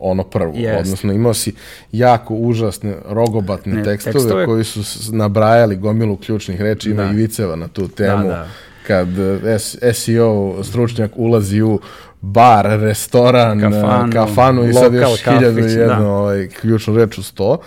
ono 0.00 0.22
prvo, 0.24 0.52
Jest. 0.56 0.80
odnosno 0.80 1.12
imao 1.12 1.34
si 1.34 1.52
jako 1.92 2.34
užasne, 2.34 2.94
rogobatne 3.06 3.74
Ne, 3.74 3.82
tekstove, 3.84 4.12
tekstove- 4.14 4.46
koji 4.46 4.64
su 4.64 4.80
nabrajali 5.12 5.76
gomilu 5.76 6.16
ključnih 6.16 6.60
reči, 6.60 6.90
ima 6.90 7.04
Da. 7.04 7.10
i 7.10 7.14
viceva 7.14 7.56
na 7.56 7.68
tu 7.68 7.88
temu, 7.88 8.22
Da, 8.22 8.28
da. 8.28 8.48
kad 8.86 9.08
eh, 9.18 9.58
SEO 9.94 10.32
stručnjak 10.62 11.10
ulazi 11.16 11.62
u 11.62 11.80
bar, 12.20 12.66
restoran, 12.70 13.60
Kafanu, 13.60 14.12
kafanu, 14.12 14.64
i 14.64 14.74
sad 14.74 14.94
još 14.94 15.22
hiljadu 15.24 15.58
i 15.58 15.62
kafić, 15.62 15.72
jednu 15.72 15.94
da. 15.96 16.08
ovaj, 16.08 16.48
ključnu 16.50 16.96
reč 16.96 17.18
uz 17.18 17.32
to. 17.32 17.58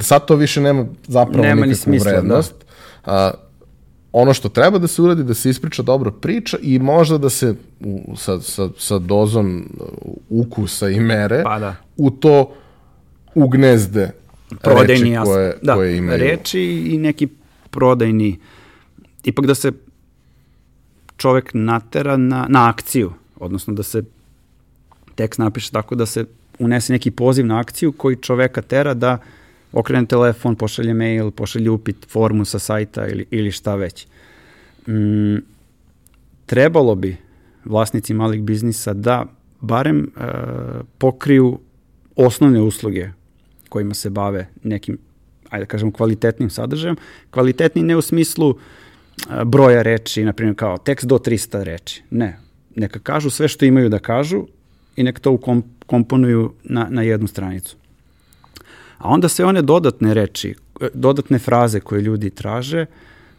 Sad 0.00 0.26
to 0.26 0.36
više 0.36 0.60
nema 0.60 0.86
zapravo 1.06 1.42
Nema 1.42 1.60
ni 1.60 1.66
nikakvu 1.66 1.82
smisla, 1.82 2.10
da. 2.12 2.18
vrednost. 2.18 2.54
A, 3.04 3.30
ono 4.12 4.34
što 4.34 4.48
treba 4.48 4.78
da 4.78 4.86
se 4.86 5.02
uradi, 5.02 5.24
da 5.24 5.34
se 5.34 5.50
ispriča 5.50 5.82
dobro 5.82 6.10
priča 6.10 6.58
i 6.62 6.78
možda 6.78 7.18
da 7.18 7.30
se 7.30 7.54
u, 7.80 8.16
sa, 8.16 8.40
sa, 8.40 8.68
sa 8.78 8.98
dozom 8.98 9.70
uh, 9.80 9.86
ukusa 10.28 10.88
i 10.88 11.00
mere 11.00 11.42
Pa 11.42 11.58
da. 11.58 11.74
u 11.96 12.10
to 12.10 12.52
ugnezde 13.34 14.10
prodajni 14.62 14.94
reči 15.02 15.10
jasno. 15.10 15.34
koje, 15.34 15.58
da, 15.62 15.74
koje 15.74 15.96
imaju. 15.96 16.18
reči 16.18 16.60
i 16.92 16.98
neki 16.98 17.28
prodajni 17.70 18.38
ipak 19.24 19.46
da 19.46 19.54
se 19.54 19.72
čovek 21.16 21.50
natera 21.54 22.16
na, 22.16 22.46
na 22.48 22.68
akciju, 22.68 23.12
odnosno 23.40 23.74
da 23.74 23.82
se 23.82 24.02
tekst 25.14 25.38
napiše 25.38 25.70
tako 25.70 25.94
da 25.94 26.06
se 26.06 26.24
unese 26.58 26.92
neki 26.92 27.10
poziv 27.10 27.46
na 27.46 27.58
akciju 27.60 27.92
koji 27.92 28.16
čoveka 28.16 28.62
tera 28.62 28.94
da 28.94 29.18
okrene 29.76 30.08
telefon, 30.08 30.56
pošalje 30.56 30.94
mail, 30.94 31.30
pošalje 31.30 31.70
upit, 31.70 32.06
formu 32.08 32.44
sa 32.44 32.58
sajta 32.58 33.06
ili, 33.08 33.26
ili 33.30 33.52
šta 33.52 33.74
već. 33.74 34.06
Mm, 34.88 35.36
trebalo 36.46 36.94
bi 36.94 37.16
vlasnici 37.64 38.14
malih 38.14 38.42
biznisa 38.42 38.94
da 38.94 39.24
barem 39.60 40.02
e, 40.02 40.22
pokriju 40.98 41.58
osnovne 42.16 42.60
usluge 42.62 43.10
kojima 43.68 43.94
se 43.94 44.10
bave 44.10 44.46
nekim, 44.62 44.98
ajde 45.50 45.64
da 45.64 45.68
kažem, 45.68 45.92
kvalitetnim 45.92 46.50
sadržajem. 46.50 46.96
Kvalitetni 47.30 47.82
ne 47.82 47.96
u 47.96 48.02
smislu 48.02 48.50
e, 48.50 49.44
broja 49.44 49.82
reči, 49.82 50.24
na 50.24 50.32
primjer 50.32 50.56
kao 50.56 50.78
tekst 50.78 51.06
do 51.06 51.18
300 51.18 51.62
reči. 51.62 52.02
Ne. 52.10 52.38
Neka 52.76 52.98
kažu 52.98 53.30
sve 53.30 53.48
što 53.48 53.64
imaju 53.64 53.88
da 53.88 53.98
kažu 53.98 54.46
i 54.96 55.02
neka 55.02 55.20
to 55.20 55.38
komponuju 55.86 56.52
na, 56.64 56.86
na 56.90 57.02
jednu 57.02 57.26
stranicu. 57.26 57.76
A 58.98 59.08
onda 59.08 59.28
sve 59.28 59.44
one 59.44 59.62
dodatne 59.62 60.14
reči, 60.14 60.54
dodatne 60.94 61.38
fraze 61.38 61.80
koje 61.80 62.00
ljudi 62.00 62.30
traže, 62.30 62.86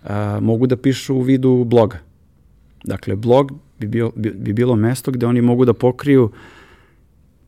a, 0.03 0.39
mogu 0.41 0.67
da 0.67 0.77
pišu 0.77 1.15
u 1.15 1.21
vidu 1.21 1.63
bloga. 1.63 1.99
Dakle, 2.83 3.15
blog 3.15 3.51
bi, 3.79 3.87
bio, 3.87 4.11
bi, 4.15 4.31
bi 4.31 4.53
bilo 4.53 4.75
mesto 4.75 5.11
gde 5.11 5.25
oni 5.25 5.41
mogu 5.41 5.65
da 5.65 5.73
pokriju, 5.73 6.31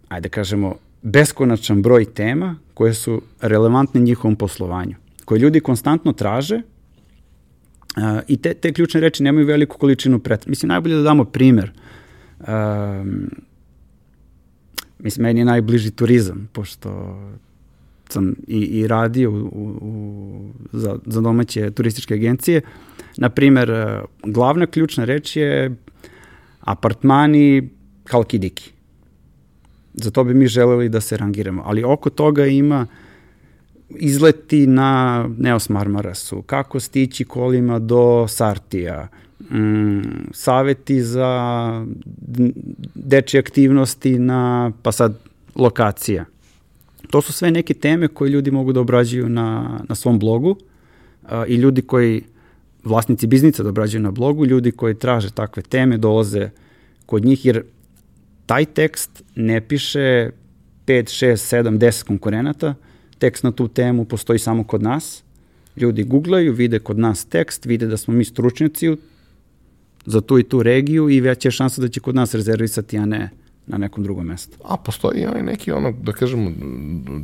ajde 0.09 0.29
da 0.29 0.33
kažemo, 0.33 0.75
beskonačan 1.01 1.81
broj 1.81 2.05
tema 2.05 2.55
koje 2.73 2.93
su 2.93 3.21
relevantne 3.41 4.01
njihovom 4.01 4.35
poslovanju, 4.35 4.95
koje 5.25 5.39
ljudi 5.39 5.59
konstantno 5.59 6.13
traže 6.13 6.61
a, 7.95 8.21
i 8.27 8.37
te, 8.37 8.53
te 8.53 8.73
ključne 8.73 9.01
reči 9.01 9.23
nemaju 9.23 9.47
veliku 9.47 9.77
količinu 9.77 10.19
pret. 10.19 10.47
Mislim, 10.47 10.69
najbolje 10.69 10.95
da 10.95 11.03
damo 11.03 11.25
primer. 11.25 11.71
Um, 12.39 13.29
mislim, 14.99 15.23
meni 15.23 15.39
je 15.39 15.45
najbliži 15.45 15.91
turizam, 15.91 16.49
pošto 16.53 16.89
sam 18.09 18.35
i, 18.47 18.59
i 18.59 18.87
radio 18.87 19.31
u, 19.31 19.77
u, 19.81 20.53
za, 20.71 20.97
za 21.05 21.21
domaće 21.21 21.71
turističke 21.71 22.13
agencije. 22.13 22.61
Naprimer, 23.17 23.69
e, 23.69 24.01
glavna 24.23 24.65
ključna 24.65 25.05
reč 25.05 25.35
je 25.35 25.75
apartmani 26.59 27.69
Halkidiki. 28.09 28.71
Za 29.93 30.11
to 30.11 30.23
bi 30.23 30.33
mi 30.33 30.47
želeli 30.47 30.89
da 30.89 31.01
se 31.01 31.17
rangiramo. 31.17 31.63
Ali 31.65 31.83
oko 31.83 32.09
toga 32.09 32.45
ima 32.45 32.87
izleti 33.89 34.67
na 34.67 35.25
Neos 35.37 35.69
Marmarasu, 35.69 36.41
kako 36.41 36.79
stići 36.79 37.25
kolima 37.25 37.79
do 37.79 38.27
Sartija, 38.27 39.07
mm, 39.51 40.01
saveti 40.31 41.01
za 41.01 41.85
dečje 42.95 43.39
aktivnosti 43.39 44.19
na, 44.19 44.71
pa 44.83 44.91
sad, 44.91 45.19
lokacija. 45.55 46.25
To 47.09 47.21
su 47.21 47.33
sve 47.33 47.51
neke 47.51 47.73
teme 47.73 48.07
koje 48.07 48.29
ljudi 48.29 48.51
mogu 48.51 48.73
da 48.73 48.79
obrađuju 48.79 49.29
na, 49.29 49.79
na 49.89 49.95
svom 49.95 50.19
blogu 50.19 50.49
uh, 50.49 51.29
i 51.47 51.55
ljudi 51.55 51.81
koji, 51.81 52.23
vlasnici 52.83 53.27
biznica 53.27 53.63
da 53.63 53.69
obrađuju 53.69 54.01
na 54.01 54.11
blogu, 54.11 54.45
ljudi 54.45 54.71
koji 54.71 54.95
traže 54.95 55.31
takve 55.31 55.63
teme 55.63 55.97
dolaze 55.97 56.49
kod 57.05 57.25
njih 57.25 57.45
jer 57.45 57.63
taj 58.45 58.65
tekst 58.65 59.23
ne 59.35 59.61
piše 59.61 59.99
5, 60.85 61.25
6, 61.25 61.63
7, 61.63 61.77
10 61.77 62.03
konkurenata, 62.03 62.75
tekst 63.17 63.43
na 63.43 63.51
tu 63.51 63.67
temu 63.67 64.05
postoji 64.05 64.39
samo 64.39 64.63
kod 64.63 64.83
nas, 64.83 65.23
ljudi 65.75 66.03
googlaju, 66.03 66.53
vide 66.53 66.79
kod 66.79 66.99
nas 66.99 67.25
tekst, 67.25 67.65
vide 67.65 67.87
da 67.87 67.97
smo 67.97 68.13
mi 68.13 68.25
stručnjaci 68.25 68.95
za 70.05 70.21
tu 70.21 70.39
i 70.39 70.43
tu 70.43 70.63
regiju 70.63 71.09
i 71.09 71.21
veća 71.21 71.47
je 71.47 71.51
šansa 71.51 71.81
da 71.81 71.87
će 71.87 71.99
kod 71.99 72.15
nas 72.15 72.33
rezervisati, 72.33 72.97
a 72.97 73.05
ne 73.05 73.29
na 73.69 73.77
nekom 73.77 74.03
drugom 74.03 74.25
mestu. 74.25 74.57
A 74.63 74.77
postoji 74.77 75.27
i 75.39 75.43
neki 75.43 75.71
ono, 75.71 75.91
da 75.91 76.11
kažemo, 76.11 76.51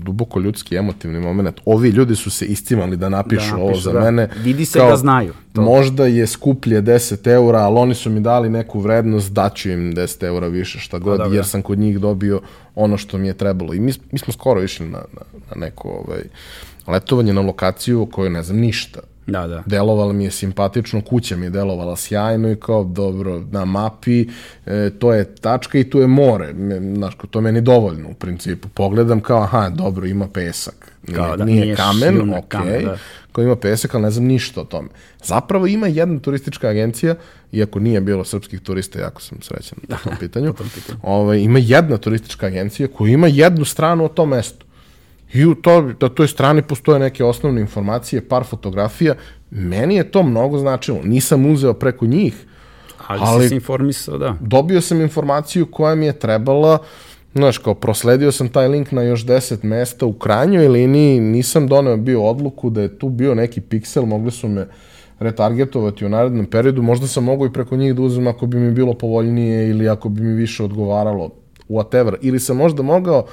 duboko 0.03 0.39
ljudski 0.39 0.75
emotivni 0.75 1.19
moment. 1.19 1.59
Ovi 1.65 1.89
ljudi 1.89 2.15
su 2.15 2.31
se 2.31 2.45
istimali 2.45 2.97
da 2.97 3.09
napišu, 3.09 3.51
da, 3.51 3.57
napišu 3.57 3.61
ovo 3.61 3.75
za 3.75 3.91
da. 3.91 3.99
mene. 3.99 4.29
Vidi 4.43 4.65
se 4.65 4.79
kao, 4.79 4.89
da 4.89 4.97
znaju. 4.97 5.33
To. 5.53 5.61
Možda 5.61 6.05
je 6.05 6.27
skuplje 6.27 6.81
10 6.81 7.27
eura, 7.27 7.59
ali 7.59 7.79
oni 7.79 7.95
su 7.95 8.09
mi 8.09 8.19
dali 8.19 8.49
neku 8.49 8.79
vrednost, 8.79 9.33
daću 9.33 9.69
im 9.69 9.95
10 9.95 10.23
eura 10.23 10.47
više, 10.47 10.79
šta 10.79 10.99
god, 10.99 11.17
da, 11.17 11.35
jer 11.35 11.45
sam 11.45 11.61
kod 11.61 11.79
njih 11.79 11.99
dobio 11.99 12.41
ono 12.75 12.97
što 12.97 13.17
mi 13.17 13.27
je 13.27 13.33
trebalo. 13.33 13.73
I 13.73 13.79
mi, 13.79 13.91
mi 14.11 14.19
smo 14.19 14.33
skoro 14.33 14.63
išli 14.63 14.85
na, 14.85 15.01
na, 15.13 15.21
na 15.49 15.65
neko 15.65 15.89
ovaj, 15.89 16.21
letovanje 16.87 17.33
na 17.33 17.41
lokaciju 17.41 18.01
o 18.01 18.05
kojoj 18.05 18.29
ne 18.29 18.43
znam 18.43 18.57
ništa 18.57 18.99
Da, 19.27 19.47
da. 19.47 19.63
Delovala 19.65 20.13
mi 20.13 20.23
je 20.23 20.31
simpatično, 20.31 21.01
kuća 21.01 21.37
mi 21.37 21.45
je 21.45 21.49
delovala 21.49 21.95
sjajno 21.95 22.51
i 22.51 22.55
kao 22.55 22.83
dobro 22.83 23.43
na 23.51 23.65
mapi, 23.65 24.27
e, 24.65 24.89
to 24.99 25.13
je 25.13 25.35
tačka 25.35 25.77
i 25.77 25.89
tu 25.89 25.99
je 25.99 26.07
more. 26.07 26.53
Znaš, 26.95 27.17
to 27.31 27.41
meni 27.41 27.61
dovoljno 27.61 28.09
u 28.09 28.13
principu. 28.13 28.67
Pogledam 28.67 29.21
kao, 29.21 29.41
aha, 29.41 29.69
dobro, 29.69 30.05
ima 30.05 30.27
pesak. 30.27 30.91
Nije, 31.07 31.17
kao 31.17 31.37
da, 31.37 31.45
nije, 31.45 31.61
nije 31.61 31.75
kamen, 31.75 32.33
ok, 32.33 32.47
kamen, 32.47 32.85
da. 32.85 32.97
kao 33.31 33.43
ima 33.43 33.55
pesak, 33.55 33.95
ali 33.95 34.03
ne 34.03 34.11
znam 34.11 34.25
ništa 34.25 34.61
o 34.61 34.63
tome. 34.63 34.89
Zapravo 35.23 35.67
ima 35.67 35.87
jedna 35.87 36.19
turistička 36.19 36.67
agencija, 36.67 37.15
iako 37.51 37.79
nije 37.79 38.01
bilo 38.01 38.23
srpskih 38.23 38.61
turista, 38.61 38.99
jako 38.99 39.21
sam 39.21 39.37
srećan 39.41 39.77
na 39.87 39.97
tom 40.03 40.13
pitanju, 40.19 40.53
tom 40.53 40.69
pitanju. 40.75 40.99
Ovaj, 41.03 41.39
ima 41.39 41.59
jedna 41.59 41.97
turistička 41.97 42.45
agencija 42.45 42.87
koja 42.87 43.13
ima 43.13 43.27
jednu 43.27 43.65
stranu 43.65 44.05
o 44.05 44.07
tom 44.07 44.29
mestu. 44.29 44.64
I 45.33 45.45
u 45.45 45.55
to, 45.55 45.81
na 45.81 46.09
toj 46.09 46.27
strani 46.27 46.61
postoje 46.61 46.99
neke 46.99 47.23
osnovne 47.23 47.61
informacije, 47.61 48.27
par 48.27 48.43
fotografija. 48.43 49.15
Meni 49.51 49.95
je 49.95 50.11
to 50.11 50.23
mnogo 50.23 50.57
značilo. 50.57 50.99
Nisam 51.03 51.45
uzeo 51.45 51.73
preko 51.73 52.05
njih, 52.05 52.45
ali, 53.07 53.21
ali 53.23 53.43
si 53.43 53.49
se 53.49 53.55
informisao, 53.55 54.17
da. 54.17 54.35
Dobio 54.41 54.81
sam 54.81 55.01
informaciju 55.01 55.65
koja 55.65 55.95
mi 55.95 56.05
je 56.05 56.19
trebala, 56.19 56.77
znaš, 57.35 57.57
kao 57.57 57.73
prosledio 57.75 58.31
sam 58.31 58.49
taj 58.49 58.67
link 58.67 58.91
na 58.91 59.01
još 59.01 59.25
10 59.25 59.63
mesta 59.63 60.05
u 60.05 60.13
krajnjoj 60.13 60.67
liniji, 60.67 61.19
nisam 61.19 61.67
doneo 61.67 61.97
bio 61.97 62.23
odluku 62.23 62.69
da 62.69 62.81
je 62.81 62.99
tu 62.99 63.09
bio 63.09 63.35
neki 63.35 63.61
piksel, 63.61 64.05
mogli 64.05 64.31
su 64.31 64.47
me 64.47 64.67
retargetovati 65.19 66.05
u 66.05 66.09
narednom 66.09 66.45
periodu, 66.45 66.81
možda 66.81 67.07
sam 67.07 67.23
mogu 67.23 67.45
i 67.45 67.53
preko 67.53 67.75
njih 67.75 67.95
da 67.95 68.01
uzmem 68.01 68.27
ako 68.27 68.45
bi 68.45 68.57
mi 68.57 68.71
bilo 68.71 68.93
povoljnije 68.93 69.69
ili 69.69 69.89
ako 69.89 70.09
bi 70.09 70.21
mi 70.21 70.33
više 70.33 70.63
odgovaralo, 70.63 71.29
whatever, 71.69 72.15
ili 72.21 72.39
sam 72.39 72.57
možda 72.57 72.83
mogao 72.83 73.25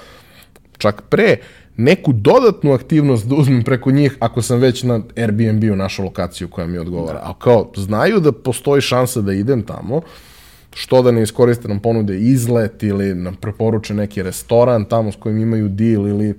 čak 0.78 1.02
pre 1.08 1.36
neku 1.76 2.12
dodatnu 2.12 2.72
aktivnost 2.72 3.26
da 3.26 3.34
uzmem 3.34 3.62
preko 3.62 3.90
njih 3.90 4.16
ako 4.20 4.42
sam 4.42 4.58
već 4.58 4.82
na 4.82 5.00
Airbnb-u 5.16 5.76
našo 5.76 6.02
lokaciju 6.02 6.48
koja 6.48 6.66
mi 6.66 6.78
odgovara. 6.78 7.18
Da. 7.18 7.30
A 7.30 7.34
kao, 7.38 7.72
znaju 7.76 8.20
da 8.20 8.32
postoji 8.32 8.80
šansa 8.80 9.20
da 9.20 9.32
idem 9.32 9.62
tamo, 9.62 10.00
što 10.74 11.02
da 11.02 11.10
ne 11.10 11.22
iskoriste 11.22 11.68
nam 11.68 11.80
ponude 11.80 12.18
izlet 12.18 12.82
ili 12.82 13.14
nam 13.14 13.34
preporuče 13.34 13.94
neki 13.94 14.22
restoran 14.22 14.84
tamo 14.84 15.12
s 15.12 15.16
kojim 15.16 15.38
imaju 15.38 15.68
deal 15.68 16.08
ili 16.08 16.34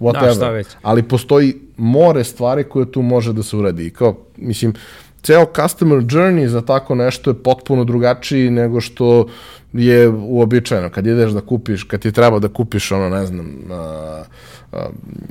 whatever. 0.00 0.26
Da, 0.26 0.34
šta 0.34 0.50
već. 0.50 0.66
Ali 0.82 1.02
postoji 1.02 1.54
more 1.76 2.24
stvari 2.24 2.64
koje 2.64 2.92
tu 2.92 3.02
može 3.02 3.32
da 3.32 3.42
se 3.42 3.56
uradi. 3.56 3.86
I 3.86 3.90
kao, 3.90 4.16
mislim, 4.36 4.74
ceo 5.22 5.46
customer 5.56 5.98
journey 5.98 6.46
za 6.46 6.60
tako 6.60 6.94
nešto 6.94 7.30
je 7.30 7.42
potpuno 7.42 7.84
drugačiji 7.84 8.50
nego 8.50 8.80
što 8.80 9.26
je 9.72 10.08
uobičajeno. 10.08 10.90
Kad 10.90 11.06
ideš 11.06 11.30
da 11.30 11.40
kupiš, 11.40 11.84
kad 11.84 12.00
ti 12.00 12.12
treba 12.12 12.38
da 12.38 12.48
kupiš 12.48 12.92
ono, 12.92 13.08
ne 13.08 13.26
znam, 13.26 13.58
a, 13.70 14.22
a, 14.72 14.86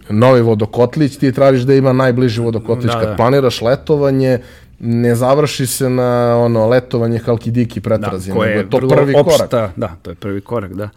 novi 0.09 0.41
vodokotlić, 0.41 1.17
ti 1.17 1.31
tražiš 1.31 1.61
da 1.61 1.73
ima 1.73 1.93
najbliži 1.93 2.41
vodokotlić. 2.41 2.91
Da, 2.91 2.99
kad 2.99 3.09
da. 3.09 3.15
planiraš 3.15 3.61
letovanje, 3.61 4.39
ne 4.79 5.15
završi 5.15 5.67
se 5.67 5.89
na 5.89 6.37
ono 6.37 6.67
letovanje 6.67 7.19
halkidiki 7.19 7.81
pretrazi, 7.81 8.29
da, 8.29 8.33
nego 8.33 8.45
je 8.45 8.69
to 8.69 8.87
prvi 8.87 9.13
opšta, 9.17 9.47
korak. 9.47 9.71
Da, 9.75 9.95
to 10.01 10.11
je 10.11 10.15
prvi 10.15 10.41
korak, 10.41 10.73
da. 10.73 10.89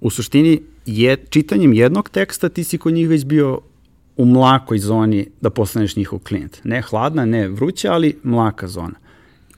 U 0.00 0.10
suštini, 0.10 0.62
je, 0.86 1.16
čitanjem 1.16 1.72
jednog 1.72 2.08
teksta 2.10 2.48
ti 2.48 2.64
si 2.64 2.78
kod 2.78 2.94
njih 2.94 3.08
već 3.08 3.24
bio 3.24 3.60
u 4.16 4.24
mlakoj 4.24 4.78
zoni 4.78 5.26
da 5.40 5.50
postaneš 5.50 5.96
njihov 5.96 6.18
klijent. 6.18 6.60
Ne 6.64 6.82
hladna, 6.82 7.24
ne 7.24 7.48
vruća, 7.48 7.92
ali 7.92 8.18
mlaka 8.22 8.68
zona. 8.68 8.94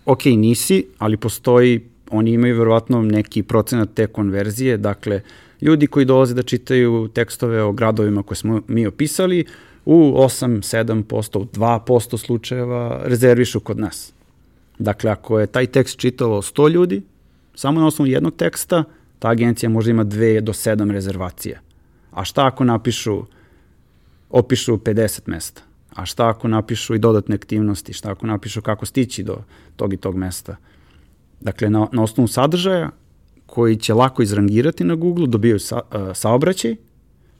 Ok, 0.06 0.24
nisi, 0.24 0.86
ali 0.98 1.16
postoji, 1.16 1.80
oni 2.10 2.32
imaju 2.32 2.58
verovatno 2.58 3.02
neki 3.02 3.42
procenat 3.42 3.88
te 3.94 4.06
konverzije, 4.06 4.76
dakle, 4.76 5.20
ljudi 5.60 5.86
koji 5.86 6.06
dolaze 6.06 6.34
da 6.34 6.42
čitaju 6.42 7.08
tekstove 7.08 7.62
o 7.62 7.72
gradovima 7.72 8.22
koje 8.22 8.36
smo 8.36 8.60
mi 8.68 8.86
opisali, 8.86 9.44
u 9.84 10.12
8-7%, 10.16 11.38
u 11.38 11.44
2% 11.44 12.18
slučajeva 12.18 13.00
rezervišu 13.04 13.60
kod 13.60 13.78
nas. 13.78 14.12
Dakle, 14.78 15.10
ako 15.10 15.40
je 15.40 15.46
taj 15.46 15.66
tekst 15.66 15.98
čitalo 15.98 16.42
100 16.42 16.70
ljudi, 16.70 17.02
samo 17.54 17.80
na 17.80 17.86
osnovu 17.86 18.06
jednog 18.06 18.36
teksta, 18.36 18.84
ta 19.18 19.28
agencija 19.28 19.70
može 19.70 19.90
ima 19.90 20.04
2 20.04 20.40
do 20.40 20.52
7 20.52 20.90
rezervacija. 20.90 21.60
A 22.10 22.24
šta 22.24 22.46
ako 22.46 22.64
napišu 22.64 23.22
opišu 24.38 24.76
50 24.76 25.20
mesta. 25.26 25.62
A 25.94 26.06
šta 26.06 26.28
ako 26.28 26.48
napišu 26.48 26.94
i 26.94 26.98
dodatne 26.98 27.34
aktivnosti, 27.34 27.92
šta 27.92 28.10
ako 28.10 28.26
napišu 28.26 28.62
kako 28.62 28.86
stići 28.86 29.22
do 29.22 29.38
tog 29.76 29.92
i 29.92 29.96
tog 29.96 30.16
mesta. 30.16 30.56
Dakle, 31.40 31.70
na, 31.70 31.86
na 31.92 32.02
osnovu 32.02 32.28
sadržaja 32.28 32.90
koji 33.46 33.76
će 33.76 33.94
lako 33.94 34.22
izrangirati 34.22 34.84
na 34.84 34.94
Google, 34.94 35.26
dobijaju 35.26 35.58
sa, 35.58 35.80
uh, 35.80 36.16
saobraćaj, 36.16 36.76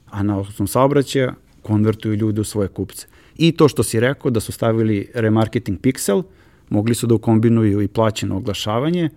a 0.09 0.23
na 0.23 0.39
osnovu 0.39 0.67
saobraćaja 0.67 1.33
konvertuju 1.61 2.15
ljude 2.15 2.41
u 2.41 2.43
svoje 2.43 2.67
kupce. 2.67 3.07
I 3.37 3.51
to 3.51 3.67
što 3.67 3.83
si 3.83 3.99
rekao 3.99 4.31
da 4.31 4.39
su 4.39 4.51
stavili 4.51 5.11
remarketing 5.13 5.79
pixel, 5.79 6.23
mogli 6.69 6.95
su 6.95 7.07
da 7.07 7.15
ukombinuju 7.15 7.81
i 7.81 7.87
plaćeno 7.87 8.37
oglašavanje. 8.37 9.09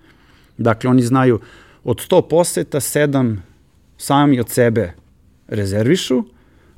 Dakle, 0.59 0.91
oni 0.91 1.03
znaju 1.03 1.41
od 1.85 1.97
100 1.97 2.29
poseta, 2.29 2.81
7 2.81 3.37
sami 3.99 4.41
od 4.41 4.49
sebe 4.49 4.93
rezervišu, 5.49 6.25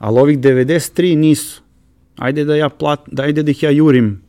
ali 0.03 0.21
ovih 0.21 0.39
93 0.39 1.17
nisu. 1.17 1.63
Ajde 2.17 2.45
da, 2.45 2.57
ja 2.57 2.69
plat, 2.69 3.01
da, 3.07 3.23
ajde 3.23 3.43
da 3.43 3.51
ih 3.51 3.63
ja 3.63 3.71
jurim 3.71 4.23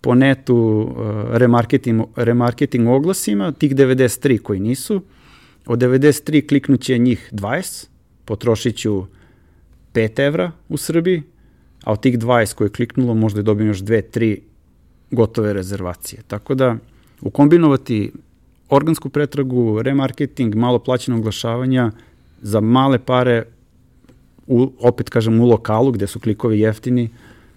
po 0.00 0.14
netu 0.14 0.56
uh, 0.56 0.94
remarketing, 1.36 2.02
remarketing 2.16 2.88
oglasima, 2.88 3.52
tih 3.52 3.74
93 3.74 4.38
koji 4.38 4.60
nisu, 4.60 5.00
od 5.66 5.78
93 5.78 6.48
kliknuće 6.48 6.98
njih 6.98 7.30
20, 7.32 7.86
potrošit 8.24 8.76
ću 8.76 9.06
5 9.94 10.26
evra 10.26 10.52
u 10.68 10.76
Srbiji, 10.76 11.22
a 11.84 11.92
od 11.92 12.00
tih 12.00 12.18
20 12.18 12.54
koje 12.54 12.66
je 12.66 12.72
kliknulo 12.72 13.14
možda 13.14 13.40
je 13.40 13.44
dobijem 13.50 13.68
još 13.68 13.82
2-3 13.82 14.38
gotove 15.10 15.52
rezervacije. 15.52 16.22
Tako 16.26 16.54
da 16.54 16.76
ukombinovati 17.20 18.12
organsku 18.70 19.08
pretragu, 19.08 19.82
remarketing, 19.82 20.54
malo 20.54 20.78
plaćeno 20.78 21.16
oglašavanja 21.16 21.90
za 22.42 22.60
male 22.60 22.98
pare, 22.98 23.44
u, 24.46 24.72
opet 24.80 25.10
kažem 25.10 25.40
u 25.40 25.46
lokalu 25.46 25.92
gde 25.92 26.06
su 26.06 26.20
klikovi 26.20 26.60
jeftini, 26.60 27.10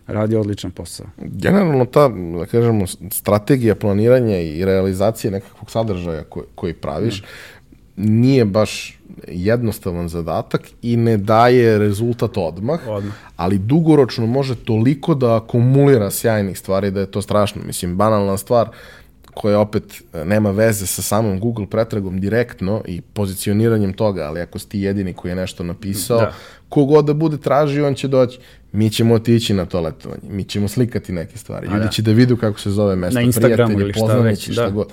radi 0.08 0.36
odličan 0.36 0.72
posao. 0.72 1.08
Generalno 1.18 1.86
ta, 1.86 2.10
da 2.40 2.46
kažemo, 2.46 2.88
strategija 3.12 3.76
planiranja 3.76 4.40
i 4.40 4.66
realizacije 4.66 5.32
nekakvog 5.32 5.72
sadržaja 5.72 6.24
koji, 6.24 6.46
koji 6.56 6.74
praviš, 6.74 7.22
mm. 7.22 7.26
nije 7.96 8.46
baš 8.46 9.00
jednostavan 9.28 10.10
zadatak 10.10 10.62
i 10.82 10.98
ne 10.98 11.18
daje 11.18 11.80
rezultat 11.80 12.38
odmah, 12.38 12.80
odmah, 12.88 13.14
ali 13.36 13.58
dugoročno 13.58 14.26
može 14.26 14.56
toliko 14.56 15.16
da 15.16 15.36
akumulira 15.36 16.12
sjajnih 16.12 16.60
stvari 16.60 16.92
da 16.92 17.00
je 17.00 17.12
to 17.12 17.22
strašno. 17.22 17.62
Mislim, 17.66 17.96
banalna 17.96 18.38
stvar, 18.38 18.70
koja 19.34 19.60
opet 19.60 20.04
e, 20.14 20.26
nema 20.26 20.52
veze 20.52 20.86
sa 20.86 21.02
samom 21.02 21.40
Google 21.40 21.66
pretragom 21.66 22.20
direktno 22.20 22.82
i 22.86 23.02
pozicioniranjem 23.02 23.94
toga, 23.94 24.22
ali 24.22 24.42
ako 24.42 24.60
si 24.60 24.70
ti 24.70 24.80
jedini 24.80 25.14
koji 25.14 25.32
je 25.32 25.36
nešto 25.36 25.64
napisao, 25.64 26.20
da. 26.20 26.34
kogod 26.70 27.06
da 27.06 27.14
bude 27.14 27.38
tražio, 27.38 27.88
on 27.88 27.96
će 27.96 28.08
doći. 28.08 28.40
Mi 28.72 28.90
ćemo 28.90 29.14
otići 29.14 29.54
na 29.54 29.66
to 29.66 29.82
letovanje, 29.82 30.22
mi 30.30 30.44
ćemo 30.44 30.68
slikati 30.68 31.12
neke 31.12 31.38
stvari. 31.38 31.68
Ljudi 31.68 31.86
da. 31.86 31.88
će 31.88 32.02
da 32.02 32.12
vidu 32.12 32.38
kako 32.38 32.60
se 32.60 32.72
zove 32.72 32.96
mesto, 32.96 33.22
na 33.22 33.32
prijatelji, 33.32 33.82
ili 33.82 33.94
šta 33.94 34.20
već, 34.20 34.52
šta 34.52 34.64
da. 34.64 34.70
god. 34.70 34.88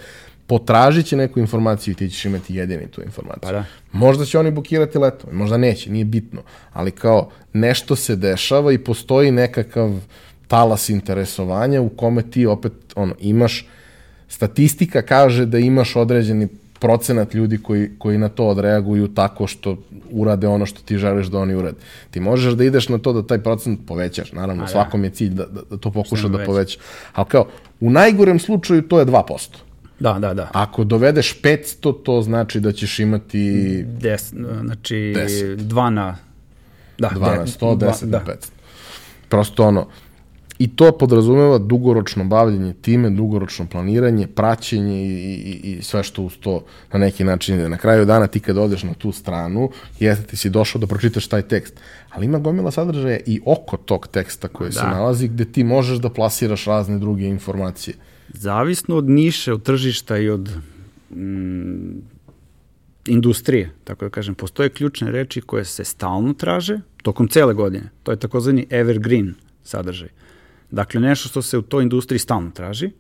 Potražit 0.47 1.07
će 1.07 1.17
neku 1.17 1.41
informaciju 1.41 1.93
i 1.93 1.95
ti 1.95 2.11
ćeš 2.11 2.25
imati 2.25 2.55
jedini 2.55 2.87
tu 2.87 3.03
informaciju. 3.03 3.41
Pa 3.43 3.53
da. 3.53 3.65
Možda 3.93 4.25
će 4.25 4.39
oni 4.39 4.51
bukirati 4.51 4.99
letovanje, 4.99 5.39
možda 5.39 5.57
neće, 5.57 5.91
nije 5.91 6.05
bitno, 6.05 6.43
ali 6.73 6.91
kao 6.91 7.31
nešto 7.53 7.97
se 7.97 8.17
dešava 8.17 8.73
i 8.73 8.79
postoji 8.79 9.31
nekakav 9.31 9.91
talas 10.49 10.89
interesovanja 10.89 11.81
u 11.81 11.89
kome 11.89 12.23
ti 12.23 12.47
opet 12.47 12.73
ono, 12.95 13.15
imaš 13.19 13.67
statistika 14.29 15.03
kaže 15.03 15.47
da 15.47 15.59
imaš 15.59 15.97
određeni 15.97 16.49
procenat 16.79 17.35
ljudi 17.35 17.59
koji, 17.59 17.91
koji 17.99 18.19
na 18.19 18.29
to 18.29 18.47
odreaguju 18.47 19.09
tako 19.09 19.47
što 19.47 19.77
urade 20.11 20.47
ono 20.47 20.67
što 20.67 20.81
ti 20.83 20.99
želiš 20.99 21.27
da 21.27 21.39
oni 21.39 21.55
urade. 21.55 21.77
Ti 22.11 22.21
možeš 22.21 22.55
da 22.55 22.65
ideš 22.65 22.89
na 22.89 22.99
to 22.99 23.13
da 23.13 23.27
taj 23.27 23.39
procenat 23.43 23.79
povećaš, 23.87 24.33
naravno, 24.33 24.65
A, 24.65 24.69
svakom 24.69 25.05
je 25.05 25.11
cilj 25.11 25.35
da, 25.35 25.47
da, 25.47 25.61
da 25.71 25.77
to 25.77 25.91
pokuša 25.91 26.29
da 26.29 26.45
poveća. 26.45 26.79
Ali 27.13 27.27
kao, 27.29 27.47
u 27.81 27.91
najgorem 27.91 28.39
slučaju 28.39 28.83
to 28.83 28.99
je 28.99 29.07
2%. 29.07 29.49
Da, 30.01 30.13
da, 30.19 30.35
da. 30.35 30.51
Ako 30.53 30.85
dovedeš 30.85 31.41
500, 31.43 32.03
to 32.03 32.23
znači 32.23 32.61
da 32.61 32.73
ćeš 32.73 32.99
imati... 32.99 33.85
Des, 34.01 34.33
znači, 34.61 34.95
10. 34.95 35.57
2 35.57 35.91
na... 35.91 36.17
Da, 36.99 37.09
2 37.09 37.21
na 37.21 37.47
100, 37.47 37.77
10 37.77 38.05
da. 38.05 38.19
na 38.19 38.25
500. 38.25 38.35
Prosto 39.29 39.65
ono, 39.65 39.89
I 40.59 40.69
to 40.69 40.93
podrazumeva 40.93 41.59
dugoročno 41.59 42.25
bavljanje 42.25 42.73
time, 42.73 43.11
dugoročno 43.11 43.67
planiranje, 43.67 44.27
praćenje 44.27 45.07
i, 45.07 45.35
i, 45.35 45.73
i 45.79 45.83
sve 45.83 46.03
što 46.03 46.23
uz 46.23 46.37
to 46.41 46.65
na 46.93 46.99
neki 46.99 47.25
način 47.25 47.55
ide. 47.55 47.69
Na 47.69 47.77
kraju 47.77 48.05
dana 48.05 48.27
ti 48.27 48.41
kad 48.41 48.59
odeš 48.59 48.83
na 48.83 48.95
tu 48.95 49.13
stranu, 49.13 49.71
jeste 50.01 50.27
ti 50.27 50.37
si 50.37 50.51
došao 50.51 50.81
da 50.81 50.87
pročitaš 50.87 51.27
taj 51.27 51.43
tekst, 51.43 51.75
ali 52.11 52.27
ima 52.27 52.39
gomila 52.39 52.71
sadržaja 52.71 53.19
i 53.27 53.41
oko 53.47 53.77
tog 53.77 54.07
teksta 54.07 54.49
koje 54.49 54.69
da. 54.69 54.81
se 54.81 54.87
nalazi 54.87 55.29
gde 55.29 55.45
ti 55.45 55.65
možeš 55.65 55.99
da 55.99 56.11
plasiraš 56.11 56.65
razne 56.65 56.99
druge 56.99 57.27
informacije. 57.27 57.95
Zavisno 58.29 58.97
od 58.97 59.09
niše, 59.09 59.53
od 59.53 59.63
tržišta 59.63 60.19
i 60.19 60.29
od 60.29 60.51
mm, 61.11 62.01
industrije, 63.07 63.71
tako 63.85 64.05
da 64.05 64.11
kažem, 64.11 64.35
postoje 64.35 64.69
ključne 64.69 65.11
reči 65.11 65.41
koje 65.41 65.65
se 65.65 65.85
stalno 65.85 66.33
traže 66.35 66.81
tokom 67.03 67.29
cele 67.29 67.55
godine. 67.55 67.91
To 68.03 68.11
je 68.11 68.19
takozvani 68.19 68.67
evergreen 68.71 69.35
sadržaj. 69.65 70.09
Dakle, 70.71 71.01
nešto 71.01 71.29
što 71.29 71.43
se 71.43 71.59
u 71.59 71.63
toj 71.63 71.83
industriji 71.83 72.19
stalno 72.19 72.51
traži 72.51 72.91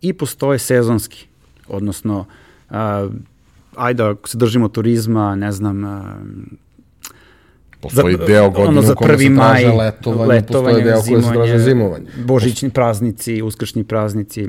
i 0.00 0.12
postoje 0.12 0.58
sezonski, 0.58 1.26
odnosno, 1.68 2.24
a, 2.70 3.08
ajde, 3.76 4.02
ako 4.02 4.28
se 4.28 4.38
držimo 4.38 4.68
turizma, 4.68 5.34
ne 5.34 5.52
znam, 5.52 5.84
a, 5.84 6.16
Postoji 7.80 8.16
za, 8.16 8.24
deo 8.26 8.50
godine 8.50 8.68
ono, 8.68 8.82
za 8.82 8.92
u 8.92 8.96
kome 8.96 9.18
se 9.18 9.34
traže 9.36 9.68
letovanje, 9.68 10.26
letovanje 10.26 10.42
postoje 10.42 10.84
deo 10.84 11.02
koje 11.02 11.22
se 11.22 11.32
traže 11.32 11.58
zimovanje. 11.58 12.06
Božićni 12.24 12.70
praznici, 12.70 13.42
uskršnji 13.42 13.84
praznici. 13.84 14.48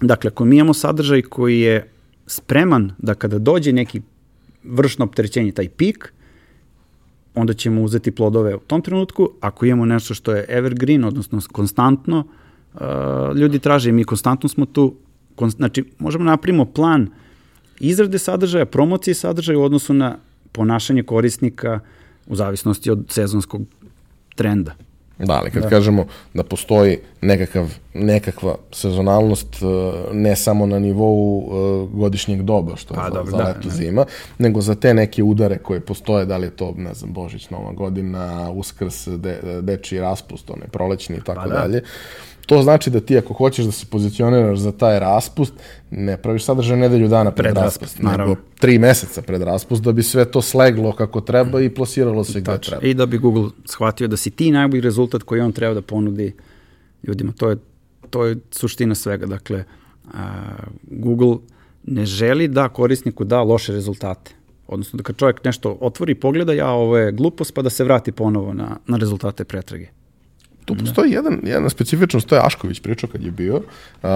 Dakle, 0.00 0.28
ako 0.28 0.44
mi 0.44 0.56
imamo 0.56 0.74
sadržaj 0.74 1.22
koji 1.22 1.60
je 1.60 1.90
spreman 2.26 2.92
da 2.98 3.14
kada 3.14 3.38
dođe 3.38 3.72
neki 3.72 4.00
vršno 4.64 5.04
opterećenje, 5.04 5.52
taj 5.52 5.68
pik, 5.68 6.12
onda 7.34 7.52
ćemo 7.52 7.82
uzeti 7.82 8.10
plodove 8.10 8.54
u 8.54 8.58
tom 8.58 8.82
trenutku. 8.82 9.30
Ako 9.40 9.66
imamo 9.66 9.84
nešto 9.84 10.14
što 10.14 10.32
je 10.32 10.44
evergreen, 10.48 11.04
odnosno 11.04 11.40
konstantno, 11.52 12.24
uh, 12.74 12.80
ljudi 13.36 13.58
traže 13.58 13.90
i 13.90 13.92
mi 13.92 14.04
konstantno 14.04 14.48
smo 14.48 14.66
tu, 14.66 14.94
znači 15.48 15.84
možemo 15.98 16.24
da 16.24 16.30
napravimo 16.30 16.64
plan 16.64 17.08
izrade 17.80 18.18
sadržaja, 18.18 18.66
promocije 18.66 19.14
sadržaja 19.14 19.58
u 19.58 19.62
odnosu 19.62 19.94
na 19.94 20.16
ponašanje 20.52 21.02
korisnika 21.02 21.80
u 22.26 22.36
zavisnosti 22.36 22.90
od 22.90 23.04
sezonskog 23.08 23.62
trenda. 24.34 24.74
Da, 25.26 25.34
ali 25.34 25.50
kad 25.50 25.62
da. 25.62 25.68
kažemo 25.68 26.06
da 26.34 26.42
postoji 26.42 26.98
nekakav, 27.20 27.74
nekakva 27.94 28.54
sezonalnost 28.72 29.56
e, 29.62 29.66
ne 30.12 30.36
samo 30.36 30.66
na 30.66 30.78
nivou 30.78 31.38
uh, 31.38 31.90
godišnjeg 31.90 32.42
doba, 32.42 32.76
što 32.76 32.94
pa, 32.94 33.04
je 33.04 33.10
dobro, 33.10 33.24
za, 33.24 33.30
za 33.30 33.36
da, 33.36 33.48
leto, 33.48 33.68
da. 33.68 33.70
zima, 33.70 34.04
nego 34.38 34.60
za 34.60 34.74
te 34.74 34.94
neke 34.94 35.22
udare 35.22 35.58
koje 35.58 35.80
postoje, 35.80 36.26
da 36.26 36.36
li 36.36 36.46
je 36.46 36.50
to, 36.50 36.74
ne 36.76 36.94
znam, 36.94 37.12
Božić, 37.12 37.50
Nova 37.50 37.72
godina, 37.72 38.50
Uskrs, 38.50 39.08
de, 39.08 39.60
dečiji 39.62 40.00
raspust, 40.00 40.50
one 40.50 40.66
prolećni 40.72 41.16
i 41.16 41.24
tako 41.24 41.40
pa, 41.40 41.48
da. 41.48 41.54
dalje. 41.54 41.82
To 42.50 42.62
znači 42.62 42.90
da 42.90 43.00
ti 43.00 43.18
ako 43.18 43.34
hoćeš 43.34 43.64
da 43.64 43.72
se 43.72 43.86
pozicioniraš 43.86 44.58
za 44.58 44.72
taj 44.72 44.98
raspust, 45.00 45.52
ne 45.90 46.16
praviš 46.16 46.44
sadržaj 46.44 46.76
nedelju 46.76 47.08
dana 47.08 47.30
pred, 47.30 47.44
pred 47.44 47.64
raspust, 47.64 47.98
raspust 47.98 48.18
nego 48.18 48.36
tri 48.58 48.78
meseca 48.78 49.22
pred 49.22 49.42
raspust 49.42 49.82
da 49.82 49.92
bi 49.92 50.02
sve 50.02 50.24
to 50.24 50.42
sleglo 50.42 50.92
kako 50.92 51.20
treba 51.20 51.60
i 51.60 51.70
plasiralo 51.70 52.24
se 52.24 52.40
gde 52.40 52.58
treba. 52.58 52.82
I 52.82 52.94
da 52.94 53.06
bi 53.06 53.18
Google 53.18 53.50
shvatio 53.64 54.08
da 54.08 54.16
si 54.16 54.30
ti 54.30 54.50
najbolji 54.50 54.80
rezultat 54.80 55.22
koji 55.22 55.40
on 55.40 55.52
treba 55.52 55.74
da 55.74 55.82
ponudi 55.82 56.32
ljudima. 57.02 57.32
To 57.32 57.50
je, 57.50 57.56
to 58.10 58.24
je 58.24 58.36
suština 58.50 58.94
svega. 58.94 59.26
Dakle, 59.26 59.64
a, 60.14 60.32
Google 60.82 61.36
ne 61.84 62.06
želi 62.06 62.48
da 62.48 62.68
korisniku 62.68 63.24
da 63.24 63.42
loše 63.42 63.72
rezultate. 63.72 64.34
Odnosno 64.66 64.96
da 64.96 65.02
kad 65.02 65.16
čovjek 65.16 65.44
nešto 65.44 65.78
otvori 65.80 66.12
i 66.12 66.20
pogleda, 66.20 66.52
ja 66.52 66.70
ovo 66.70 66.98
je 66.98 67.12
glupost, 67.12 67.54
pa 67.54 67.62
da 67.62 67.70
se 67.70 67.84
vrati 67.84 68.12
ponovo 68.12 68.54
na, 68.54 68.76
na 68.86 68.96
rezultate 68.96 69.44
pretrage. 69.44 69.99
Tu 70.74 70.84
postoji 70.84 71.12
jedan, 71.12 71.40
jedna 71.42 71.68
specifičnost, 71.68 72.28
to 72.28 72.34
je 72.34 72.40
Ašković 72.44 72.80
pričao 72.80 73.10
kad 73.12 73.22
je 73.22 73.30
bio, 73.30 73.56
uh, 73.56 74.10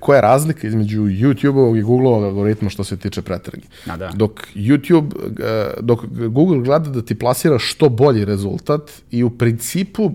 koja 0.00 0.16
je 0.16 0.22
razlika 0.22 0.66
između 0.66 1.02
YouTube-ovog 1.02 1.78
i 1.78 1.82
Google-ovog 1.82 2.24
algoritma 2.24 2.70
što 2.70 2.84
se 2.84 2.96
tiče 2.96 3.22
pretrage. 3.22 3.66
A, 3.86 3.96
da. 3.96 4.10
Dok 4.14 4.40
YouTube, 4.54 5.14
uh, 5.14 5.84
dok 5.84 6.04
Google 6.28 6.58
gleda 6.58 6.90
da 6.90 7.02
ti 7.02 7.14
plasira 7.14 7.58
što 7.58 7.88
bolji 7.88 8.24
rezultat 8.24 8.90
i 9.10 9.24
u 9.24 9.30
principu 9.30 10.12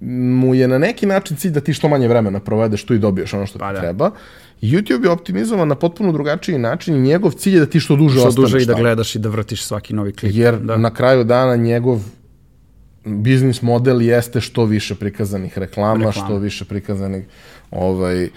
mu 0.00 0.54
je 0.54 0.68
na 0.68 0.78
neki 0.78 1.06
način 1.06 1.36
cilj 1.36 1.50
da 1.50 1.60
ti 1.60 1.72
što 1.72 1.88
manje 1.88 2.08
vremena 2.08 2.40
provedeš 2.40 2.84
tu 2.84 2.94
i 2.94 2.98
dobiješ 2.98 3.34
ono 3.34 3.46
što 3.46 3.58
pa, 3.58 3.68
ti 3.68 3.74
da. 3.74 3.80
treba. 3.80 4.10
YouTube 4.62 5.04
je 5.04 5.10
optimizovan 5.10 5.68
na 5.68 5.74
potpuno 5.74 6.12
drugačiji 6.12 6.58
način 6.58 6.96
i 6.96 7.00
njegov 7.00 7.32
cilj 7.32 7.54
je 7.54 7.60
da 7.60 7.66
ti 7.66 7.80
što 7.80 7.96
duže 7.96 8.18
što 8.18 8.28
ostaneš. 8.28 8.48
Što 8.48 8.58
duže 8.58 8.62
i 8.62 8.66
da 8.66 8.74
gledaš 8.74 9.14
i 9.14 9.18
da 9.18 9.28
vrtiš 9.28 9.64
svaki 9.64 9.94
novi 9.94 10.12
klip. 10.12 10.32
Jer 10.34 10.58
da. 10.58 10.76
na 10.76 10.94
kraju 10.94 11.24
dana 11.24 11.56
njegov 11.56 12.00
biznis 13.04 13.62
model 13.62 14.02
jeste 14.02 14.40
što 14.40 14.64
više 14.64 14.94
prikazanih 14.94 15.58
reklama, 15.58 16.06
Reklama. 16.06 16.26
što 16.26 16.38
više 16.38 16.64
prikazanih 16.64 17.24
ovaj, 17.70 18.24
uh, 18.24 18.30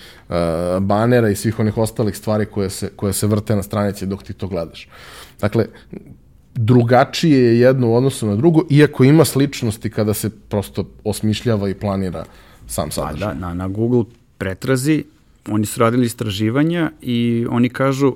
banera 0.81 1.29
i 1.29 1.35
svih 1.35 1.59
onih 1.59 1.77
ostalih 1.77 2.17
stvari 2.17 2.45
koje 2.45 2.69
se, 2.69 2.89
koje 2.95 3.13
se 3.13 3.27
vrte 3.27 3.55
na 3.55 3.63
stranici 3.63 4.05
dok 4.05 4.23
ti 4.23 4.33
to 4.33 4.47
gledaš. 4.47 4.87
Dakle, 5.39 5.65
drugačije 6.55 7.39
je 7.39 7.59
jedno 7.59 7.89
u 7.89 7.95
odnosu 7.95 8.27
na 8.27 8.35
drugo, 8.35 8.61
iako 8.69 9.03
ima 9.03 9.25
sličnosti 9.25 9.89
kada 9.89 10.13
se 10.13 10.29
prosto 10.29 10.89
osmišljava 11.03 11.69
i 11.69 11.73
planira 11.73 12.25
sam 12.67 12.89
pa 12.89 12.91
sadržaj. 12.91 13.27
da, 13.27 13.33
na, 13.33 13.53
na 13.53 13.67
Google 13.67 14.03
pretrazi 14.37 15.03
oni 15.49 15.65
su 15.65 15.79
radili 15.79 16.05
istraživanja 16.05 16.91
i 17.01 17.45
oni 17.49 17.69
kažu 17.69 18.15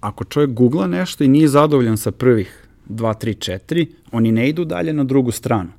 ako 0.00 0.24
čovjek 0.24 0.50
googla 0.50 0.86
nešto 0.86 1.24
i 1.24 1.28
nije 1.28 1.48
zadovoljan 1.48 1.96
sa 1.96 2.10
prvih 2.10 2.59
2, 2.90 3.14
3, 3.24 3.50
4, 3.52 3.86
oni 4.12 4.32
ne 4.32 4.48
idu 4.48 4.64
dalje 4.64 4.92
na 4.92 5.04
drugu 5.04 5.30
stranu, 5.30 5.70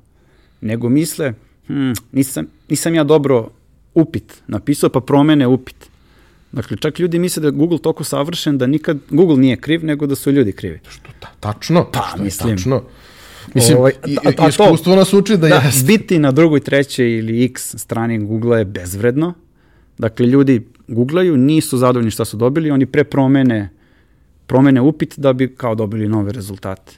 nego 0.60 0.88
misle, 0.88 1.32
hm, 1.66 1.92
nisam, 2.12 2.46
nisam 2.68 2.94
ja 2.94 3.04
dobro 3.04 3.48
upit 3.94 4.42
napisao, 4.46 4.90
pa 4.90 5.00
promene 5.00 5.46
upit. 5.46 5.92
Dakle, 6.52 6.76
čak 6.76 6.98
ljudi 6.98 7.18
misle 7.18 7.40
da 7.40 7.48
je 7.48 7.52
Google 7.52 7.78
toliko 7.78 8.04
savršen 8.04 8.58
da 8.58 8.66
nikad 8.66 8.98
Google 9.10 9.36
nije 9.36 9.56
kriv, 9.56 9.84
nego 9.84 10.06
da 10.06 10.14
su 10.14 10.30
ljudi 10.30 10.52
krivi. 10.52 10.80
Što, 10.88 11.08
ta, 11.20 11.28
tačno, 11.40 11.86
pa, 11.92 12.08
što 12.14 12.22
mislim. 12.22 12.56
tačno. 12.56 12.82
Mislim, 13.54 13.78
ovaj, 13.78 13.92
i, 14.06 14.16
a, 14.16 14.32
a 14.38 14.48
iskustvo 14.48 14.92
to, 14.92 14.96
nas 14.96 15.12
uči 15.12 15.36
da, 15.36 15.48
da 15.48 15.54
jeste. 15.54 15.86
Biti 15.86 16.18
na 16.18 16.32
drugoj, 16.32 16.60
trećoj 16.60 17.18
ili 17.18 17.44
x 17.44 17.74
strani 17.76 18.18
Google 18.18 18.58
je 18.58 18.64
bezvredno. 18.64 19.34
Dakle, 19.98 20.26
ljudi 20.26 20.66
googlaju, 20.88 21.36
nisu 21.36 21.78
zadovoljni 21.78 22.10
šta 22.10 22.24
su 22.24 22.36
dobili, 22.36 22.70
oni 22.70 22.86
pre 22.86 23.04
promene, 23.04 23.68
promene 24.52 24.80
upit 24.80 25.14
da 25.18 25.32
bi 25.32 25.54
kao 25.54 25.74
dobili 25.74 26.08
nove 26.08 26.32
rezultate. 26.32 26.92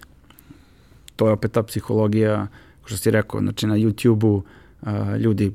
To 1.16 1.26
je 1.26 1.32
opet 1.32 1.52
ta 1.52 1.62
psihologija, 1.62 2.46
što 2.84 2.96
si 2.96 3.10
rekao, 3.10 3.40
znači 3.40 3.66
na 3.66 3.76
YouTube-u 3.76 4.34
uh, 4.34 4.88
ljudi 5.20 5.52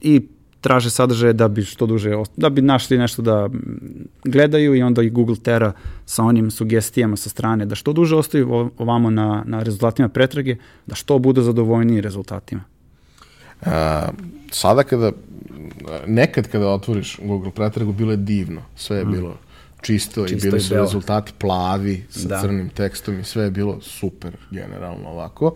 i 0.00 0.20
traže 0.60 0.90
sadržaje 0.90 1.32
da 1.32 1.48
bi 1.48 1.64
što 1.64 1.86
duže, 1.86 2.12
da 2.36 2.50
bi 2.50 2.62
našli 2.62 2.98
nešto 2.98 3.22
da 3.22 3.48
gledaju 4.24 4.74
i 4.74 4.82
onda 4.82 5.02
i 5.02 5.10
Google 5.10 5.36
tera 5.36 5.72
sa 6.06 6.24
onim 6.24 6.50
sugestijama 6.50 7.16
sa 7.16 7.28
strane 7.28 7.66
da 7.66 7.74
što 7.74 7.92
duže 7.92 8.16
ostaju 8.16 8.70
ovamo 8.78 9.10
na, 9.10 9.42
na 9.46 9.62
rezultatima 9.62 10.08
pretrage, 10.08 10.56
da 10.86 10.94
što 10.94 11.18
budu 11.18 11.42
zadovoljniji 11.42 12.00
rezultatima. 12.00 12.64
A, 13.64 14.08
sada 14.50 14.82
kada, 14.82 15.12
nekad 16.06 16.48
kada 16.48 16.68
otvoriš 16.68 17.18
Google 17.22 17.50
pretragu, 17.50 17.92
bilo 17.92 18.10
je 18.12 18.16
divno, 18.16 18.60
sve 18.76 18.98
je 18.98 19.04
mm. 19.04 19.12
bilo 19.12 19.36
čisto, 19.80 20.26
čisto 20.26 20.48
i 20.48 20.50
bili 20.50 20.60
su 20.60 20.74
rezultati 20.74 21.32
plavi 21.38 22.04
sa 22.10 22.28
da. 22.28 22.40
crnim 22.40 22.68
tekstom 22.68 23.20
i 23.20 23.24
sve 23.24 23.44
je 23.44 23.50
bilo 23.50 23.80
super 23.80 24.36
generalno 24.50 25.08
ovako. 25.08 25.54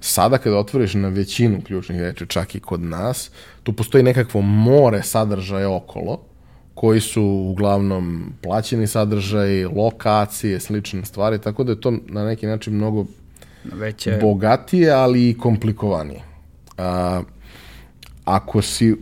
Sada 0.00 0.38
kada 0.38 0.56
otvoriš 0.56 0.94
na 0.94 1.08
većinu 1.08 1.60
ključnih 1.66 2.00
reči, 2.00 2.26
čak 2.26 2.54
i 2.54 2.60
kod 2.60 2.80
nas, 2.80 3.30
tu 3.62 3.72
postoji 3.72 4.04
nekakvo 4.04 4.40
more 4.40 5.02
sadržaja 5.02 5.70
okolo, 5.70 6.20
koji 6.74 7.00
su 7.00 7.22
uglavnom 7.22 8.32
plaćeni 8.42 8.86
sadržaj, 8.86 9.64
lokacije, 9.64 10.60
slične 10.60 11.04
stvari, 11.04 11.38
tako 11.38 11.64
da 11.64 11.72
je 11.72 11.80
to 11.80 11.92
na 12.06 12.24
neki 12.24 12.46
način 12.46 12.74
mnogo 12.74 13.04
Veće... 13.64 14.18
bogatije, 14.20 14.90
ali 14.90 15.30
i 15.30 15.38
komplikovanije. 15.38 16.20
A, 16.78 17.22
ako 18.24 18.62
si 18.62 18.96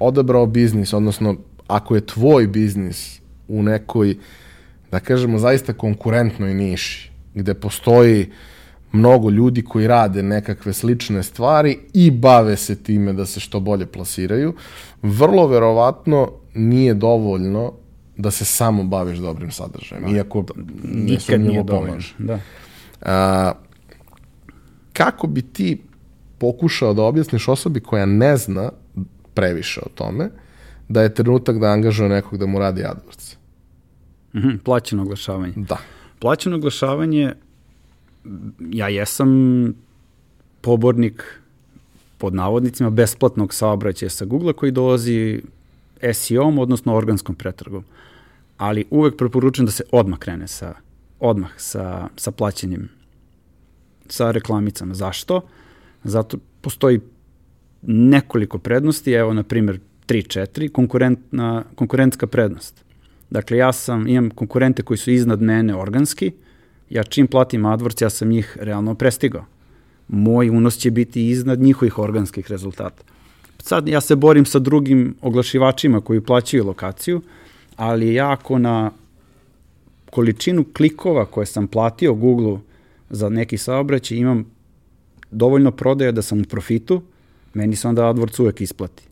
odabrao 0.00 0.46
biznis, 0.46 0.92
odnosno 0.92 1.36
ako 1.66 1.94
je 1.94 2.06
tvoj 2.06 2.46
biznis 2.46 3.20
u 3.48 3.62
nekoj, 3.62 4.16
da 4.90 5.00
kažemo, 5.00 5.38
zaista 5.38 5.72
konkurentnoj 5.72 6.54
niši, 6.54 7.10
gde 7.34 7.54
postoji 7.54 8.30
mnogo 8.92 9.30
ljudi 9.30 9.62
koji 9.62 9.86
rade 9.86 10.22
nekakve 10.22 10.72
slične 10.72 11.22
stvari 11.22 11.78
i 11.94 12.10
bave 12.10 12.56
se 12.56 12.82
time 12.82 13.12
da 13.12 13.26
se 13.26 13.40
što 13.40 13.60
bolje 13.60 13.86
plasiraju, 13.86 14.54
vrlo 15.02 15.46
verovatno 15.46 16.30
nije 16.54 16.94
dovoljno 16.94 17.72
da 18.16 18.30
se 18.30 18.44
samo 18.44 18.84
baviš 18.84 19.18
dobrim 19.18 19.50
sadržajem, 19.50 20.04
da, 20.04 20.16
iako 20.16 20.44
nikad 20.84 21.40
nije 21.40 21.62
dovoljno. 21.62 21.98
Da. 22.18 22.40
A, 23.02 23.52
kako 24.92 25.26
bi 25.26 25.42
ti 25.42 25.82
pokušao 26.38 26.94
da 26.94 27.02
objasniš 27.02 27.48
osobi 27.48 27.80
koja 27.80 28.06
ne 28.06 28.36
zna 28.36 28.70
previše 29.34 29.80
o 29.80 29.88
tome, 29.94 30.30
da 30.88 31.02
je 31.02 31.14
trenutak 31.14 31.58
da 31.58 31.66
angažuje 31.66 32.08
nekog 32.08 32.38
da 32.38 32.46
mu 32.46 32.58
radi 32.58 32.82
AdWords? 32.82 33.36
Mm 34.34 34.38
-hmm, 34.38 34.58
plaćeno 34.58 35.02
oglašavanje. 35.02 35.52
Da. 35.56 35.78
Plaćeno 36.18 36.56
oglašavanje 36.56 37.32
ja 38.70 38.88
jesam 38.88 39.28
pobornik 40.60 41.40
pod 42.18 42.34
navodnicima 42.34 42.90
besplatnog 42.90 43.54
saobraćaja 43.54 44.10
sa 44.10 44.24
Google 44.24 44.52
koji 44.52 44.72
dolazi 44.72 45.42
SEO-om, 46.12 46.58
odnosno 46.58 46.94
organskom 46.94 47.34
pretragom. 47.34 47.84
Ali 48.56 48.84
uvek 48.90 49.16
preporučujem 49.16 49.66
da 49.66 49.72
se 49.72 49.84
odmah 49.92 50.18
krene 50.18 50.48
sa, 50.48 50.74
odmah 51.20 51.50
sa, 51.56 52.08
sa 52.16 52.30
plaćanjem, 52.30 52.88
sa 54.08 54.30
reklamicama. 54.30 54.94
Zašto? 54.94 55.40
Zato 56.04 56.38
postoji 56.60 57.00
nekoliko 57.82 58.58
prednosti, 58.58 59.12
evo 59.12 59.34
na 59.34 59.42
primjer 59.42 59.80
3-4, 60.06 60.68
konkurentna, 60.72 61.64
konkurentska 61.74 62.26
prednost. 62.26 62.84
Dakle, 63.30 63.56
ja 63.56 63.72
sam, 63.72 64.08
imam 64.08 64.30
konkurente 64.30 64.82
koji 64.82 64.98
su 64.98 65.10
iznad 65.10 65.42
mene 65.42 65.76
organski, 65.76 66.32
ja 66.90 67.02
čim 67.02 67.26
platim 67.26 67.62
AdWords, 67.62 68.02
ja 68.02 68.10
sam 68.10 68.28
njih 68.28 68.56
realno 68.60 68.94
prestigao. 68.94 69.44
Moj 70.08 70.50
unos 70.50 70.76
će 70.76 70.90
biti 70.90 71.28
iznad 71.28 71.60
njihovih 71.60 71.98
organskih 71.98 72.50
rezultata. 72.50 73.02
Sad 73.58 73.88
ja 73.88 74.00
se 74.00 74.16
borim 74.16 74.44
sa 74.44 74.58
drugim 74.58 75.14
oglašivačima 75.20 76.00
koji 76.00 76.20
plaćaju 76.20 76.66
lokaciju, 76.66 77.22
ali 77.76 78.14
ja 78.14 78.32
ako 78.32 78.58
na 78.58 78.90
količinu 80.10 80.64
klikova 80.76 81.24
koje 81.24 81.46
sam 81.46 81.66
platio 81.66 82.14
Google 82.14 82.58
za 83.10 83.28
neki 83.28 83.58
saobraćaj 83.58 84.18
imam 84.18 84.44
dovoljno 85.30 85.70
prodaja 85.70 86.12
da 86.12 86.22
sam 86.22 86.40
u 86.40 86.44
profitu, 86.44 87.02
meni 87.54 87.76
se 87.76 87.88
onda 87.88 88.02
AdWords 88.02 88.42
uvek 88.42 88.60
isplati. 88.60 89.02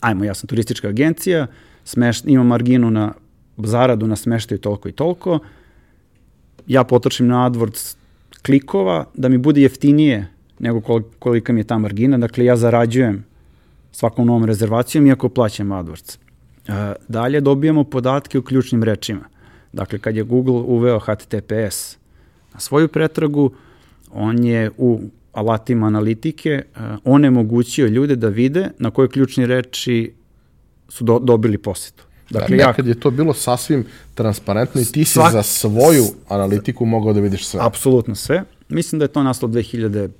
Ajmo, 0.00 0.24
ja 0.24 0.34
sam 0.34 0.46
turistička 0.46 0.88
agencija, 0.88 1.46
smeš, 1.84 2.22
imam 2.24 2.46
marginu 2.46 2.90
na 2.90 3.12
zaradu 3.56 4.06
na 4.06 4.16
smeštaju 4.16 4.58
toliko 4.58 4.88
i 4.88 4.92
toliko, 4.92 5.38
ja 6.66 6.84
potrošim 6.84 7.26
na 7.26 7.50
AdWords 7.50 7.96
klikova 8.42 9.04
da 9.14 9.28
mi 9.28 9.38
bude 9.38 9.62
jeftinije 9.62 10.26
nego 10.58 10.80
kolika 11.18 11.52
mi 11.52 11.60
je 11.60 11.64
ta 11.64 11.78
margina. 11.78 12.18
Dakle, 12.18 12.44
ja 12.44 12.56
zarađujem 12.56 13.24
svakom 13.92 14.26
novom 14.26 14.44
rezervacijom 14.44 15.06
iako 15.06 15.28
plaćam 15.28 15.68
AdWords. 15.68 16.18
E, 16.68 16.94
dalje 17.08 17.40
dobijamo 17.40 17.84
podatke 17.84 18.38
o 18.38 18.42
ključnim 18.42 18.82
rečima. 18.82 19.24
Dakle, 19.72 19.98
kad 19.98 20.16
je 20.16 20.22
Google 20.22 20.54
uveo 20.54 20.98
HTTPS 20.98 21.96
na 22.54 22.60
svoju 22.60 22.88
pretragu, 22.88 23.50
on 24.12 24.44
je 24.44 24.70
u 24.78 25.00
alatima 25.36 25.86
analitike 25.86 26.62
uh, 26.64 26.80
onemogućio 27.04 27.86
ljude 27.86 28.16
da 28.16 28.28
vide 28.28 28.68
na 28.78 28.90
koje 28.90 29.08
ključne 29.08 29.46
reči 29.46 30.12
su 30.88 31.04
do, 31.04 31.18
dobili 31.18 31.58
posetu. 31.58 32.04
Dakle, 32.30 32.56
da, 32.56 32.66
nekad 32.66 32.86
ja, 32.86 32.90
je 32.90 33.00
to 33.00 33.10
bilo 33.10 33.34
sasvim 33.34 33.84
transparentno 34.14 34.80
i 34.80 34.84
ti 34.84 35.04
si 35.04 35.12
svak, 35.12 35.32
za 35.32 35.42
svoju 35.42 36.04
analitiku 36.28 36.84
mogao 36.84 37.12
da 37.12 37.20
vidiš 37.20 37.46
sve. 37.46 37.60
Apsolutno 37.62 38.14
sve. 38.14 38.44
Mislim 38.68 38.98
da 38.98 39.04
je 39.04 39.08
to 39.08 39.22
nastalo 39.22 39.52
2012. 39.52 40.10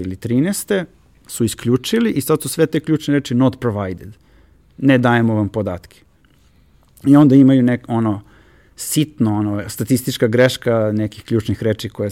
ili 0.00 0.16
13. 0.16 0.84
su 1.26 1.44
isključili 1.44 2.10
i 2.10 2.20
sad 2.20 2.42
su 2.42 2.48
sve 2.48 2.66
te 2.66 2.80
ključne 2.80 3.14
reči 3.14 3.34
not 3.34 3.60
provided. 3.60 4.16
Ne 4.78 4.98
dajemo 4.98 5.34
vam 5.34 5.48
podatke. 5.48 6.00
I 7.06 7.16
onda 7.16 7.34
imaju 7.34 7.62
nek, 7.62 7.84
ono, 7.88 8.22
sitno, 8.76 9.36
ono, 9.36 9.68
statistička 9.68 10.26
greška 10.26 10.92
nekih 10.94 11.24
ključnih 11.24 11.62
reči 11.62 11.88
koje 11.88 12.10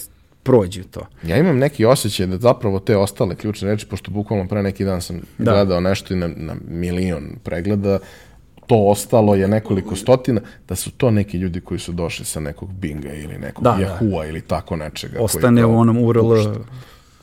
prođu 0.48 0.82
to. 0.90 1.00
Ja 1.26 1.36
imam 1.36 1.58
neki 1.58 1.84
osjećaj 1.84 2.26
da 2.26 2.38
zapravo 2.38 2.80
te 2.80 2.96
ostale 2.96 3.34
ključne 3.34 3.70
reči, 3.70 3.86
pošto 3.86 4.10
bukvalno 4.10 4.48
pre 4.48 4.62
neki 4.62 4.84
dan 4.84 5.02
sam 5.02 5.20
da. 5.38 5.52
gledao 5.52 5.80
nešto 5.80 6.14
i 6.14 6.16
na, 6.16 6.28
na 6.36 6.56
milion 6.68 7.24
pregleda, 7.44 7.98
to 8.66 8.76
ostalo 8.76 9.34
je 9.34 9.48
nekoliko 9.48 9.96
stotina, 9.96 10.40
da 10.68 10.74
su 10.74 10.90
to 10.90 11.10
neki 11.10 11.38
ljudi 11.38 11.60
koji 11.60 11.80
su 11.80 11.92
došli 11.92 12.24
sa 12.24 12.40
nekog 12.40 12.72
Binga 12.72 13.12
ili 13.12 13.38
nekog 13.38 13.64
da, 13.64 13.76
Yahoo-a 13.80 14.22
da. 14.22 14.28
ili 14.28 14.40
tako 14.40 14.76
nečega. 14.76 15.20
Ostane 15.20 15.66
u 15.66 15.78
onom 15.78 15.98
URL 15.98 16.34
pušta. 16.34 16.54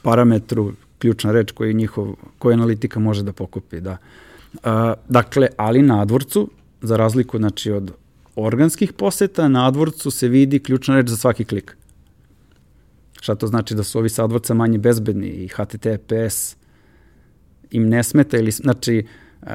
parametru 0.02 0.74
ključna 1.00 1.32
reč 1.32 1.52
koji 1.52 1.74
njihov, 1.74 2.14
koji 2.38 2.54
analitika 2.54 3.00
može 3.00 3.24
da 3.24 3.34
pokupi, 3.34 3.80
da. 3.80 3.98
Uh, 4.54 4.60
dakle, 5.10 5.48
ali 5.58 5.82
na 5.82 6.06
AdWordsu, 6.06 6.48
za 6.82 6.98
razliku 6.98 7.38
znači, 7.38 7.72
od 7.72 7.92
organskih 8.36 8.94
poseta, 8.94 9.48
na 9.48 9.72
AdWordsu 9.72 10.12
se 10.12 10.28
vidi 10.28 10.60
ključna 10.60 10.96
reč 10.96 11.08
za 11.08 11.18
svaki 11.18 11.46
klik. 11.46 11.78
Šta 13.26 13.36
to 13.36 13.48
znači 13.48 13.76
da 13.76 13.84
su 13.84 14.00
ovi 14.00 14.10
sa 14.10 14.24
AdWordsa 14.24 14.54
manje 14.54 14.78
bezbedni 14.78 15.28
i 15.28 15.48
HTTPS 15.48 16.56
im 17.72 17.90
ne 17.90 18.04
smeta 18.04 18.38
ili, 18.38 18.52
znači, 18.52 19.06
uh, 19.42 19.50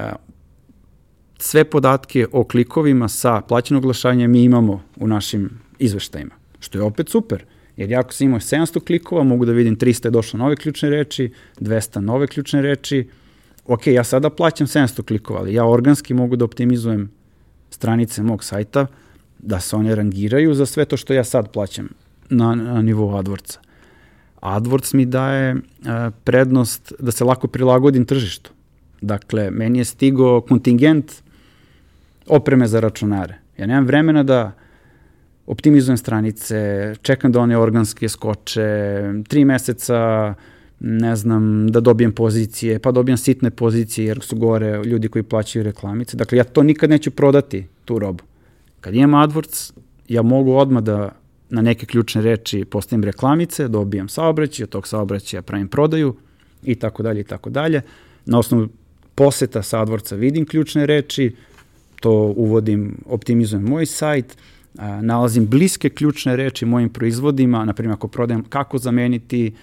sve 1.38 1.64
podatke 1.64 2.26
o 2.32 2.44
klikovima 2.44 3.08
sa 3.08 3.40
plaćenog 3.40 3.84
oglašavanja 3.84 4.28
mi 4.28 4.42
imamo 4.42 4.82
u 4.96 5.06
našim 5.06 5.50
izveštajima, 5.78 6.34
što 6.60 6.78
je 6.78 6.82
opet 6.82 7.08
super. 7.08 7.44
Jer 7.76 7.94
ako 7.94 8.12
sam 8.12 8.24
imao 8.24 8.40
700 8.40 8.84
klikova, 8.84 9.22
mogu 9.24 9.44
da 9.44 9.52
vidim 9.52 9.76
300 9.76 10.06
je 10.06 10.10
došlo 10.10 10.38
nove 10.38 10.56
ključne 10.56 10.90
reči, 10.90 11.30
200 11.60 12.00
nove 12.00 12.26
ključne 12.26 12.62
reči. 12.62 13.08
Ok, 13.66 13.86
ja 13.86 14.04
sada 14.04 14.30
plaćam 14.30 14.66
700 14.66 15.04
klikova, 15.04 15.40
ali 15.40 15.54
ja 15.54 15.66
organski 15.66 16.14
mogu 16.14 16.36
da 16.36 16.44
optimizujem 16.44 17.10
stranice 17.70 18.22
mog 18.22 18.44
sajta, 18.44 18.86
da 19.38 19.60
se 19.60 19.76
one 19.76 19.94
rangiraju 19.94 20.54
za 20.54 20.66
sve 20.66 20.84
to 20.84 20.96
što 20.96 21.14
ja 21.14 21.24
sad 21.24 21.52
plaćam 21.52 21.88
na, 22.30 22.54
na 22.54 22.82
nivou 22.82 23.10
AdWordsa. 23.18 23.58
AdWords 24.40 24.94
mi 24.94 25.06
daje 25.06 25.54
uh, 25.54 25.60
prednost 26.24 26.92
da 26.98 27.12
se 27.12 27.24
lako 27.24 27.48
prilagodim 27.48 28.04
tržištu. 28.04 28.50
Dakle, 29.00 29.50
meni 29.50 29.78
je 29.78 29.84
stigo 29.84 30.40
kontingent 30.40 31.12
opreme 32.26 32.68
za 32.68 32.80
računare. 32.80 33.38
Ja 33.58 33.66
nemam 33.66 33.86
vremena 33.86 34.22
da 34.22 34.52
optimizujem 35.46 35.96
stranice, 35.96 36.94
čekam 37.02 37.32
da 37.32 37.40
one 37.40 37.58
organske 37.58 38.08
skoče, 38.08 39.02
tri 39.28 39.44
meseca, 39.44 40.34
ne 40.80 41.16
znam, 41.16 41.68
da 41.68 41.80
dobijem 41.80 42.12
pozicije, 42.12 42.78
pa 42.78 42.92
dobijem 42.92 43.16
sitne 43.18 43.50
pozicije 43.50 44.06
jer 44.06 44.20
su 44.20 44.36
gore 44.36 44.84
ljudi 44.84 45.08
koji 45.08 45.22
plaćaju 45.22 45.62
reklamice. 45.62 46.16
Dakle, 46.16 46.38
ja 46.38 46.44
to 46.44 46.62
nikad 46.62 46.90
neću 46.90 47.10
prodati, 47.10 47.66
tu 47.84 47.98
robu. 47.98 48.24
Kad 48.80 48.94
imam 48.94 49.28
AdWords, 49.28 49.72
ja 50.08 50.22
mogu 50.22 50.52
odmah 50.52 50.82
da 50.82 51.19
na 51.50 51.62
neke 51.62 51.86
ključne 51.86 52.22
reči 52.22 52.64
postavim 52.64 53.04
reklamice, 53.04 53.68
dobijam 53.68 54.08
saobraćaj, 54.08 54.64
od 54.64 54.70
tog 54.70 54.88
saobraćaja 54.88 55.42
pravim 55.42 55.68
prodaju 55.68 56.16
i 56.62 56.74
tako 56.74 57.02
dalje 57.02 57.20
i 57.20 57.24
tako 57.24 57.50
dalje. 57.50 57.82
Na 58.26 58.38
osnovu 58.38 58.68
poseta 59.14 59.62
sa 59.62 59.78
AdWordsa 59.78 60.16
vidim 60.16 60.46
ključne 60.46 60.86
reči, 60.86 61.34
to 62.00 62.12
uvodim, 62.36 62.96
optimizujem 63.06 63.64
moj 63.64 63.86
sajt, 63.86 64.36
a, 64.78 65.02
nalazim 65.02 65.46
bliske 65.46 65.90
ključne 65.90 66.36
reči 66.36 66.66
mojim 66.66 66.88
proizvodima, 66.88 67.64
na 67.64 67.72
primjer 67.72 67.94
ako 67.94 68.08
prodajem 68.08 68.44
kako 68.44 68.78
zameniti 68.78 69.54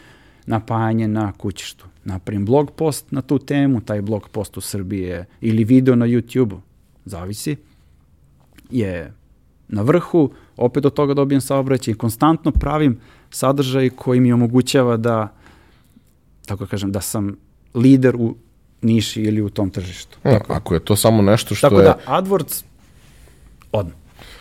napajanje 0.46 1.08
na 1.08 1.32
kućištu. 1.32 1.86
Napravim 2.06 2.46
blog 2.46 2.72
post 2.72 3.12
na 3.12 3.22
tu 3.22 3.40
temu, 3.40 3.82
taj 3.82 4.02
blog 4.02 4.30
post 4.30 4.58
u 4.58 4.62
Srbiji 4.62 5.02
je, 5.02 5.26
ili 5.42 5.64
video 5.64 5.96
na 5.96 6.06
YouTube-u, 6.06 6.62
zavisi, 7.06 7.56
je 8.70 9.14
na 9.68 9.82
vrhu, 9.82 10.32
opet 10.58 10.86
od 10.86 10.94
toga 10.94 11.14
dobijem 11.14 11.42
saobraćaj 11.42 11.92
i 11.92 11.98
konstantno 11.98 12.52
pravim 12.52 13.00
sadržaj 13.30 13.90
koji 13.90 14.20
mi 14.20 14.34
omogućava 14.34 14.98
da, 14.98 15.34
tako 16.46 16.66
kažem, 16.66 16.92
da 16.92 17.02
sam 17.02 17.36
lider 17.74 18.16
u 18.16 18.36
niši 18.82 19.22
ili 19.22 19.42
u 19.42 19.50
tom 19.50 19.70
tržištu. 19.70 20.18
Ja, 20.24 20.32
tako, 20.32 20.54
ako 20.54 20.74
je 20.74 20.80
to 20.80 20.96
samo 20.96 21.22
nešto 21.22 21.56
što 21.56 21.70
tako 21.70 21.82
je... 21.82 21.84
da, 21.84 21.98
AdWords, 22.08 22.64
odmah. 23.72 23.96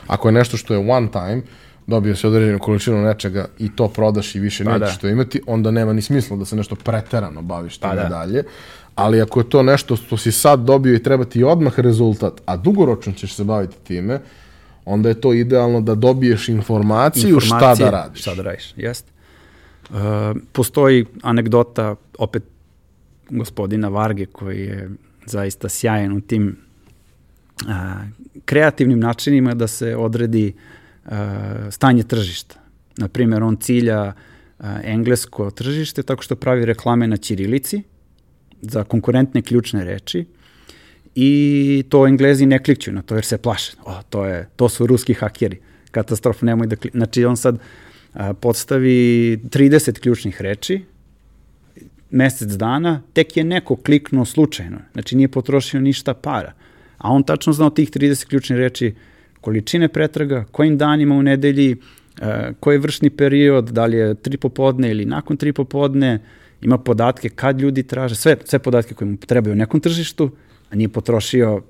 Ako 0.07 0.29
je 0.29 0.33
nešto 0.33 0.57
što 0.57 0.75
je 0.75 0.91
one 0.91 1.09
time, 1.13 1.43
dobio 1.87 2.17
se 2.17 2.29
određenu 2.29 2.59
količinu 2.59 3.03
nečega 3.03 3.49
i 3.59 3.77
to 3.77 3.89
prodaš 3.89 4.35
i 4.35 4.41
više 4.41 4.65
Pa 4.65 4.79
nećeš 4.79 4.95
da. 4.95 5.01
to 5.01 5.09
imati, 5.09 5.41
onda 5.47 5.71
nema 5.71 5.93
ni 5.93 6.03
smisla 6.03 6.37
da 6.37 6.45
se 6.45 6.57
nešto 6.57 6.75
preterano 6.75 7.43
baviš 7.43 7.79
Pa 7.79 7.91
time 7.91 8.03
da. 8.03 8.09
dalje. 8.09 8.45
Ali 8.95 9.23
ako 9.23 9.41
je 9.41 9.51
to 9.51 9.63
nešto 9.63 9.97
što 9.97 10.17
si 10.17 10.33
sad 10.33 10.61
dobio 10.61 10.95
i 10.95 11.03
treba 11.03 11.25
ti 11.25 11.45
odmah 11.45 11.81
rezultat, 11.81 12.41
a 12.47 12.57
dugoročno 12.57 13.13
ćeš 13.13 13.35
se 13.35 13.45
baviti 13.45 13.77
time, 13.85 14.21
onda 14.87 15.09
je 15.09 15.21
to 15.21 15.33
idealno 15.33 15.81
da 15.81 15.95
dobiješ 15.95 16.49
informaciju 16.49 17.41
šta 17.41 17.59
da 17.59 17.65
Informacije, 17.65 17.91
radiš. 17.91 18.21
Šta 18.21 18.35
da 18.35 18.43
radiš, 18.43 18.75
jeste. 18.77 19.13
Uh, 19.91 19.97
postoji 20.53 21.07
anegdota 21.23 21.95
opet 22.19 22.43
gospodina 23.31 23.89
Varge 23.89 24.27
koji 24.27 24.61
je 24.61 24.91
zaista 25.27 25.69
sjajan 25.69 26.13
u 26.13 26.21
tim 26.21 26.57
uh, 27.65 27.71
kreativnim 28.45 28.99
načinima 28.99 29.55
da 29.55 29.67
se 29.67 29.97
odredi 29.97 30.53
uh, 31.05 31.13
stanje 31.71 32.03
tržišta. 32.03 32.61
Na 32.97 33.09
primjer, 33.09 33.43
on 33.43 33.57
cilja 33.57 34.13
uh, 34.59 34.67
englesko 34.83 35.51
tržište 35.51 36.03
tako 36.03 36.23
što 36.23 36.37
pravi 36.37 36.65
reklame 36.65 37.07
na 37.07 37.17
ćirilici 37.17 37.83
za 38.61 38.85
konkurentne 38.85 39.43
ključne 39.43 39.85
reči 39.85 40.25
i 41.19 41.85
to 41.89 42.07
Englezi 42.07 42.47
ne 42.47 42.59
klikću 42.63 42.93
na 42.93 43.03
to 43.03 43.15
jer 43.15 43.25
se 43.25 43.39
plaše. 43.39 43.73
O, 43.85 44.03
to, 44.11 44.27
je, 44.27 44.49
to 44.57 44.69
su 44.69 44.87
ruski 44.87 45.15
hakeri. 45.15 45.59
Katastrofa, 45.91 46.47
nemoj 46.47 46.67
da 46.67 46.77
kli... 46.77 46.91
Znači, 46.95 47.25
on 47.25 47.37
sad 47.37 47.59
a, 48.15 48.35
podstavi 48.35 49.37
30 49.37 50.01
ključnih 50.01 50.43
reči, 50.43 50.85
mesec 52.11 52.53
dana, 52.53 53.03
tek 53.13 53.37
je 53.37 53.45
neko 53.45 53.77
kliknuo 53.77 54.25
slučajno. 54.25 54.79
Znači, 54.93 55.17
nije 55.17 55.29
potrošio 55.29 55.81
ništa 55.81 56.15
para. 56.15 56.53
A 56.99 57.11
on 57.11 57.23
tačno 57.23 57.53
znao 57.53 57.71
tih 57.71 57.91
30 57.91 58.27
ključnih 58.27 58.59
reči, 58.59 58.95
količine 59.41 59.89
pretraga, 59.89 60.45
kojim 60.53 60.79
danima 60.79 61.15
u 61.15 61.23
nedelji, 61.23 61.77
e, 62.21 62.53
koji 62.61 62.75
je 62.75 62.79
vršni 62.79 63.11
period, 63.11 63.71
da 63.71 63.87
li 63.87 63.97
je 63.97 64.15
tri 64.15 64.37
popodne 64.37 64.91
ili 64.91 65.05
nakon 65.05 65.37
tri 65.37 65.53
popodne, 65.53 66.19
ima 66.63 66.79
podatke 66.79 67.29
kad 67.29 67.61
ljudi 67.61 67.83
traže, 67.83 68.15
sve, 68.15 68.37
sve 68.45 68.59
podatke 68.59 68.95
koje 68.95 69.09
mu 69.09 69.17
trebaju 69.17 69.53
u 69.53 69.57
nekom 69.57 69.81
tržištu, 69.81 70.31
nije 70.73 70.89
potrošio 70.89 71.63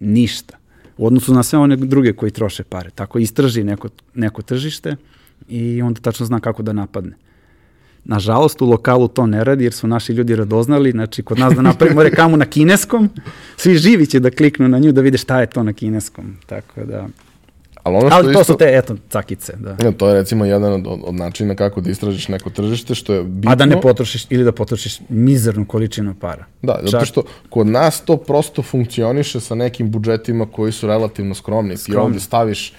ništa 0.00 0.56
u 0.98 1.06
odnosu 1.06 1.34
na 1.34 1.42
sve 1.42 1.58
one 1.58 1.76
druge 1.76 2.12
koji 2.12 2.30
troše 2.30 2.62
pare. 2.62 2.90
Tako 2.90 3.18
istraži 3.18 3.64
neko, 3.64 3.88
neko 4.14 4.42
tržište 4.42 4.96
i 5.48 5.82
onda 5.82 6.00
tačno 6.00 6.26
zna 6.26 6.40
kako 6.40 6.62
da 6.62 6.72
napadne. 6.72 7.16
Nažalost, 8.04 8.62
u 8.62 8.66
lokalu 8.66 9.08
to 9.08 9.26
ne 9.26 9.44
radi 9.44 9.64
jer 9.64 9.72
su 9.72 9.86
naši 9.86 10.12
ljudi 10.12 10.36
radoznali, 10.36 10.90
znači 10.90 11.22
kod 11.22 11.38
nas 11.38 11.54
da 11.54 11.62
napravimo 11.62 12.02
reklamu 12.02 12.36
na 12.36 12.44
kineskom, 12.44 13.10
svi 13.56 13.74
živi 13.74 14.06
će 14.06 14.20
da 14.20 14.30
kliknu 14.30 14.68
na 14.68 14.78
nju 14.78 14.92
da 14.92 15.00
vide 15.00 15.18
šta 15.18 15.40
je 15.40 15.46
to 15.46 15.62
na 15.62 15.72
kineskom. 15.72 16.36
Tako 16.46 16.84
da, 16.84 17.06
Ali, 17.86 17.96
ono 17.96 18.10
što 18.10 18.16
ali 18.16 18.32
to 18.34 18.40
isto, 18.40 18.52
su 18.52 18.58
te, 18.58 18.70
eto, 18.76 18.96
cakice. 19.10 19.52
Da. 19.56 19.76
Ja, 19.84 19.92
to 19.92 20.08
je 20.08 20.14
recimo 20.14 20.44
jedan 20.44 20.72
od, 20.72 20.86
od, 20.86 21.00
od 21.04 21.14
načina 21.14 21.54
kako 21.54 21.80
da 21.80 21.90
istražiš 21.90 22.28
neko 22.28 22.50
tržište, 22.50 22.94
što 22.94 23.14
je 23.14 23.22
bitno. 23.22 23.50
A 23.52 23.54
da 23.54 23.66
ne 23.66 23.80
potrošiš 23.80 24.26
ili 24.30 24.44
da 24.44 24.52
potrošiš 24.52 25.00
mizernu 25.08 25.64
količinu 25.66 26.14
para. 26.14 26.44
Da, 26.62 26.78
zato 26.82 27.04
što 27.04 27.22
kod 27.50 27.66
nas 27.66 28.00
to 28.04 28.16
prosto 28.16 28.62
funkcioniše 28.62 29.40
sa 29.40 29.54
nekim 29.54 29.90
budžetima 29.90 30.46
koji 30.52 30.72
su 30.72 30.86
relativno 30.86 31.34
skromni. 31.34 31.74
Ti 31.74 31.80
Skromni. 31.80 32.00
ovde 32.06 32.20
staviš 32.20 32.72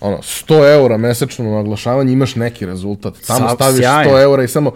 ono, 0.00 0.16
100 0.16 0.72
eura 0.74 0.96
mesečno 0.96 1.44
na 1.50 1.58
oglašavanje, 1.58 2.12
imaš 2.12 2.34
neki 2.36 2.66
rezultat. 2.66 3.14
Tamo 3.26 3.48
Sav- 3.48 3.54
staviš 3.54 3.78
sjajno. 3.78 4.12
100 4.12 4.22
eura 4.22 4.42
i 4.44 4.48
samo 4.48 4.72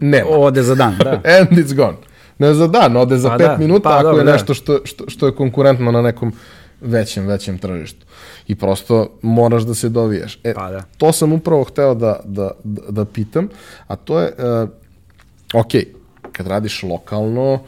nema. 0.00 0.26
Ode 0.30 0.62
za 0.62 0.74
dan, 0.74 0.96
da. 1.04 1.10
And 1.40 1.48
it's 1.58 1.74
gone. 1.74 1.96
Ne 2.38 2.54
za 2.54 2.66
dan, 2.66 2.96
ode 2.96 3.18
za 3.18 3.28
Pa 3.28 3.34
5 3.34 3.38
da, 3.38 3.56
minuta 3.58 3.88
pa 3.88 3.94
ako 3.94 4.02
dobro, 4.02 4.18
je 4.20 4.24
da. 4.24 4.32
nešto 4.32 4.54
što, 4.54 4.80
što, 4.84 5.04
što 5.08 5.26
je 5.26 5.34
konkurentno 5.34 5.92
na 5.92 6.02
nekom 6.02 6.32
većem, 6.82 7.26
većem 7.26 7.58
tržištu. 7.58 8.06
I 8.48 8.54
prosto 8.54 9.18
moraš 9.22 9.62
da 9.62 9.74
se 9.74 9.88
dovijaš. 9.88 10.38
E, 10.44 10.54
Pa 10.54 10.70
da. 10.70 10.82
to 10.98 11.12
sam 11.12 11.32
upravo 11.32 11.64
hteo 11.64 11.94
da, 11.94 12.20
da, 12.24 12.50
da, 12.64 12.82
da 12.90 13.04
pitam, 13.04 13.48
a 13.86 13.96
to 13.96 14.20
je, 14.20 14.32
uh, 14.62 14.68
ok, 15.54 15.72
kad 16.32 16.46
radiš 16.46 16.82
lokalno, 16.82 17.60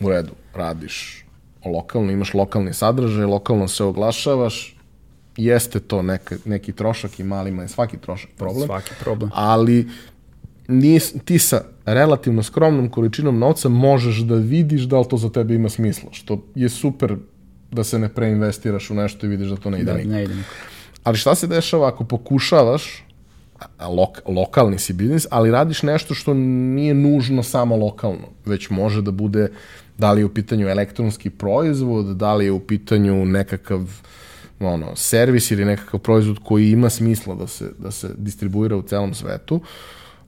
u 0.00 0.08
redu, 0.08 0.32
radiš 0.54 1.24
lokalno, 1.64 2.12
imaš 2.12 2.34
lokalni 2.34 2.74
sadržaj, 2.74 3.24
lokalno 3.24 3.68
se 3.68 3.84
oglašavaš, 3.84 4.76
jeste 5.36 5.80
to 5.80 6.02
neka, 6.02 6.36
neki 6.44 6.72
trošak 6.72 7.20
i 7.20 7.24
malima 7.24 7.62
je 7.62 7.68
svaki 7.68 7.96
trošak 7.98 8.30
problem, 8.36 8.66
Svaki 8.66 8.90
problem. 9.00 9.30
ali 9.34 9.88
nis, 10.68 11.14
ti 11.24 11.38
sa 11.38 11.62
relativno 11.84 12.42
skromnom 12.42 12.88
količinom 12.88 13.38
novca 13.38 13.68
možeš 13.68 14.16
da 14.16 14.34
vidiš 14.34 14.82
da 14.82 14.98
li 14.98 15.08
to 15.08 15.16
za 15.16 15.30
tebe 15.30 15.54
ima 15.54 15.68
smisla, 15.68 16.08
što 16.12 16.42
je 16.54 16.68
super 16.68 17.16
da 17.72 17.84
se 17.84 17.98
ne 17.98 18.08
preinvestiraš 18.08 18.90
u 18.90 18.94
nešto 18.94 19.26
i 19.26 19.28
vidiš 19.28 19.48
da 19.48 19.56
to 19.56 19.70
ne 19.70 19.80
ide 19.80 19.92
Da, 19.92 19.96
nikako. 19.96 20.12
ne 20.12 20.24
ide 20.24 20.34
niko. 20.34 20.50
Ali 21.04 21.16
šta 21.16 21.34
se 21.34 21.46
dešava 21.46 21.88
ako 21.88 22.04
pokušavaš, 22.04 23.04
lok, 23.88 24.18
lokalni 24.26 24.78
si 24.78 24.92
biznis, 24.92 25.26
ali 25.30 25.50
radiš 25.50 25.82
nešto 25.82 26.14
što 26.14 26.34
nije 26.34 26.94
nužno 26.94 27.42
samo 27.42 27.76
lokalno, 27.76 28.28
već 28.46 28.70
može 28.70 29.02
da 29.02 29.10
bude 29.10 29.48
da 29.98 30.12
li 30.12 30.20
je 30.20 30.24
u 30.24 30.34
pitanju 30.34 30.68
elektronski 30.68 31.30
proizvod, 31.30 32.16
da 32.16 32.34
li 32.34 32.44
je 32.44 32.52
u 32.52 32.60
pitanju 32.60 33.24
nekakav 33.24 33.80
ono, 34.60 34.96
servis 34.96 35.50
ili 35.50 35.64
nekakav 35.64 36.00
proizvod 36.00 36.38
koji 36.44 36.70
ima 36.70 36.90
smisla 36.90 37.34
da 37.34 37.46
se, 37.46 37.70
da 37.78 37.90
se 37.90 38.08
distribuira 38.16 38.76
u 38.76 38.82
celom 38.82 39.14
svetu, 39.14 39.60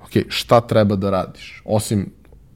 ok, 0.00 0.10
šta 0.28 0.60
treba 0.60 0.96
da 0.96 1.10
radiš? 1.10 1.62
Osim 1.64 2.10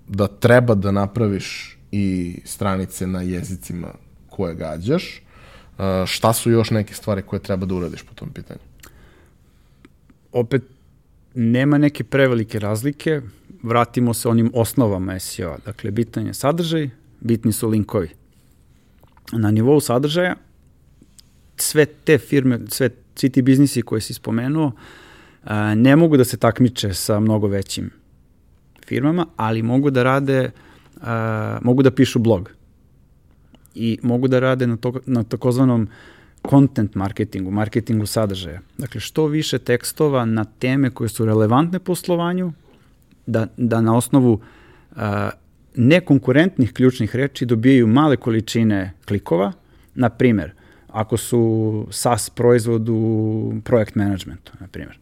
da 0.09 0.27
treba 0.27 0.75
da 0.75 0.91
napraviš 0.91 1.79
i 1.93 2.37
stranice 2.45 3.07
na 3.07 3.23
jezicima 3.23 3.89
koje 4.37 4.55
gađaš, 4.55 5.23
uh, 5.79 5.85
šta 6.07 6.33
su 6.33 6.51
još 6.51 6.71
neke 6.71 6.95
stvari 6.95 7.23
koje 7.23 7.41
treba 7.41 7.67
da 7.67 7.75
uradiš 7.75 8.03
po 8.03 8.15
tom 8.15 8.31
pitanju? 8.33 8.61
opet 10.37 10.63
nema 11.35 11.79
neke 11.79 12.05
prevelike 12.05 12.59
razlike, 12.59 13.21
vratimo 13.63 14.15
se 14.15 14.29
onim 14.29 14.51
osnovama 14.55 15.19
SEO. 15.19 15.57
Dakle, 15.65 15.91
bitan 15.91 16.27
je 16.27 16.35
sadržaj, 16.35 16.91
bitni 17.21 17.53
su 17.53 17.69
linkovi. 17.69 18.09
Na 19.33 19.51
nivou 19.51 19.81
sadržaja, 19.81 20.37
sve 21.57 21.87
te 21.87 22.19
firme, 22.19 22.61
sve, 22.69 22.91
svi 23.15 23.31
ti 23.31 23.43
biznisi 23.43 23.83
koje 23.83 24.01
si 24.01 24.15
spomenuo, 24.15 24.73
a, 25.45 25.75
ne 25.75 25.97
mogu 25.97 26.17
da 26.17 26.25
se 26.25 26.37
takmiče 26.37 26.95
sa 26.95 27.21
mnogo 27.21 27.47
većim 27.47 27.91
firmama, 28.87 29.27
ali 29.37 29.63
mogu 29.63 29.91
da 29.91 30.03
rade, 30.03 30.51
a, 31.01 31.59
mogu 31.63 31.83
da 31.83 31.91
pišu 31.91 32.19
blog 32.19 32.56
i 33.77 33.99
mogu 34.03 34.29
da 34.29 34.39
rade 34.39 34.67
na, 34.67 34.77
to, 34.77 34.93
na 35.07 35.23
takozvanom 35.23 35.89
content 36.51 36.95
marketingu, 36.95 37.51
marketingu 37.51 38.07
sadržaja. 38.07 38.61
Dakle, 38.79 39.01
što 39.01 39.27
više 39.27 39.59
tekstova 39.59 40.25
na 40.25 40.45
teme 40.45 40.91
koje 40.91 41.09
su 41.09 41.25
relevantne 41.25 41.79
poslovanju, 41.79 42.53
da, 43.27 43.47
da 43.57 43.81
na 43.81 43.97
osnovu 43.97 44.41
a, 44.97 45.31
nekonkurentnih 45.77 46.73
ključnih 46.73 47.17
reči 47.17 47.47
dobijaju 47.47 47.87
male 47.87 48.17
količine 48.17 48.93
klikova. 49.09 49.53
Na 49.95 50.09
primer, 50.09 50.53
ako 50.89 51.17
su 51.17 51.87
SaaS 51.91 52.31
proizvod 52.31 52.89
u 52.89 53.53
projekt 53.65 53.95
managementu, 53.95 54.53
na 54.61 54.67
primer. 54.67 54.99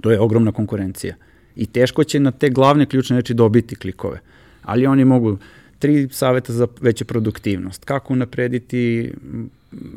To 0.00 0.10
je 0.10 0.20
ogromna 0.20 0.52
konkurencija. 0.52 1.14
I 1.56 1.66
teško 1.66 2.04
će 2.04 2.20
na 2.20 2.30
te 2.30 2.50
glavne 2.50 2.86
ključne 2.86 3.16
reči 3.16 3.34
dobiti 3.34 3.76
klikove. 3.76 4.20
Ali 4.62 4.86
oni 4.86 5.04
mogu 5.04 5.38
tri 5.78 6.08
saveta 6.10 6.52
za 6.52 6.66
veću 6.80 7.04
produktivnost. 7.04 7.84
Kako 7.84 8.14
naprediti 8.14 9.12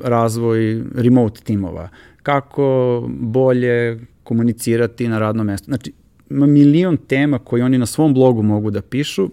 razvoj 0.04 0.84
remote 0.96 1.42
timova. 1.44 1.90
Kako 2.24 3.04
bolje 3.10 4.00
komunicirati 4.24 5.08
na 5.08 5.20
radnom 5.20 5.48
mestu. 5.48 5.66
Znači, 5.66 5.94
ima 6.30 6.46
milion 6.46 6.98
tema 6.98 7.40
koje 7.40 7.64
oni 7.64 7.78
na 7.78 7.86
svom 7.86 8.14
blogu 8.14 8.44
mogu 8.44 8.72
da 8.72 8.82
pišu 8.82 9.24
uh, 9.24 9.32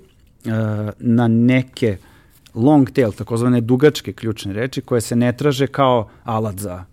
na 0.98 1.28
neke 1.28 1.96
long 2.54 2.90
tail, 2.90 3.12
takozvane 3.12 3.60
dugačke 3.60 4.12
ključne 4.12 4.52
reči 4.52 4.80
koje 4.80 5.00
se 5.00 5.16
ne 5.16 5.32
traže 5.32 5.66
kao 5.66 6.08
alat 6.24 6.58
za 6.58 6.84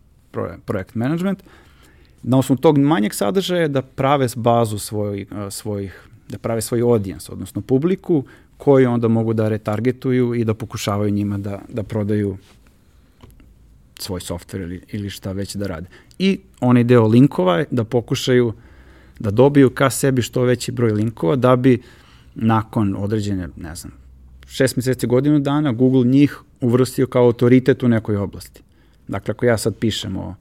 projekt 0.65 0.95
management, 0.95 1.43
na 2.23 2.37
osnovu 2.37 2.59
tog 2.61 2.77
manjeg 2.77 3.13
sadržaja 3.13 3.67
da 3.67 3.81
prave 3.81 4.27
bazu 4.35 4.77
svoj, 4.77 5.25
svojih, 5.49 6.07
da 6.29 6.37
prave 6.37 6.61
svoj 6.61 6.81
audience, 6.81 7.31
odnosno 7.31 7.61
publiku, 7.61 8.23
koji 8.57 8.85
onda 8.85 9.07
mogu 9.07 9.33
da 9.33 9.49
retargetuju 9.49 10.35
i 10.35 10.43
da 10.43 10.53
pokušavaju 10.53 11.11
njima 11.11 11.37
da, 11.37 11.61
da 11.69 11.83
prodaju 11.83 12.37
svoj 13.99 14.21
softver 14.21 14.61
ili, 14.61 14.81
ili 14.91 15.09
šta 15.09 15.31
već 15.31 15.55
da 15.55 15.67
rade. 15.67 15.87
I 16.19 16.39
onaj 16.59 16.83
deo 16.83 17.07
linkova 17.07 17.63
da 17.71 17.83
pokušaju 17.83 18.53
da 19.19 19.31
dobiju 19.31 19.69
ka 19.69 19.89
sebi 19.89 20.21
što 20.21 20.43
veći 20.43 20.71
broj 20.71 20.91
linkova 20.91 21.35
da 21.35 21.55
bi 21.55 21.81
nakon 22.35 22.95
određene, 22.97 23.49
ne 23.55 23.75
znam, 23.75 23.93
šest 24.47 24.75
meseci, 24.75 25.07
godinu 25.07 25.39
dana 25.39 25.71
Google 25.71 26.05
njih 26.05 26.39
uvrstio 26.61 27.07
kao 27.07 27.25
autoritet 27.25 27.83
u 27.83 27.87
nekoj 27.87 28.17
oblasti. 28.17 28.61
Dakle, 29.07 29.31
ako 29.31 29.45
ja 29.45 29.57
sad 29.57 29.75
pišem 29.75 30.17
o 30.17 30.35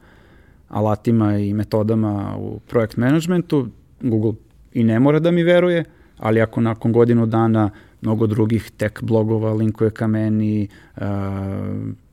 alatima 0.69 1.39
i 1.39 1.55
metodama 1.55 2.37
u 2.39 2.61
projekt 2.69 2.97
managementu, 2.97 3.69
Google 4.01 4.33
i 4.73 4.85
ne 4.85 5.01
mora 5.01 5.19
da 5.19 5.31
mi 5.31 5.43
veruje, 5.43 5.85
ali 6.19 6.41
ako 6.41 6.61
nakon 6.61 6.93
godinu 6.93 7.27
dana 7.27 7.71
mnogo 8.05 8.27
drugih 8.27 8.71
tech 8.77 9.03
blogova 9.03 9.53
linkuje 9.53 9.91
ka 9.91 10.07
meni, 10.07 10.69
uh, 10.97 11.03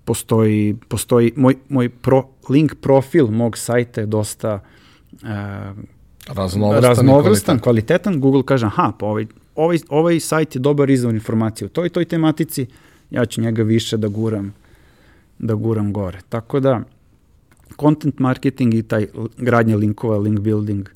postoji, 0.06 0.76
postoji 0.88 1.34
moj, 1.36 1.56
moj 1.70 1.89
pro, 1.89 2.24
link 2.50 2.76
profil 2.82 3.28
mog 3.28 3.58
sajta 3.58 4.02
je 4.02 4.08
dosta 4.08 4.60
uh, 5.12 5.30
raznovrstan, 6.28 6.84
raznovrstan 6.84 7.60
kvalitetan. 7.60 8.20
Google 8.20 8.44
kaže, 8.44 8.66
aha, 8.66 8.92
pa 9.00 9.06
ovaj, 9.06 9.26
ovaj, 9.56 9.80
ovaj 9.89 10.20
sajt 10.20 10.56
je 10.56 10.60
dobar 10.60 10.89
izvor 10.89 11.14
informacije 11.14 11.66
u 11.66 11.70
toj 11.70 11.89
toj 11.89 12.06
tematici, 12.06 12.66
ja 13.12 13.26
ću 13.26 13.42
njega 13.42 13.64
više 13.64 13.98
da 13.98 14.08
guram 14.08 14.54
da 15.42 15.56
guram 15.56 15.94
gore. 15.94 16.20
Tako 16.30 16.60
da, 16.60 16.82
content 17.80 18.20
marketing 18.20 18.74
i 18.74 18.84
taj 18.84 19.08
gradnje 19.38 19.76
linkova, 19.76 20.18
link 20.18 20.39
building 20.39 20.89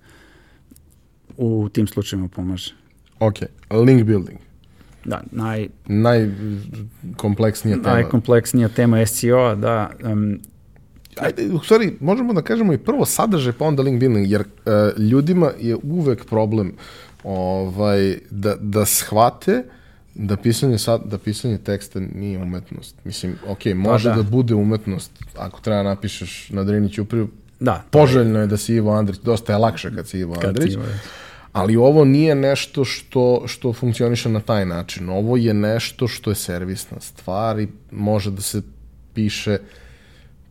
u 1.37 1.69
tim 1.73 1.87
slučajima 1.87 2.27
pomaže. 2.27 2.73
Ok, 3.19 3.35
link 3.71 4.03
building. 4.03 4.39
Da, 5.05 5.21
naj... 5.31 5.69
Najkompleksnija 5.87 7.75
tema. 7.75 7.93
Najkompleksnija 7.93 8.67
tema 8.67 9.05
SEO, 9.05 9.55
da. 9.55 9.89
Um, 10.03 10.39
Ajde, 11.19 11.49
u 11.53 11.59
stvari, 11.59 11.93
možemo 11.99 12.33
da 12.33 12.41
kažemo 12.41 12.73
i 12.73 12.77
prvo 12.77 13.05
sadržaj, 13.05 13.53
pa 13.53 13.65
onda 13.65 13.83
link 13.83 13.99
building, 13.99 14.31
jer 14.31 14.41
uh, 14.41 14.99
ljudima 14.99 15.51
je 15.59 15.77
uvek 15.83 16.25
problem 16.25 16.73
ovaj, 17.23 18.17
da, 18.29 18.55
da 18.59 18.85
shvate 18.85 19.63
da 20.15 20.37
pisanje, 20.37 20.77
sad, 20.77 21.01
da 21.05 21.17
pisanje 21.17 21.57
teksta 21.57 21.99
nije 21.99 22.39
umetnost. 22.39 22.95
Mislim, 23.03 23.35
ok, 23.47 23.59
pa 23.63 23.75
može 23.75 24.09
pa 24.09 24.15
da. 24.15 24.21
da 24.21 24.29
bude 24.29 24.55
umetnost 24.55 25.11
ako 25.37 25.61
treba 25.61 25.83
napišeš 25.83 26.49
na 26.49 26.63
Drinić 26.63 26.97
upriju, 26.97 27.29
da, 27.59 27.83
poželjno 27.91 28.39
je 28.39 28.47
da 28.47 28.57
si 28.57 28.73
Ivo 28.73 28.91
Andrić, 28.91 29.19
dosta 29.19 29.53
je 29.53 29.57
lakše 29.57 29.95
kad 29.95 30.07
si 30.07 30.19
Ivo 30.19 30.33
kad 30.33 30.49
Andrić, 30.49 30.67
si 30.67 30.73
Ivo, 30.73 30.83
ali 31.55 31.75
ovo 31.75 32.05
nije 32.05 32.35
nešto 32.35 32.85
što, 32.85 33.43
što 33.45 33.73
funkcioniše 33.73 34.29
na 34.29 34.39
taj 34.39 34.65
način. 34.65 35.09
Ovo 35.09 35.37
je 35.37 35.53
nešto 35.53 36.07
što 36.07 36.31
je 36.31 36.35
servisna 36.35 36.99
stvar 36.99 37.59
i 37.59 37.67
može 37.91 38.31
da 38.31 38.41
se 38.41 38.61
piše 39.13 39.57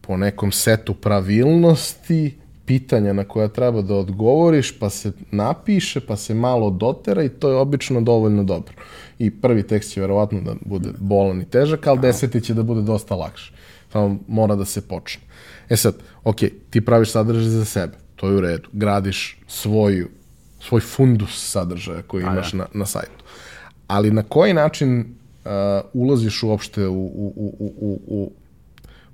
po 0.00 0.16
nekom 0.16 0.52
setu 0.52 0.94
pravilnosti, 0.94 2.38
pitanja 2.66 3.12
na 3.12 3.24
koja 3.24 3.48
treba 3.48 3.82
da 3.82 3.94
odgovoriš, 3.94 4.78
pa 4.78 4.90
se 4.90 5.12
napiše, 5.30 6.00
pa 6.00 6.16
se 6.16 6.34
malo 6.34 6.70
dotera 6.70 7.22
i 7.22 7.28
to 7.28 7.48
je 7.48 7.56
obično 7.56 8.00
dovoljno 8.00 8.44
dobro. 8.44 8.74
I 9.18 9.30
prvi 9.30 9.62
tekst 9.62 9.92
će 9.92 10.00
verovatno 10.00 10.40
da 10.40 10.54
bude 10.64 10.88
bolan 10.98 11.42
i 11.42 11.50
težak, 11.50 11.86
ali 11.86 12.00
deseti 12.00 12.40
će 12.40 12.54
da 12.54 12.62
bude 12.62 12.82
dosta 12.82 13.14
lakše. 13.14 13.52
Samo 13.92 14.18
mora 14.28 14.56
da 14.56 14.64
se 14.64 14.88
počne. 14.88 15.22
E 15.68 15.76
sad, 15.76 15.94
ok, 16.24 16.40
ti 16.70 16.80
praviš 16.80 17.10
sadržaj 17.10 17.50
za 17.50 17.64
sebe, 17.64 17.92
to 18.16 18.28
je 18.28 18.36
u 18.36 18.40
redu. 18.40 18.68
Gradiš 18.72 19.38
svoju 19.46 20.08
svoj 20.68 20.80
fundus 20.80 21.50
sadržaja 21.50 22.02
koji 22.02 22.24
A, 22.24 22.32
imaš 22.32 22.54
ja. 22.54 22.58
na, 22.58 22.66
na 22.72 22.86
sajtu. 22.86 23.24
Ali 23.86 24.10
na 24.10 24.22
koji 24.22 24.54
način 24.54 25.00
uh, 25.00 25.50
ulaziš 25.92 26.42
uopšte 26.42 26.86
u, 26.86 27.04
u, 27.04 27.32
u, 27.36 27.74
u, 27.80 28.00
u 28.06 28.32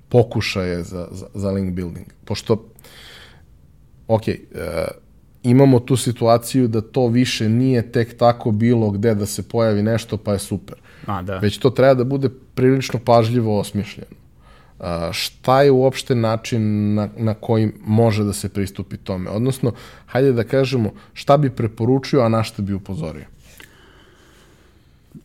pokušaje 0.09 0.83
za, 0.83 1.07
za, 1.11 1.27
za 1.33 1.51
link 1.51 1.73
building? 1.75 2.05
Pošto, 2.25 2.65
ok, 4.07 4.21
uh, 4.27 4.35
imamo 5.43 5.79
tu 5.79 5.97
situaciju 5.97 6.67
da 6.67 6.81
to 6.81 7.07
više 7.07 7.49
nije 7.49 7.91
tek 7.91 8.17
tako 8.17 8.51
bilo 8.51 8.91
gde 8.91 9.15
da 9.15 9.25
se 9.25 9.43
pojavi 9.43 9.83
nešto 9.83 10.17
pa 10.17 10.33
je 10.33 10.39
super. 10.39 10.77
A, 11.05 11.21
da. 11.21 11.37
Već 11.37 11.57
to 11.57 11.69
treba 11.69 11.93
da 11.93 12.03
bude 12.03 12.29
prilično 12.55 12.99
pažljivo 13.05 13.59
osmišljeno 13.59 14.20
šta 15.11 15.61
je 15.61 15.71
uopšte 15.71 16.15
način 16.15 16.93
na, 16.93 17.09
na 17.17 17.33
koji 17.33 17.71
može 17.85 18.23
da 18.23 18.33
se 18.33 18.49
pristupi 18.49 18.97
tome? 18.97 19.29
Odnosno, 19.29 19.73
hajde 20.05 20.33
da 20.33 20.43
kažemo 20.43 20.93
šta 21.13 21.37
bi 21.37 21.49
preporučio, 21.49 22.21
a 22.21 22.29
na 22.29 22.43
šta 22.43 22.61
bi 22.61 22.73
upozorio? 22.73 23.25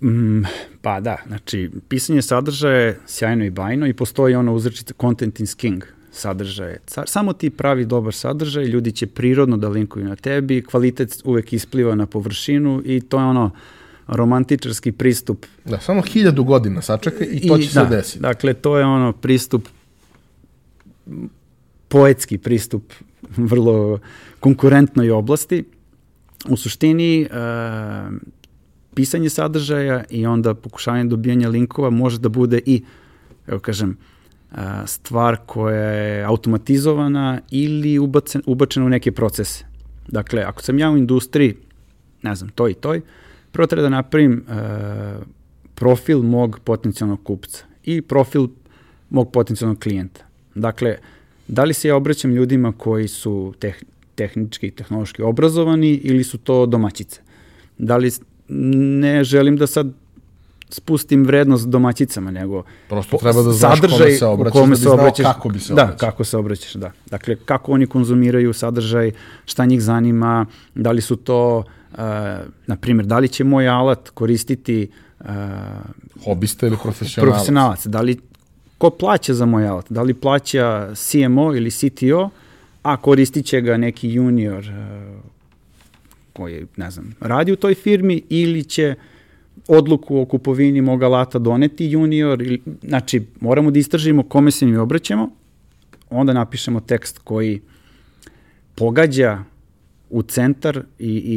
Mm, 0.02 0.42
pa 0.82 1.00
da, 1.00 1.16
znači, 1.26 1.70
pisanje 1.88 2.22
sadržaja 2.22 2.76
je 2.76 3.00
sjajno 3.06 3.44
i 3.44 3.50
bajno 3.50 3.86
i 3.86 3.92
postoji 3.92 4.34
ono 4.34 4.54
uzrečica 4.54 4.94
content 5.00 5.40
is 5.40 5.54
king 5.54 5.84
sadržaje. 6.12 6.80
Samo 7.06 7.32
ti 7.32 7.50
pravi 7.50 7.84
dobar 7.84 8.14
sadržaj, 8.14 8.64
ljudi 8.64 8.92
će 8.92 9.06
prirodno 9.06 9.56
da 9.56 9.68
linkuju 9.68 10.04
na 10.04 10.16
tebi, 10.16 10.62
kvalitet 10.62 11.22
uvek 11.24 11.52
ispliva 11.52 11.94
na 11.94 12.06
površinu 12.06 12.82
i 12.84 13.00
to 13.00 13.18
je 13.18 13.24
ono, 13.24 13.44
uh, 13.44 13.52
romantičarski 14.06 14.92
pristup. 14.92 15.46
Da, 15.64 15.80
samo 15.80 16.02
hiljadu 16.02 16.44
godina 16.44 16.82
sačekaj 16.82 17.26
i 17.30 17.48
to 17.48 17.56
I, 17.56 17.62
će 17.62 17.74
da, 17.74 17.84
se 17.84 17.96
desiti. 17.96 18.20
Dakle, 18.20 18.54
to 18.54 18.78
je 18.78 18.84
ono 18.84 19.12
pristup, 19.12 19.68
poetski 21.88 22.38
pristup 22.38 22.92
vrlo 23.36 23.98
konkurentnoj 24.40 25.10
oblasti. 25.10 25.64
U 26.48 26.56
suštini, 26.56 27.22
e, 27.22 27.28
pisanje 28.94 29.30
sadržaja 29.30 30.04
i 30.10 30.26
onda 30.26 30.54
pokušavanje 30.54 31.04
dobijanja 31.04 31.48
linkova 31.48 31.90
može 31.90 32.18
da 32.18 32.28
bude 32.28 32.60
i, 32.66 32.82
evo 33.46 33.58
kažem, 33.58 33.96
e, 34.52 34.56
stvar 34.86 35.36
koja 35.46 35.90
je 35.90 36.24
automatizovana 36.24 37.40
ili 37.50 37.98
ubacen, 37.98 38.42
ubačena 38.46 38.86
u 38.86 38.88
neke 38.88 39.12
procese. 39.12 39.64
Dakle, 40.08 40.42
ako 40.42 40.62
sam 40.62 40.78
ja 40.78 40.90
u 40.90 40.96
industriji, 40.96 41.56
ne 42.22 42.34
znam, 42.34 42.50
toj 42.50 42.70
i 42.70 42.74
toj, 42.74 43.00
prvo 43.56 43.66
treba 43.66 43.82
da 43.82 43.88
napravim 43.88 44.44
uh, 44.48 44.54
profil 45.74 46.22
mog 46.22 46.58
potencijalnog 46.64 47.22
kupca 47.24 47.64
i 47.84 48.02
profil 48.02 48.48
mog 49.10 49.32
potencijalnog 49.32 49.78
klijenta. 49.78 50.20
Dakle, 50.54 50.96
da 51.48 51.64
li 51.64 51.74
se 51.74 51.88
ja 51.88 51.96
obraćam 51.96 52.30
ljudima 52.30 52.72
koji 52.72 53.08
su 53.08 53.54
teh, 53.58 53.76
tehnički 54.14 54.66
i 54.66 54.70
tehnološki 54.70 55.22
obrazovani 55.22 55.94
ili 55.94 56.24
su 56.24 56.38
to 56.38 56.66
domaćice? 56.66 57.20
Da 57.78 57.96
li 57.96 58.10
ne 58.48 59.24
želim 59.24 59.56
da 59.56 59.66
sad 59.66 59.92
spustim 60.68 61.24
vrednost 61.24 61.68
domaćicama, 61.68 62.30
nego 62.30 62.62
Prosto 62.88 63.16
treba 63.16 63.42
da 63.42 63.52
znaš 63.52 63.80
sadržaj 63.80 63.98
kome 63.98 64.16
se 64.18 64.26
obraćaš, 64.26 64.52
kome 64.52 64.66
da 64.66 64.70
bi 64.70 64.82
znao 64.82 64.94
obraćaš, 64.94 65.26
kako 65.26 65.48
bi 65.48 65.60
se 65.60 65.74
da, 65.74 65.82
obraćaš. 65.82 66.00
Da, 66.00 66.06
kako 66.06 66.24
se 66.24 66.36
obraćaš, 66.36 66.74
da. 66.74 66.92
Dakle, 67.10 67.36
kako 67.36 67.72
oni 67.72 67.86
konzumiraju 67.86 68.52
sadržaj, 68.52 69.10
šta 69.44 69.66
njih 69.66 69.82
zanima, 69.82 70.46
da 70.74 70.92
li 70.92 71.00
su 71.00 71.16
to 71.16 71.64
na 72.66 72.76
primjer, 72.80 73.06
da 73.06 73.18
li 73.18 73.28
će 73.28 73.44
moj 73.44 73.68
alat 73.68 74.10
koristiti 74.10 74.90
uh, 75.20 75.26
hobista 76.24 76.66
ili 76.66 76.76
profesionalac? 76.82 77.34
Profesionalac, 77.34 77.86
da 77.86 78.00
li 78.00 78.18
ko 78.78 78.90
plaća 78.90 79.34
za 79.34 79.46
moj 79.46 79.66
alat, 79.66 79.86
da 79.90 80.02
li 80.02 80.14
plaća 80.14 80.94
CMO 80.94 81.54
ili 81.54 81.70
CTO, 81.70 82.30
a 82.82 82.96
koristit 82.96 83.46
će 83.46 83.60
ga 83.60 83.76
neki 83.76 84.10
junior 84.10 84.64
uh, 84.64 85.20
koji, 86.32 86.66
ne 86.76 86.90
znam, 86.90 87.14
radi 87.20 87.52
u 87.52 87.56
toj 87.56 87.74
firmi 87.74 88.22
ili 88.28 88.64
će 88.64 88.94
odluku 89.68 90.20
o 90.20 90.24
kupovini 90.24 90.80
mog 90.80 91.02
alata 91.02 91.38
doneti 91.38 91.86
junior, 91.86 92.42
ili, 92.42 92.62
znači 92.82 93.26
moramo 93.40 93.70
da 93.70 93.78
istražimo 93.78 94.22
kome 94.22 94.50
se 94.50 94.66
mi 94.66 94.76
obraćamo, 94.76 95.30
onda 96.10 96.32
napišemo 96.32 96.80
tekst 96.80 97.18
koji 97.24 97.60
pogađa 98.74 99.44
u 100.10 100.22
centar 100.22 100.82
i, 100.98 101.08
i, 101.08 101.36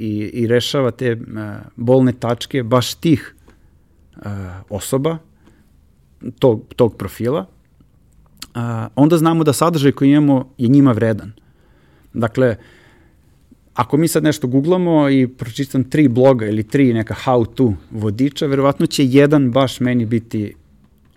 i, 0.00 0.30
i 0.42 0.46
rešava 0.46 0.90
te 0.90 1.12
uh, 1.12 1.20
bolne 1.76 2.12
tačke 2.12 2.62
baš 2.62 2.94
tih 2.94 3.34
uh, 4.16 4.22
osoba, 4.70 5.18
tog, 6.38 6.74
tog 6.76 6.96
profila, 6.96 7.40
uh, 7.40 8.60
onda 8.96 9.18
znamo 9.18 9.44
da 9.44 9.52
sadržaj 9.52 9.92
koji 9.92 10.10
imamo 10.10 10.52
je 10.58 10.68
njima 10.68 10.92
vredan. 10.92 11.32
Dakle, 12.12 12.56
ako 13.74 13.96
mi 13.96 14.08
sad 14.08 14.22
nešto 14.22 14.46
googlamo 14.46 15.10
i 15.10 15.28
pročitam 15.28 15.84
tri 15.84 16.08
bloga 16.08 16.46
ili 16.46 16.62
tri 16.62 16.92
neka 16.92 17.14
how-to 17.24 17.74
vodiča, 17.90 18.46
verovatno 18.46 18.86
će 18.86 19.04
jedan 19.04 19.50
baš 19.50 19.80
meni 19.80 20.06
biti 20.06 20.54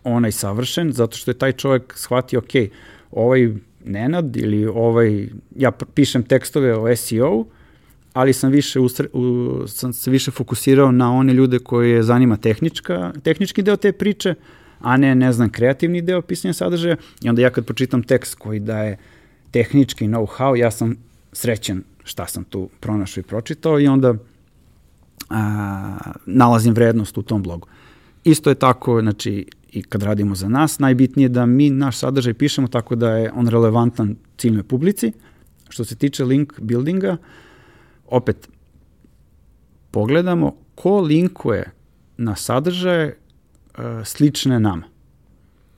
onaj 0.03 0.31
savršen, 0.31 0.91
zato 0.91 1.17
što 1.17 1.31
je 1.31 1.37
taj 1.37 1.51
čovjek 1.51 1.93
shvatio, 1.97 2.39
ok, 2.39 2.71
ovaj 3.11 3.53
Nenad 3.85 4.35
ili 4.35 4.65
ovaj, 4.65 5.27
ja 5.55 5.71
pišem 5.71 6.23
tekstove 6.23 6.77
o 6.77 6.95
SEO, 6.95 7.45
ali 8.13 8.33
sam 8.33 8.51
više 8.51 8.79
usre, 8.79 9.07
u, 9.13 9.63
sam 9.67 9.93
se 9.93 10.11
više 10.11 10.31
fokusirao 10.31 10.91
na 10.91 11.13
one 11.13 11.33
ljude 11.33 11.59
koje 11.59 12.03
zanima 12.03 12.37
tehnička, 12.37 13.13
tehnički 13.23 13.61
deo 13.61 13.75
te 13.75 13.91
priče, 13.91 14.35
a 14.79 14.97
ne, 14.97 15.15
ne 15.15 15.33
znam, 15.33 15.49
kreativni 15.49 16.01
deo 16.01 16.21
pisanja 16.21 16.53
sadržaja. 16.53 16.95
I 17.21 17.29
onda 17.29 17.41
ja 17.41 17.49
kad 17.49 17.65
pročitam 17.65 18.03
tekst 18.03 18.35
koji 18.35 18.59
daje 18.59 18.97
tehnički 19.51 20.05
know-how, 20.05 20.55
ja 20.55 20.71
sam 20.71 20.95
srećen 21.31 21.83
šta 22.03 22.27
sam 22.27 22.43
tu 22.43 22.69
pronašao 22.79 23.21
i 23.21 23.23
pročitao 23.23 23.79
i 23.79 23.87
onda 23.87 24.13
a, 25.29 25.97
nalazim 26.25 26.73
vrednost 26.73 27.17
u 27.17 27.21
tom 27.21 27.43
blogu. 27.43 27.67
Isto 28.23 28.49
je 28.49 28.55
tako, 28.55 29.01
znači, 29.01 29.45
i 29.73 29.83
kad 29.83 30.03
radimo 30.03 30.35
za 30.35 30.49
nas, 30.49 30.79
najbitnije 30.79 31.25
je 31.25 31.29
da 31.29 31.45
mi 31.45 31.69
naš 31.69 31.97
sadržaj 31.97 32.33
pišemo 32.33 32.67
tako 32.67 32.95
da 32.95 33.09
je 33.09 33.31
on 33.31 33.47
relevantan 33.47 34.15
ciljnoj 34.37 34.63
publici. 34.63 35.11
Što 35.69 35.85
se 35.85 35.95
tiče 35.95 36.25
link 36.25 36.59
buildinga, 36.59 37.17
opet 38.07 38.49
pogledamo 39.91 40.55
ko 40.75 41.01
linkuje 41.01 41.71
na 42.17 42.35
sadržaje 42.35 43.17
uh, 43.77 43.83
slične 44.03 44.59
nama. 44.59 44.83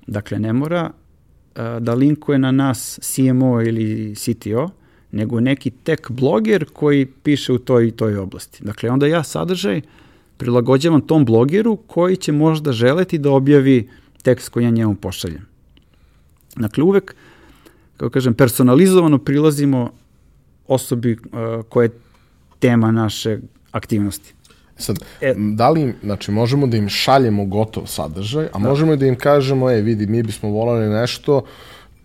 Dakle, 0.07 0.39
ne 0.39 0.53
mora 0.53 0.89
uh, 0.91 1.61
da 1.79 1.93
linkuje 1.93 2.37
na 2.37 2.51
nas 2.51 2.99
CMO 3.01 3.61
ili 3.61 4.15
CTO, 4.15 4.69
nego 5.11 5.39
neki 5.39 5.69
tech 5.69 6.11
bloger 6.11 6.65
koji 6.73 7.05
piše 7.05 7.53
u 7.53 7.57
toj 7.57 7.87
i 7.87 7.91
toj 7.91 8.17
oblasti. 8.17 8.63
Dakle, 8.63 8.89
onda 8.89 9.07
ja 9.07 9.23
sadržaj 9.23 9.81
prilagođavam 10.37 11.01
tom 11.01 11.25
blogeru 11.25 11.75
koji 11.75 12.17
će 12.17 12.31
možda 12.31 12.71
želeti 12.71 13.17
da 13.17 13.31
objavi 13.31 13.89
tekst 14.23 14.49
koji 14.49 14.63
ja 14.63 14.69
njemu 14.69 14.95
pošaljem. 14.95 15.45
Dakle, 16.55 16.83
uvek, 16.83 17.15
kako 17.97 18.09
kažem, 18.09 18.33
personalizovano 18.33 19.17
prilazimo 19.17 19.91
osobi 20.67 21.11
uh, 21.13 21.65
koja 21.69 21.83
je 21.83 21.99
tema 22.59 22.91
naše 22.91 23.39
aktivnosti. 23.71 24.33
Sad, 24.77 24.99
e, 25.21 25.33
da 25.37 25.69
li, 25.69 25.93
znači, 26.03 26.31
možemo 26.31 26.67
da 26.67 26.77
im 26.77 26.89
šaljemo 26.89 27.45
gotov 27.45 27.85
sadržaj, 27.85 28.45
a 28.45 28.59
da. 28.59 28.69
možemo 28.69 28.95
da 28.95 29.05
im 29.05 29.15
kažemo, 29.15 29.71
e, 29.71 29.81
vidi, 29.81 30.07
mi 30.07 30.23
bismo 30.23 30.49
volali 30.49 30.89
nešto, 30.89 31.43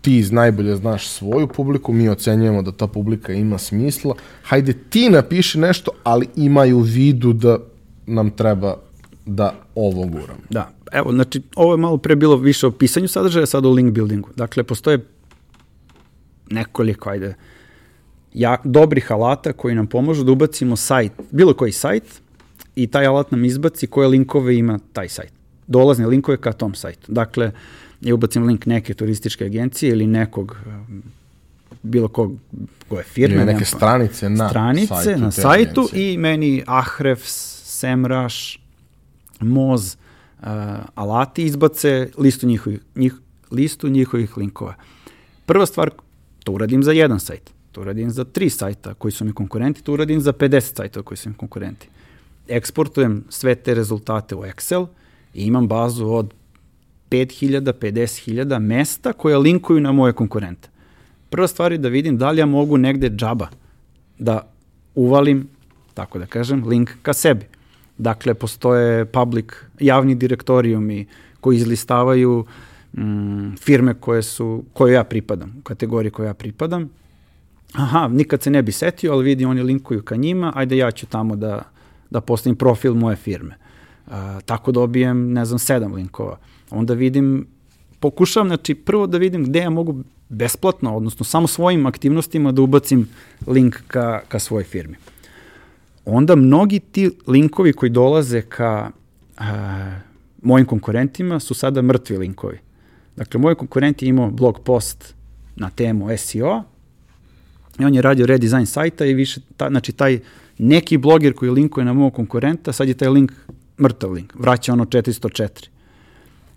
ti 0.01 0.23
najbolje 0.31 0.75
znaš 0.75 1.07
svoju 1.07 1.47
publiku, 1.47 1.93
mi 1.93 2.09
ocenjujemo 2.09 2.61
da 2.61 2.71
ta 2.71 2.87
publika 2.87 3.33
ima 3.33 3.57
smisla, 3.57 4.15
hajde 4.43 4.73
ti 4.73 5.09
napiši 5.09 5.59
nešto, 5.59 5.91
ali 6.03 6.27
imaju 6.35 6.79
vidu 6.79 7.33
da 7.33 7.57
nam 8.05 8.31
treba 8.31 8.77
da 9.25 9.53
ovo 9.75 10.05
guram. 10.05 10.37
Da, 10.49 10.71
evo, 10.91 11.11
znači, 11.11 11.41
ovo 11.55 11.73
je 11.73 11.77
malo 11.77 11.97
pre 11.97 12.15
bilo 12.15 12.35
više 12.35 12.67
o 12.67 12.71
pisanju 12.71 13.07
sadržaja, 13.07 13.45
sad 13.45 13.65
o 13.65 13.71
link 13.71 13.93
buildingu. 13.93 14.29
Dakle, 14.35 14.63
postoje 14.63 15.05
nekoliko, 16.49 17.09
ajde, 17.09 17.35
ja, 18.33 18.57
dobrih 18.63 19.11
alata 19.11 19.53
koji 19.53 19.75
nam 19.75 19.87
pomožu 19.87 20.23
da 20.23 20.31
ubacimo 20.31 20.75
sajt, 20.75 21.11
bilo 21.31 21.53
koji 21.53 21.71
sajt, 21.71 22.03
i 22.75 22.87
taj 22.87 23.05
alat 23.05 23.31
nam 23.31 23.45
izbaci 23.45 23.87
koje 23.87 24.07
linkove 24.07 24.57
ima 24.57 24.79
taj 24.93 25.09
sajt. 25.09 25.33
Dolazne 25.67 26.07
linkove 26.07 26.37
ka 26.37 26.53
tom 26.53 26.75
sajtu. 26.75 27.11
Dakle, 27.11 27.51
ja 28.01 28.15
ubacim 28.15 28.47
link 28.47 28.65
neke 28.65 28.93
turističke 28.93 29.45
agencije 29.45 29.91
ili 29.91 30.07
nekog 30.07 30.57
bilo 31.83 32.07
kog 32.07 32.31
koje 32.87 33.03
firme. 33.03 33.35
Ili 33.35 33.45
neke 33.45 33.65
stranice 33.65 34.29
na 34.29 34.49
stranice 34.49 34.93
sajtu. 35.03 35.21
na 35.21 35.31
sajtu 35.31 35.89
i 35.93 36.17
meni 36.17 36.63
Ahrefs, 36.67 37.50
Semrush, 37.81 38.59
Moz, 39.39 39.95
uh, 39.95 40.47
alati 40.95 41.43
izbace 41.45 42.09
listu 42.17 42.47
njihovih, 42.47 42.79
njih, 42.95 43.13
listu 43.51 43.89
njihovih 43.89 44.37
linkova. 44.37 44.75
Prva 45.45 45.65
stvar, 45.65 45.91
to 46.43 46.51
uradim 46.51 46.83
za 46.83 46.91
jedan 46.91 47.19
sajt, 47.19 47.51
to 47.71 47.81
uradim 47.81 48.09
za 48.09 48.23
tri 48.23 48.49
sajta 48.49 48.93
koji 48.93 49.11
su 49.11 49.25
mi 49.25 49.33
konkurenti, 49.33 49.83
to 49.83 49.93
uradim 49.93 50.21
za 50.21 50.33
50 50.33 50.75
sajtova 50.75 51.03
koji 51.03 51.17
su 51.17 51.29
mi 51.29 51.35
konkurenti. 51.35 51.89
Eksportujem 52.47 53.23
sve 53.29 53.55
te 53.55 53.73
rezultate 53.73 54.35
u 54.35 54.43
Excel 54.43 54.87
i 55.33 55.45
imam 55.45 55.67
bazu 55.67 56.07
od 56.07 56.33
5000, 57.09 57.73
50.000 57.73 58.59
mesta 58.59 59.13
koje 59.13 59.37
linkuju 59.37 59.79
na 59.79 59.91
moje 59.91 60.13
konkurente. 60.13 60.69
Prva 61.29 61.47
stvar 61.47 61.71
je 61.71 61.77
da 61.77 61.89
vidim 61.89 62.17
da 62.17 62.31
li 62.31 62.39
ja 62.39 62.45
mogu 62.45 62.77
negde 62.77 63.09
džaba 63.09 63.47
da 64.19 64.47
uvalim, 64.95 65.47
tako 65.93 66.19
da 66.19 66.25
kažem, 66.25 66.67
link 66.67 66.89
ka 67.01 67.13
sebi. 67.13 67.45
Dakle, 68.01 68.33
postoje 68.33 69.05
public, 69.05 69.45
javni 69.79 70.15
direktorijumi 70.15 71.05
koji 71.39 71.57
izlistavaju 71.57 72.45
mm, 72.93 73.55
firme 73.59 73.93
koje 73.93 74.21
su, 74.21 74.63
koje 74.73 74.93
ja 74.93 75.03
pripadam, 75.03 75.55
u 75.59 75.61
kategoriji 75.61 76.11
koje 76.11 76.27
ja 76.27 76.33
pripadam. 76.33 76.89
Aha, 77.73 78.07
nikad 78.07 78.41
se 78.41 78.49
ne 78.49 78.61
bi 78.61 78.71
setio, 78.71 79.13
ali 79.13 79.23
vidi, 79.23 79.45
oni 79.45 79.63
linkuju 79.63 80.01
ka 80.01 80.15
njima, 80.15 80.51
ajde 80.55 80.77
ja 80.77 80.91
ću 80.91 81.05
tamo 81.05 81.35
da, 81.35 81.61
da 82.09 82.21
postavim 82.21 82.55
profil 82.55 82.93
moje 82.93 83.15
firme. 83.15 83.55
Uh, 84.07 84.13
tako 84.45 84.71
dobijem, 84.71 85.33
ne 85.33 85.45
znam, 85.45 85.59
sedam 85.59 85.93
linkova. 85.93 86.37
Onda 86.69 86.93
vidim, 86.93 87.47
pokušavam, 87.99 88.47
znači, 88.47 88.75
prvo 88.75 89.07
da 89.07 89.17
vidim 89.17 89.45
gde 89.45 89.59
ja 89.59 89.69
mogu 89.69 90.03
besplatno, 90.29 90.95
odnosno 90.95 91.25
samo 91.25 91.47
svojim 91.47 91.85
aktivnostima 91.85 92.51
da 92.51 92.61
ubacim 92.61 93.09
link 93.47 93.77
ka, 93.87 94.21
ka 94.27 94.39
svojoj 94.39 94.63
firmi 94.63 94.97
onda 96.05 96.35
mnogi 96.35 96.79
ti 96.79 97.11
linkovi 97.27 97.73
koji 97.73 97.89
dolaze 97.89 98.41
ka 98.41 98.91
a, 99.37 99.99
mojim 100.41 100.65
konkurentima 100.65 101.39
su 101.39 101.53
sada 101.53 101.81
mrtvi 101.81 102.17
linkovi. 102.17 102.59
Dakle, 103.15 103.39
moj 103.39 103.55
konkurent 103.55 104.01
je 104.01 104.09
imao 104.09 104.31
blog 104.31 104.59
post 104.63 105.15
na 105.55 105.69
temu 105.69 106.17
SEO 106.17 106.63
i 107.79 107.85
on 107.85 107.95
je 107.95 108.01
radio 108.01 108.25
redesign 108.25 108.65
sajta 108.65 109.05
i 109.05 109.13
više, 109.13 109.41
ta, 109.57 109.69
znači 109.69 109.91
taj 109.91 110.19
neki 110.57 110.97
bloger 110.97 111.33
koji 111.33 111.51
linkuje 111.51 111.85
na 111.85 111.93
mojeg 111.93 112.13
konkurenta, 112.13 112.73
sad 112.73 112.87
je 112.87 112.93
taj 112.93 113.09
link 113.09 113.31
mrtav 113.81 114.11
link, 114.11 114.33
vraća 114.35 114.73
ono 114.73 114.85
404. 114.85 115.67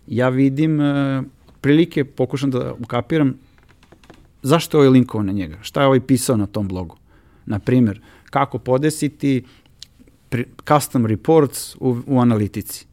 Ja 0.06 0.28
vidim 0.28 0.80
uh, 0.80 1.24
prilike, 1.60 2.04
pokušam 2.04 2.50
da 2.50 2.72
ukapiram 2.72 3.34
zašto 4.42 4.76
je 4.76 4.78
ovaj 4.78 4.88
linkovao 4.88 5.24
na 5.24 5.32
njega, 5.32 5.58
šta 5.62 5.80
je 5.80 5.86
ovaj 5.86 6.00
pisao 6.00 6.36
na 6.36 6.46
tom 6.46 6.68
blogu. 6.68 6.96
Na 7.46 7.58
primjer, 7.58 8.00
kako 8.34 8.58
podesiti 8.58 9.44
custom 10.68 11.06
reports 11.06 11.76
u, 11.80 11.96
u 12.06 12.20
analitici. 12.20 12.86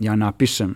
Ja 0.00 0.16
napišem 0.16 0.74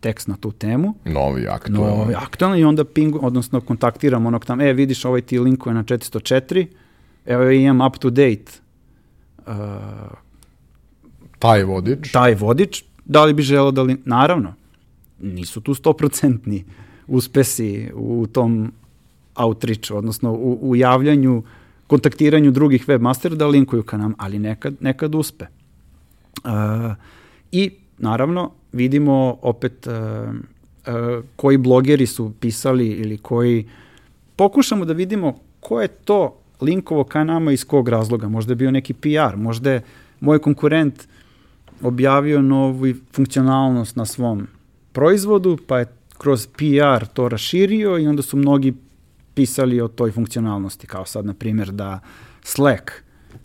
tekst 0.00 0.28
na 0.28 0.36
tu 0.36 0.52
temu. 0.52 0.94
Novi, 1.04 1.46
aktualno. 1.48 1.96
Novi, 1.96 2.14
aktualno 2.14 2.56
i 2.56 2.64
onda 2.64 2.84
ping, 2.84 3.16
odnosno 3.20 3.60
kontaktiram 3.60 4.26
onog 4.26 4.44
tamo, 4.44 4.62
e, 4.62 4.72
vidiš, 4.72 5.04
ovaj 5.04 5.22
ti 5.22 5.38
linkuje 5.38 5.74
na 5.74 5.84
404, 5.84 6.66
evo 7.26 7.50
imam 7.50 7.86
up 7.86 7.98
to 7.98 8.10
date 8.10 8.58
uh, 9.46 9.54
taj 11.38 11.62
vodič. 11.64 12.12
Taj 12.12 12.34
vodič, 12.34 12.84
da 13.04 13.24
li 13.24 13.34
bi 13.34 13.42
želeo 13.42 13.70
da 13.70 13.82
li, 13.82 13.96
naravno, 14.04 14.54
nisu 15.20 15.60
tu 15.60 15.74
100% 15.74 16.62
uspesi 17.06 17.90
u 17.94 18.26
tom 18.26 18.72
outreach, 19.34 19.92
odnosno 19.92 20.32
u, 20.32 20.58
u 20.62 20.76
javljanju 20.76 21.38
uh, 21.38 21.44
kontaktiranju 21.86 22.50
drugih 22.50 22.88
webmastera 22.88 23.34
da 23.34 23.46
linkuju 23.46 23.82
ka 23.82 23.96
nam, 23.96 24.14
ali 24.18 24.38
nekad, 24.38 24.74
nekad 24.80 25.14
uspe. 25.14 25.46
Uh, 26.44 26.50
I 27.52 27.70
naravno 27.98 28.50
vidimo 28.72 29.38
opet 29.42 29.86
uh, 29.86 29.94
uh, 29.94 31.24
koji 31.36 31.58
blogeri 31.58 32.06
su 32.06 32.32
pisali 32.40 32.88
ili 32.88 33.18
koji 33.18 33.68
pokušamo 34.36 34.84
da 34.84 34.92
vidimo 34.92 35.38
ko 35.60 35.80
je 35.80 35.88
to 35.88 36.38
linkovo 36.60 37.04
ka 37.04 37.24
nama 37.24 37.52
iz 37.52 37.64
kog 37.64 37.88
razloga. 37.88 38.28
Možda 38.28 38.52
je 38.52 38.56
bio 38.56 38.70
neki 38.70 38.94
PR, 38.94 39.36
možda 39.36 39.72
je 39.72 39.82
moj 40.20 40.38
konkurent 40.38 41.08
objavio 41.82 42.42
novu 42.42 42.94
funkcionalnost 43.12 43.96
na 43.96 44.06
svom 44.06 44.46
proizvodu, 44.92 45.58
pa 45.66 45.78
je 45.78 45.86
kroz 46.18 46.46
PR 46.46 47.06
to 47.12 47.28
raširio 47.28 47.98
i 47.98 48.06
onda 48.06 48.22
su 48.22 48.36
mnogi 48.36 48.74
pisali 49.34 49.80
o 49.80 49.88
toj 49.88 50.10
funkcionalnosti, 50.10 50.86
kao 50.86 51.06
sad, 51.06 51.26
na 51.26 51.34
primjer, 51.34 51.72
da 51.72 52.00
Slack 52.42 52.90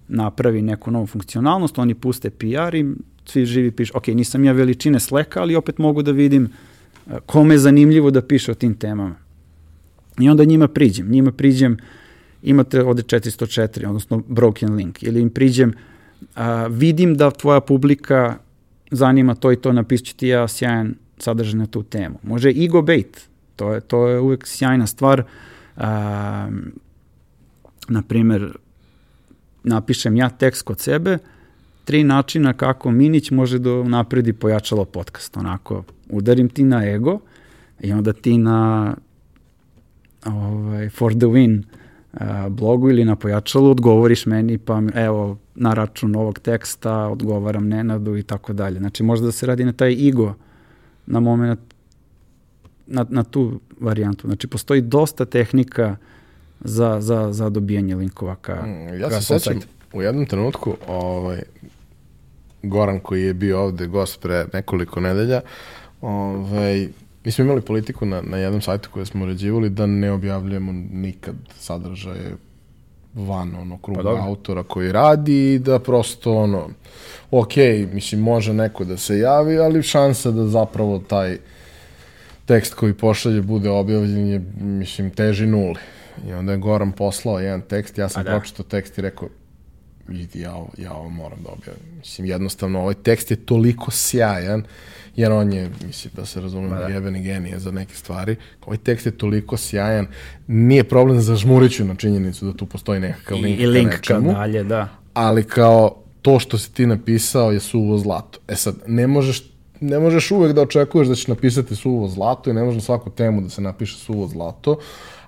napravi 0.07 0.61
neku 0.61 0.91
novu 0.91 1.07
funkcionalnost, 1.07 1.77
oni 1.77 1.93
puste 1.93 2.29
PR 2.29 2.75
i 2.75 2.85
svi 3.25 3.45
živi 3.45 3.71
pišu, 3.71 3.93
ok, 3.95 4.07
nisam 4.07 4.45
ja 4.45 4.51
veličine 4.51 4.99
Slacka, 4.99 5.41
ali 5.41 5.55
opet 5.55 5.77
mogu 5.77 6.01
da 6.01 6.11
vidim 6.11 6.45
e, 6.45 7.17
kome 7.25 7.53
je 7.53 7.59
zanimljivo 7.59 8.11
da 8.11 8.21
piše 8.21 8.51
o 8.51 8.55
tim 8.55 8.73
temama. 8.73 9.15
I 10.19 10.29
onda 10.29 10.45
njima 10.45 10.67
priđem, 10.67 11.11
njima 11.11 11.31
priđem, 11.31 11.77
imate 12.43 12.83
ovde 12.83 13.03
404, 13.03 13.87
odnosno 13.87 14.23
broken 14.27 14.75
link, 14.75 15.03
ili 15.03 15.21
im 15.21 15.29
priđem, 15.29 15.73
a, 16.35 16.67
vidim 16.67 17.15
da 17.15 17.31
tvoja 17.31 17.59
publika 17.59 18.37
zanima 18.91 19.35
to 19.35 19.51
i 19.51 19.55
to, 19.55 19.73
napisit 19.73 20.15
ti 20.15 20.27
ja 20.27 20.47
sjajan 20.47 20.95
sadržaj 21.17 21.59
na 21.59 21.67
tu 21.67 21.83
temu. 21.83 22.19
Može 22.23 22.49
ego 22.49 22.81
bait, 22.81 23.21
to 23.55 23.73
je, 23.73 23.81
to 23.81 24.07
je 24.07 24.19
uvek 24.19 24.47
sjajna 24.47 24.87
stvar, 24.87 25.23
na 27.87 28.01
primer, 28.07 28.57
napišem 29.63 30.15
ja 30.15 30.29
tekst 30.29 30.61
kod 30.61 30.79
sebe, 30.79 31.17
tri 31.85 32.03
načina 32.03 32.53
kako 32.53 32.91
Minić 32.91 33.31
može 33.31 33.59
da 33.59 33.83
napredi 33.83 34.33
pojačalo 34.33 34.85
podcast. 34.85 35.37
Onako, 35.37 35.83
udarim 36.09 36.49
ti 36.49 36.63
na 36.63 36.85
ego 36.85 37.19
i 37.79 37.91
onda 37.91 38.13
ti 38.13 38.37
na 38.37 38.95
ovaj, 40.25 40.89
for 40.89 41.13
the 41.13 41.25
win 41.25 41.63
blogu 42.49 42.89
ili 42.89 43.05
na 43.05 43.15
pojačalu 43.15 43.69
odgovoriš 43.71 44.25
meni 44.25 44.57
pa 44.57 44.81
evo 44.95 45.37
na 45.55 45.73
račun 45.73 46.15
ovog 46.15 46.39
teksta 46.39 46.93
odgovaram 46.93 47.67
Nenadu 47.67 48.17
i 48.17 48.23
tako 48.23 48.53
dalje. 48.53 48.79
Znači 48.79 49.03
možda 49.03 49.25
da 49.25 49.31
se 49.31 49.45
radi 49.45 49.65
na 49.65 49.73
taj 49.73 50.07
ego 50.07 50.33
na 51.05 51.19
moment 51.19 51.59
na, 52.89 53.05
na 53.09 53.23
tu 53.23 53.59
varijantu. 53.79 54.27
Znači, 54.27 54.47
postoji 54.47 54.81
dosta 54.81 55.25
tehnika 55.25 55.95
za, 56.59 57.01
za, 57.01 57.31
za 57.31 57.49
dobijanje 57.49 57.95
linkova 57.95 58.35
ka, 58.35 58.55
Mm, 58.65 58.99
Ja 58.99 59.09
ka 59.09 59.21
se 59.21 59.39
sećam 59.39 59.59
u 59.93 60.01
jednom 60.01 60.25
trenutku, 60.25 60.75
ovaj, 60.87 61.41
Goran 62.63 62.99
koji 62.99 63.23
je 63.23 63.33
bio 63.33 63.61
ovde 63.61 63.87
gost 63.87 64.21
pre 64.21 64.45
nekoliko 64.53 64.99
nedelja, 64.99 65.41
ovaj, 66.01 66.87
mi 67.25 67.31
smo 67.31 67.43
imali 67.43 67.61
politiku 67.61 68.05
na, 68.05 68.21
na 68.21 68.37
jednom 68.37 68.61
sajtu 68.61 68.89
koje 68.93 69.05
smo 69.05 69.23
uređivali 69.23 69.69
da 69.69 69.85
ne 69.85 70.11
objavljujemo 70.11 70.71
nikad 70.91 71.35
sadržaje 71.59 72.35
van 73.13 73.55
ono 73.55 73.77
kruga 73.77 74.03
Pa 74.03 74.23
autora 74.23 74.63
koji 74.63 74.91
radi 74.91 75.53
i 75.53 75.59
da 75.59 75.79
prosto 75.79 76.33
ono 76.33 76.69
ok, 77.31 77.55
mislim 77.93 78.21
može 78.21 78.53
neko 78.53 78.83
da 78.83 78.97
se 78.97 79.19
javi, 79.19 79.59
ali 79.59 79.83
šansa 79.83 80.31
da 80.31 80.45
zapravo 80.45 80.99
taj 80.99 81.37
tekst 82.49 82.73
koji 82.73 82.93
pošalje 82.93 83.41
bude 83.41 83.69
objavljen 83.69 84.27
je, 84.27 84.41
mislim, 84.59 85.09
teži 85.11 85.45
nuli. 85.47 85.75
I 86.27 86.33
onda 86.33 86.51
je 86.51 86.57
Goran 86.57 86.91
poslao 86.91 87.39
jedan 87.39 87.61
tekst, 87.61 87.97
ja 87.97 88.09
sam 88.09 88.21
A 88.21 88.23
da. 88.23 88.31
pročitao 88.31 88.65
tekst 88.65 88.97
i 88.97 89.01
rekao, 89.01 89.29
vidi, 90.07 90.39
ja, 90.39 90.53
ovo- 90.55 90.73
ja 90.77 90.93
ovo 90.93 91.09
moram 91.09 91.39
da 91.43 91.49
objavim. 91.49 91.81
Mislim, 91.97 92.27
jednostavno, 92.27 92.81
ovaj 92.81 92.93
tekst 92.93 93.31
je 93.31 93.37
toliko 93.37 93.91
sjajan, 93.91 94.63
jer 95.15 95.31
on 95.31 95.53
je, 95.53 95.69
mislim, 95.85 96.13
da 96.15 96.25
se 96.25 96.41
razumemo, 96.41 96.75
da. 96.75 96.87
jebeni 96.87 97.21
genije 97.23 97.59
za 97.59 97.71
neke 97.71 97.95
stvari. 97.95 98.35
Ovaj 98.65 98.77
tekst 98.77 99.05
je 99.05 99.11
toliko 99.11 99.57
sjajan, 99.57 100.07
nije 100.47 100.83
problem 100.83 101.21
za 101.21 101.35
žmuriću 101.35 101.85
na 101.85 101.95
činjenicu 101.95 102.45
da 102.45 102.53
tu 102.53 102.65
postoji 102.65 102.99
nekakav 102.99 103.37
I, 103.37 103.41
link, 103.41 103.59
i 103.59 103.65
link 103.67 103.89
ka 103.89 103.95
nečemu 103.97 104.33
dalje, 104.33 104.63
da. 104.63 104.87
ali 105.13 105.43
kao 105.43 105.95
to 106.21 106.39
što 106.39 106.57
si 106.57 106.73
ti 106.73 106.85
napisao 106.85 107.51
je 107.51 107.59
suvo 107.59 107.97
zlato. 107.97 108.39
E 108.47 108.55
sad, 108.55 108.75
ne 108.87 109.07
možeš, 109.07 109.43
ne 109.79 109.99
možeš 109.99 110.31
uvek 110.31 110.53
da 110.53 110.61
očekuješ 110.61 111.07
da 111.07 111.15
ćeš 111.15 111.27
napisati 111.27 111.75
suvo 111.75 112.07
zlato 112.07 112.49
i 112.49 112.53
ne 112.53 112.63
može 112.63 112.77
na 112.77 112.81
svaku 112.81 113.09
temu 113.09 113.41
da 113.41 113.49
se 113.49 113.61
napiše 113.61 113.97
suvo 113.97 114.27
zlato, 114.27 114.77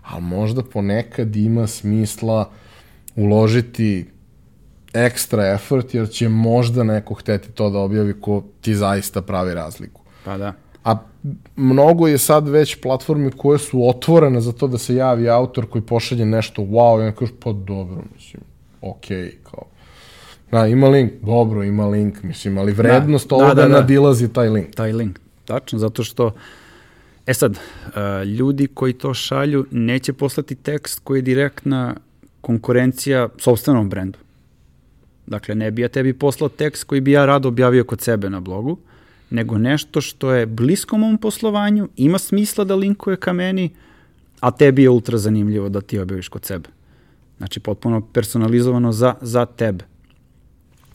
ali 0.04 0.22
možda 0.22 0.64
ponekad 0.64 1.36
ima 1.36 1.68
smisla 1.68 2.49
uložiti 3.16 4.06
ekstra 4.93 5.54
effort, 5.54 5.93
jer 5.93 6.10
će 6.10 6.30
možda 6.30 6.84
neko 6.84 7.14
hteti 7.14 7.52
to 7.52 7.70
da 7.70 7.80
objavi 7.80 8.22
ko 8.22 8.43
ti 8.62 8.76
zaista 8.76 9.22
pravi 9.22 9.54
razliku. 9.54 10.02
Pa 10.26 10.38
da. 10.38 10.54
A 10.84 10.97
mnogo 11.56 12.08
je 12.08 12.18
sad 12.18 12.47
već 12.47 12.82
platformi 12.82 13.32
koje 13.32 13.60
su 13.60 13.89
otvorene 13.89 14.41
za 14.41 14.52
to 14.52 14.68
da 14.68 14.78
se 14.78 14.95
javi 14.95 15.30
autor 15.30 15.70
koji 15.70 15.82
pošalje 15.82 16.26
nešto 16.26 16.62
wow 16.62 17.04
i 17.04 17.08
on 17.08 17.14
kaže 17.14 17.32
pa 17.43 17.52
dobro, 17.52 18.04
mislim, 18.16 18.43
okej, 18.82 19.38
kao. 19.52 19.64
Da, 20.52 20.68
ima 20.68 20.88
link, 20.88 21.12
dobro, 21.22 21.64
ima 21.64 21.88
link, 21.88 22.24
mislim, 22.24 22.58
ali 22.58 22.72
vrednost 22.72 23.30
Da, 23.30 23.36
ovoga 23.36 23.54
da, 23.54 23.62
da, 23.62 23.68
da. 23.68 23.74
nadilazi 23.74 24.28
taj 24.28 24.49
link. 24.49 24.76
taj 24.76 24.91
link. 24.91 25.20
Tačno, 25.45 25.80
zato 25.80 26.04
što 26.04 26.32
E 27.26 27.34
sad, 27.34 27.52
uh, 27.52 28.28
ljudi 28.28 28.68
koji 28.68 28.93
to 28.93 29.14
šalju 29.14 29.66
neće 29.72 30.14
poslati 30.14 30.56
tekst 30.56 31.02
koji 31.04 31.18
je 31.18 31.22
direktna 31.22 31.95
konkurencija 32.41 33.30
sobstvenom 33.38 33.89
brendu. 33.89 34.20
Dakle, 35.28 35.56
ne 35.56 35.72
bi 35.72 35.82
ja 35.82 35.88
tebi 35.88 36.14
poslao 36.14 36.49
tekst 36.49 36.84
koji 36.84 37.02
bi 37.02 37.12
ja 37.12 37.26
rado 37.26 37.47
objavio 37.47 37.84
kod 37.84 38.02
sebe 38.02 38.30
na 38.30 38.39
blogu, 38.39 38.78
nego 39.30 39.58
nešto 39.58 40.02
što 40.02 40.32
je 40.32 40.45
blisko 40.45 40.97
mom 40.97 41.18
poslovanju, 41.18 41.89
ima 41.97 42.18
smisla 42.18 42.64
da 42.64 42.76
linkuje 42.76 43.18
ka 43.18 43.34
meni, 43.34 43.70
a 44.39 44.52
tebi 44.52 44.84
je 44.84 44.89
ultra 44.89 45.18
zanimljivo 45.18 45.70
da 45.70 45.82
ti 45.82 45.99
objaviš 45.99 46.28
kod 46.28 46.45
sebe. 46.45 46.70
Znači, 47.38 47.60
potpuno 47.60 48.02
personalizovano 48.02 48.91
za, 48.91 49.16
za 49.22 49.45
tebe. 49.45 49.86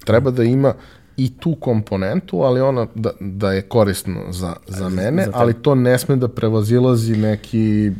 Treba 0.04 0.30
da 0.30 0.44
ima 0.44 0.74
i 1.16 1.38
tu 1.38 1.54
komponentu, 1.54 2.42
ali 2.42 2.60
ona 2.60 2.86
da, 2.94 3.10
da 3.20 3.52
je 3.52 3.62
korisno 3.62 4.20
za, 4.30 4.56
za 4.66 4.88
mene, 4.88 5.24
za 5.24 5.30
ali 5.34 5.54
to 5.54 5.74
ne 5.74 5.98
sme 5.98 6.16
da 6.16 6.28
prevazilazi 6.28 7.16
neki 7.16 7.92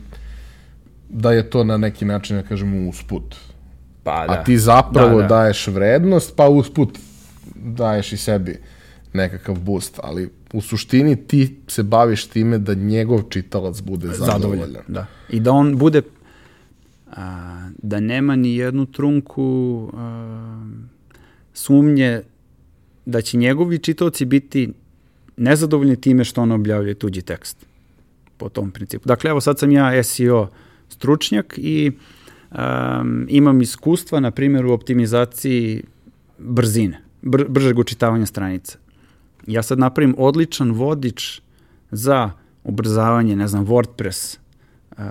da 1.08 1.32
je 1.32 1.50
to 1.50 1.64
na 1.64 1.76
neki 1.76 2.04
način, 2.04 2.36
da 2.36 2.42
kažemo, 2.42 2.88
usput. 2.88 3.34
Pa 4.02 4.24
A 4.28 4.44
ti 4.44 4.58
zapravo 4.58 5.16
Da, 5.16 5.22
da. 5.22 5.28
daješ 5.28 5.66
vrednost, 5.66 6.36
pa 6.36 6.48
usput 6.48 6.98
daješ 7.54 8.12
i 8.12 8.16
sebi 8.16 8.58
nekakav 9.12 9.58
boost, 9.58 10.00
ali 10.02 10.30
u 10.52 10.60
suštini 10.60 11.16
ti 11.16 11.56
se 11.68 11.82
baviš 11.82 12.26
time 12.26 12.58
da 12.58 12.74
njegov 12.74 13.22
čitalac 13.22 13.80
bude 13.80 14.08
zadovoljan. 14.08 14.82
Da. 14.88 15.06
I 15.30 15.40
da 15.40 15.52
on 15.52 15.78
bude 15.78 16.02
a, 17.16 17.68
da 17.82 18.00
nema 18.00 18.36
ni 18.36 18.56
jednu 18.56 18.86
trunku 18.86 19.90
a, 19.94 20.66
sumnje 21.56 22.22
da 23.06 23.20
će 23.20 23.36
njegovi 23.36 23.78
čitaoci 23.78 24.24
biti 24.24 24.72
nezadovoljni 25.36 26.00
time 26.00 26.24
što 26.24 26.42
on 26.42 26.52
objavljuje 26.52 26.94
tuđi 26.94 27.22
tekst 27.22 27.66
po 28.36 28.48
tom 28.48 28.70
principu. 28.70 29.08
Dakle, 29.08 29.30
evo 29.30 29.40
sad 29.40 29.58
sam 29.58 29.70
ja 29.70 30.02
SEO 30.02 30.48
stručnjak 30.88 31.54
i 31.56 31.92
um, 32.50 33.26
imam 33.28 33.60
iskustva, 33.60 34.20
na 34.20 34.30
primjer, 34.30 34.66
u 34.66 34.72
optimizaciji 34.72 35.82
brzine, 36.38 37.00
br 37.22 37.44
bržeg 37.48 37.78
učitavanja 37.78 38.26
stranica. 38.26 38.78
Ja 39.46 39.62
sad 39.62 39.78
napravim 39.78 40.14
odličan 40.18 40.72
vodič 40.72 41.40
za 41.90 42.30
ubrzavanje, 42.64 43.36
ne 43.36 43.48
znam, 43.48 43.66
WordPress 43.66 44.38
uh, 44.90 45.04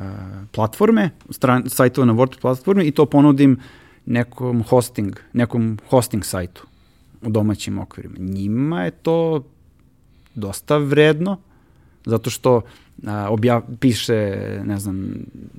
platforme, 0.52 1.10
stran, 1.30 1.70
sajtova 1.70 2.06
na 2.06 2.14
WordPress 2.14 2.42
platformi 2.42 2.86
i 2.86 2.92
to 2.92 3.06
ponudim 3.06 3.60
nekom 4.06 4.64
hosting, 4.64 5.20
nekom 5.34 5.78
hosting 5.90 6.26
sajtu 6.26 6.68
u 7.22 7.30
domaćim 7.30 7.80
okvirima. 7.80 8.16
Njima 8.20 8.84
je 8.84 8.92
to 8.92 9.44
dosta 10.36 10.78
vredno, 10.78 11.38
zato 12.06 12.30
što 12.30 12.62
a, 13.06 13.28
objav, 13.30 13.62
piše, 13.80 14.38
ne 14.66 14.80
znam, 14.80 15.10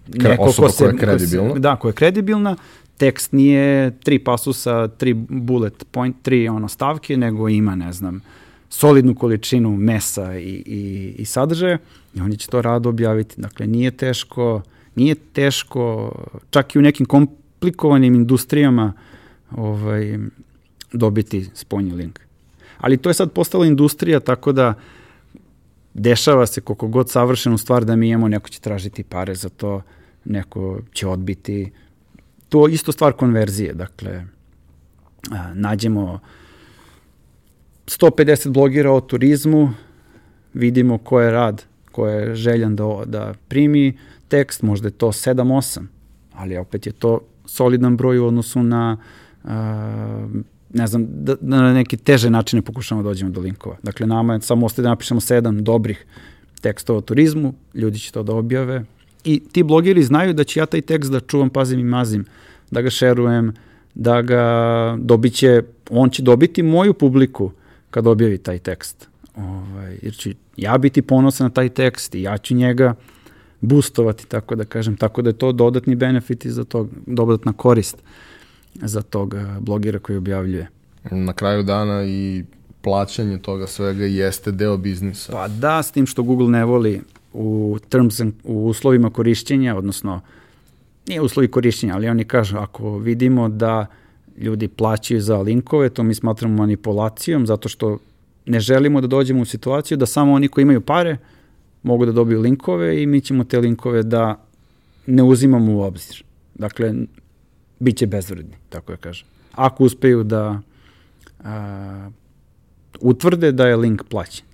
neko 0.08 0.42
osoba 0.42 0.68
ko 0.68 0.72
se, 0.72 0.78
koja 0.78 0.88
je 0.88 0.92
ko 0.92 0.98
se- 0.98 1.06
kredibilna. 1.06 1.58
da, 1.58 1.76
koja 1.76 1.90
je 1.90 1.94
kredibilna, 1.94 2.56
tekst 2.96 3.32
nije 3.32 3.98
tri 3.98 4.18
pasusa, 4.18 4.88
tri 4.88 5.14
bullet 5.28 5.86
point, 5.90 6.16
tri 6.22 6.48
ono 6.48 6.68
stavke, 6.68 7.16
nego 7.16 7.48
ima, 7.48 7.74
ne 7.74 7.92
znam, 7.92 8.20
solidnu 8.68 9.14
količinu 9.14 9.76
mesa 9.76 10.38
i, 10.38 10.62
i, 10.66 11.14
i 11.18 11.24
sadržaja 11.24 11.78
i 12.14 12.20
oni 12.20 12.36
će 12.36 12.48
to 12.48 12.62
rado 12.62 12.88
objaviti. 12.88 13.40
Dakle, 13.40 13.66
nije 13.66 13.90
teško, 13.90 14.62
nije 14.94 15.14
teško, 15.14 16.12
čak 16.50 16.74
i 16.74 16.78
u 16.78 16.82
nekim 16.82 17.06
komplikovanim 17.56 18.14
industrijama 18.14 18.92
ovaj, 19.50 20.18
dobiti 20.92 21.50
spojni 21.54 21.92
link. 21.92 22.20
Ali 22.78 22.96
to 22.96 23.10
je 23.10 23.14
sad 23.14 23.32
postala 23.32 23.66
industrija, 23.66 24.20
tako 24.20 24.52
da 24.52 24.74
dešava 25.94 26.46
se 26.46 26.60
koliko 26.60 26.88
god 26.88 27.10
savršenu 27.10 27.58
stvar 27.58 27.84
da 27.84 27.96
mi 27.96 28.08
imamo, 28.08 28.28
neko 28.28 28.48
će 28.48 28.60
tražiti 28.60 29.04
pare 29.04 29.34
za 29.34 29.48
to, 29.48 29.82
neko 30.24 30.80
će 30.92 31.06
odbiti. 31.06 31.72
To 32.48 32.66
je 32.68 32.74
isto 32.74 32.92
stvar 32.92 33.12
konverzije, 33.12 33.72
dakle, 33.74 34.24
nađemo 35.54 36.20
150 37.86 38.48
blogira 38.48 38.92
o 38.92 39.00
turizmu, 39.00 39.70
vidimo 40.54 40.98
ko 40.98 41.20
je 41.20 41.30
rad, 41.30 41.64
ko 41.92 42.06
je 42.08 42.34
željan 42.34 42.76
da, 42.76 43.02
da 43.06 43.34
primi 43.48 43.98
tekst, 44.28 44.62
možda 44.62 44.88
je 44.88 44.92
to 44.92 45.06
7-8, 45.06 45.86
ali 46.34 46.56
opet 46.56 46.86
je 46.86 46.92
to 46.92 47.20
solidan 47.46 47.96
broj 47.96 48.18
u 48.18 48.26
odnosu 48.26 48.62
na 48.62 48.96
a, 49.44 50.28
ne 50.74 50.86
znam, 50.86 51.06
da, 51.08 51.34
da 51.40 51.62
na 51.62 51.72
neke 51.72 51.96
teže 51.96 52.30
načine 52.30 52.62
pokušamo 52.62 53.02
da 53.02 53.08
dođemo 53.08 53.30
do 53.30 53.40
linkova. 53.40 53.76
Dakle, 53.82 54.06
nama 54.06 54.34
je 54.34 54.40
samo 54.40 54.66
ostaje 54.66 54.82
da 54.82 54.88
napišemo 54.88 55.20
sedam 55.20 55.64
dobrih 55.64 56.06
tekstova 56.60 56.98
o 56.98 57.00
turizmu, 57.02 57.54
ljudi 57.74 57.98
će 57.98 58.12
to 58.12 58.22
da 58.22 58.34
objave 58.34 58.84
i 59.26 59.42
ti 59.52 59.62
blogeri 59.62 60.02
znaju 60.02 60.32
da 60.32 60.44
će 60.44 60.60
ja 60.60 60.66
taj 60.66 60.80
tekst 60.80 61.12
da 61.12 61.20
čuvam, 61.20 61.50
pazim 61.50 61.80
i 61.80 61.84
mazim, 61.84 62.24
da 62.70 62.80
ga 62.80 62.90
šerujem, 62.90 63.52
da 63.94 64.22
ga 64.22 64.96
dobit 65.00 65.34
će, 65.34 65.62
on 65.90 66.10
će 66.10 66.22
dobiti 66.22 66.62
moju 66.62 66.94
publiku 66.94 67.50
kad 67.90 68.06
objavi 68.06 68.38
taj 68.38 68.58
tekst. 68.58 69.08
Ovaj, 69.36 69.98
jer 70.02 70.14
ću 70.14 70.30
ja 70.56 70.78
biti 70.78 71.02
ponosan 71.02 71.44
na 71.44 71.50
taj 71.50 71.68
tekst 71.68 72.14
i 72.14 72.22
ja 72.22 72.38
ću 72.38 72.54
njega 72.54 72.94
boostovati, 73.60 74.26
tako 74.26 74.54
da 74.54 74.64
kažem, 74.64 74.96
tako 74.96 75.22
da 75.22 75.30
je 75.30 75.38
to 75.38 75.52
dodatni 75.52 75.94
benefit 75.94 76.44
i 76.44 76.50
za 76.50 76.64
to, 76.64 76.88
dodatna 77.06 77.52
korist 77.52 77.96
za 78.74 79.02
tog 79.02 79.34
eh, 79.34 79.44
blogera 79.60 79.98
koji 79.98 80.18
objavljuje. 80.18 80.68
Na 81.10 81.32
kraju 81.32 81.62
dana 81.62 82.04
i 82.04 82.44
plaćanje 82.82 83.38
toga 83.38 83.66
svega 83.66 84.04
jeste 84.04 84.52
deo 84.52 84.76
biznisa. 84.76 85.32
Pa 85.32 85.48
da, 85.48 85.82
s 85.82 85.92
tim 85.92 86.06
što 86.06 86.22
Google 86.22 86.48
ne 86.48 86.64
voli 86.64 87.00
u, 87.32 87.78
terms 87.88 88.20
and, 88.20 88.32
u 88.44 88.66
uslovima 88.66 89.10
korišćenja, 89.10 89.76
odnosno 89.76 90.20
nije 91.08 91.20
uslovi 91.20 91.48
korišćenja, 91.48 91.94
ali 91.94 92.08
oni 92.08 92.24
kažu 92.24 92.58
ako 92.58 92.98
vidimo 92.98 93.48
da 93.48 93.86
ljudi 94.38 94.68
plaćaju 94.68 95.20
za 95.20 95.38
linkove, 95.38 95.88
to 95.88 96.02
mi 96.02 96.14
smatramo 96.14 96.56
manipulacijom, 96.56 97.46
zato 97.46 97.68
što 97.68 97.98
ne 98.46 98.60
želimo 98.60 99.00
da 99.00 99.06
dođemo 99.06 99.42
u 99.42 99.44
situaciju 99.44 99.98
da 99.98 100.06
samo 100.06 100.32
oni 100.32 100.48
koji 100.48 100.62
imaju 100.62 100.80
pare 100.80 101.16
mogu 101.86 102.06
da 102.06 102.12
dobiju 102.12 102.40
linkove 102.40 103.02
i 103.02 103.06
mi 103.06 103.20
ćemo 103.20 103.44
te 103.44 103.58
linkove 103.58 104.02
da 104.02 104.44
ne 105.06 105.22
uzimamo 105.22 105.72
u 105.72 105.80
obzir. 105.80 106.24
Dakle, 106.54 106.94
bit 107.78 107.96
će 107.96 108.06
bezvredni, 108.06 108.56
tako 108.68 108.92
da 108.92 108.96
kažem. 108.96 109.26
Ako 109.52 109.84
uspeju 109.84 110.24
da 110.24 110.60
a, 111.44 112.10
utvrde 113.00 113.52
da 113.52 113.68
je 113.68 113.76
link 113.76 114.02
plaćen. 114.08 114.44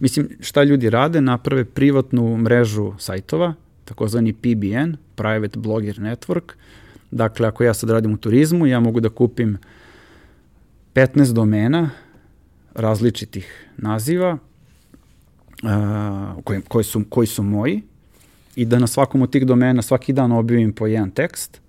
Mislim, 0.00 0.28
šta 0.40 0.62
ljudi 0.64 0.90
rade? 0.90 1.20
Naprave 1.20 1.64
privatnu 1.64 2.36
mrežu 2.36 2.92
sajtova, 2.98 3.54
takozvani 3.84 4.32
PBN, 4.32 4.96
Private 5.14 5.58
Blogger 5.58 5.98
Network. 5.98 6.52
Dakle, 7.10 7.48
ako 7.48 7.64
ja 7.64 7.74
sad 7.74 7.90
radim 7.90 8.14
u 8.14 8.16
turizmu, 8.16 8.66
ja 8.66 8.80
mogu 8.80 9.00
da 9.00 9.08
kupim 9.08 9.58
15 10.94 11.32
domena 11.32 11.90
različitih 12.74 13.68
naziva 13.76 14.38
uh, 15.62 16.44
koji, 16.44 16.60
koji, 16.68 16.84
su, 16.84 17.02
koji 17.08 17.26
su 17.26 17.42
moji 17.42 17.82
i 18.56 18.64
da 18.64 18.78
na 18.78 18.86
svakom 18.86 19.22
od 19.22 19.30
tih 19.30 19.46
domena 19.46 19.82
svaki 19.82 20.12
dan 20.12 20.32
objavim 20.32 20.72
po 20.72 20.86
jedan 20.86 21.10
tekst 21.10 21.60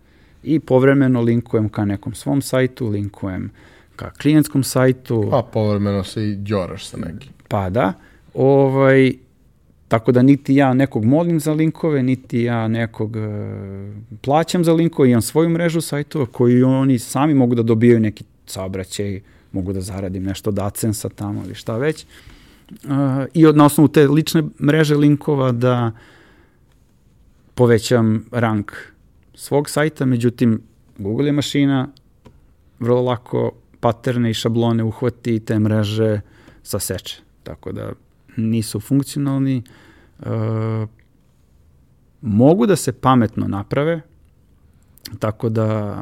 i 0.44 0.60
povremeno 0.60 1.22
linkujem 1.22 1.70
ka 1.70 1.86
nekom 1.86 2.14
svom 2.14 2.42
sajtu, 2.42 2.88
linkujem 2.88 3.52
ka 3.96 4.12
klijentskom 4.12 4.64
sajtu. 4.64 5.28
Pa 5.32 5.42
povremeno 5.54 6.04
se 6.04 6.30
i 6.30 6.36
djoraš 6.36 6.86
sa 6.86 6.98
nekim. 6.98 7.30
Pa 7.48 7.70
da. 7.70 7.94
Ovaj, 8.34 9.14
tako 9.88 10.12
da 10.12 10.22
niti 10.22 10.56
ja 10.56 10.74
nekog 10.74 11.06
molim 11.06 11.40
za 11.40 11.54
linkove, 11.54 12.04
niti 12.04 12.42
ja 12.42 12.68
nekog 12.68 13.16
uh, 13.16 13.22
plaćam 14.22 14.64
za 14.64 14.74
linkove, 14.74 15.10
imam 15.10 15.22
svoju 15.22 15.50
mrežu 15.50 15.82
sajtova 15.82 16.26
koji 16.26 16.64
oni 16.64 17.00
sami 17.00 17.34
mogu 17.34 17.56
da 17.56 17.64
dobijaju 17.64 18.00
neki 18.00 18.24
saobraćaj, 18.46 19.22
mogu 19.52 19.74
da 19.74 19.82
zaradim 19.82 20.24
nešto 20.24 20.50
od 20.50 20.60
AdSense-a 20.60 21.10
tamo 21.10 21.44
ili 21.46 21.56
šta 21.56 21.78
već. 21.78 22.04
Uh, 22.04 22.33
I 23.34 23.46
od, 23.46 23.58
na 23.58 23.66
osnovu 23.66 23.88
te 23.88 24.08
lične 24.08 24.44
mreže 24.60 24.96
linkova 24.96 25.52
da 25.52 25.92
povećam 27.54 28.26
rank 28.32 28.72
svog 29.34 29.70
sajta, 29.70 30.06
međutim 30.06 30.62
Google 30.98 31.26
je 31.26 31.32
mašina, 31.32 31.88
vrlo 32.80 33.02
lako 33.02 33.52
paterne 33.80 34.32
i 34.32 34.34
šablone 34.34 34.84
uhvati 34.84 35.36
i 35.36 35.40
te 35.40 35.60
mreže 35.60 36.22
saseče. 36.64 37.22
Tako 37.44 37.72
da 37.72 37.92
nisu 38.38 38.80
funkcionalni. 38.80 39.64
Uh, 40.20 40.28
mogu 42.22 42.66
da 42.66 42.76
se 42.76 42.92
pametno 42.92 43.48
naprave, 43.48 44.02
tako 45.20 45.50
da 45.50 45.98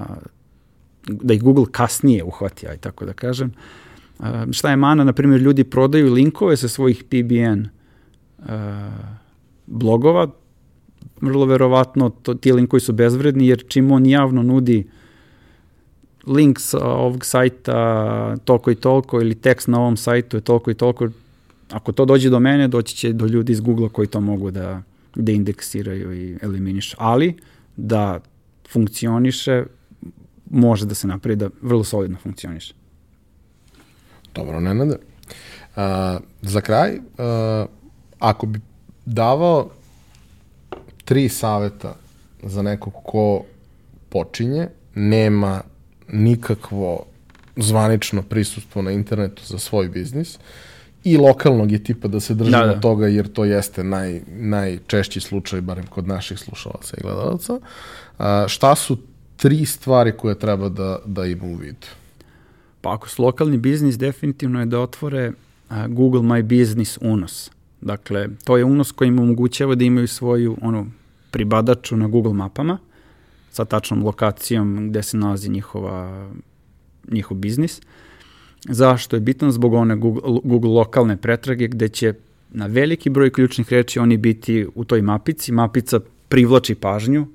da 1.07 1.33
i 1.33 1.39
Google 1.39 1.65
kasnije 1.71 2.23
uhvati, 2.23 2.67
aj 2.67 2.77
tako 2.77 3.05
da 3.05 3.13
kažem. 3.13 3.47
Uh, 3.47 3.90
šta 4.51 4.69
je 4.69 4.75
mana, 4.75 5.03
na 5.03 5.13
primjer, 5.13 5.41
ljudi 5.41 5.63
prodaju 5.63 6.13
linkove 6.13 6.57
sa 6.57 6.67
svojih 6.67 7.03
PBN 7.03 7.65
uh, 8.37 8.45
blogova, 9.65 10.27
vrlo 11.21 11.45
verovatno 11.45 12.09
to, 12.09 12.33
ti 12.33 12.51
linkovi 12.51 12.79
su 12.79 12.93
bezvredni, 12.93 13.47
jer 13.47 13.63
čim 13.67 13.91
on 13.91 14.05
javno 14.05 14.43
nudi 14.43 14.87
link 16.27 16.59
sa 16.59 16.85
ovog 16.85 17.25
sajta 17.25 18.37
toliko 18.45 18.71
i 18.71 18.75
toliko 18.75 19.21
ili 19.21 19.35
tekst 19.35 19.67
na 19.67 19.79
ovom 19.79 19.97
sajtu 19.97 20.37
je 20.37 20.41
toliko 20.41 20.71
i 20.71 20.73
toliko, 20.73 21.07
ako 21.71 21.91
to 21.91 22.05
dođe 22.05 22.29
do 22.29 22.39
mene, 22.39 22.67
doći 22.67 22.95
će 22.95 23.13
do 23.13 23.25
ljudi 23.25 23.51
iz 23.51 23.61
Google 23.61 23.89
koji 23.89 24.07
to 24.07 24.21
mogu 24.21 24.51
da, 24.51 24.81
da 25.15 25.31
indeksiraju 25.31 26.13
i 26.13 26.37
eliminišu. 26.41 26.97
Ali 26.99 27.35
da 27.77 28.19
funkcioniše, 28.71 29.63
može 30.49 30.85
da 30.85 30.95
se 30.95 31.07
napravi 31.07 31.35
da 31.35 31.49
vrlo 31.61 31.83
solidno 31.83 32.17
funkcioniše. 32.17 32.73
Dobro, 34.35 34.59
Nenade. 34.59 34.95
Uh, 34.95 35.81
za 36.41 36.61
kraj, 36.61 36.95
uh, 36.95 37.69
ako 38.19 38.45
bi 38.45 38.59
davao 39.05 39.69
tri 41.05 41.29
saveta 41.29 41.95
za 42.43 42.61
nekog 42.61 42.93
ko 43.03 43.43
počinje, 44.09 44.67
nema 44.95 45.61
nikakvo 46.11 47.05
zvanično 47.55 48.21
prisustvo 48.21 48.81
na 48.81 48.91
internetu 48.91 49.43
za 49.45 49.59
svoj 49.59 49.89
biznis 49.89 50.37
i 51.03 51.17
lokalnog 51.17 51.71
je 51.71 51.83
tipa 51.83 52.07
da 52.07 52.19
se 52.19 52.33
držimo 52.33 52.65
da, 52.65 52.73
da. 52.73 52.79
toga 52.79 53.07
jer 53.07 53.27
to 53.27 53.45
jeste 53.45 53.83
naj, 53.83 54.21
najčešći 54.27 55.19
slučaj, 55.19 55.61
barem 55.61 55.87
kod 55.87 56.07
naših 56.07 56.39
slušalaca 56.39 56.97
i 56.97 57.01
gledalaca. 57.01 57.59
A, 58.17 58.45
šta 58.47 58.75
su 58.75 58.97
tri 59.35 59.65
stvari 59.65 60.11
koje 60.17 60.39
treba 60.39 60.69
da, 60.69 60.99
da 61.05 61.25
ima 61.25 61.45
u 61.45 61.55
vidu? 61.55 61.87
Pa 62.81 62.93
ako 62.93 63.09
su 63.09 63.23
lokalni 63.23 63.57
biznis, 63.57 63.97
definitivno 63.97 64.59
je 64.59 64.65
da 64.65 64.79
otvore 64.79 65.31
Google 65.87 66.21
My 66.21 66.41
Business 66.43 66.97
unos. 67.01 67.51
Dakle, 67.81 68.27
to 68.43 68.57
je 68.57 68.63
unos 68.63 68.91
koji 68.91 69.07
im 69.07 69.19
omogućava 69.19 69.75
da 69.75 69.83
imaju 69.83 70.07
svoju 70.07 70.57
ono, 70.61 70.87
pribadaču 71.31 71.97
na 71.97 72.07
Google 72.07 72.33
mapama 72.33 72.77
sa 73.51 73.65
tačnom 73.65 74.03
lokacijom 74.03 74.89
gde 74.89 75.03
se 75.03 75.17
nalazi 75.17 75.49
njihova, 75.49 76.29
njihov 77.11 77.37
biznis. 77.37 77.81
Zašto 78.69 79.15
je 79.15 79.19
bitno? 79.19 79.51
Zbog 79.51 79.73
one 79.73 79.95
Google, 79.95 80.39
Google 80.43 80.69
lokalne 80.69 81.17
pretrage 81.17 81.67
gde 81.67 81.89
će 81.89 82.13
na 82.49 82.65
veliki 82.65 83.09
broj 83.09 83.29
ključnih 83.29 83.69
reči 83.69 83.99
oni 83.99 84.17
biti 84.17 84.67
u 84.75 84.85
toj 84.85 85.01
mapici. 85.01 85.51
Mapica 85.51 85.99
privlači 86.29 86.75
pažnju 86.75 87.27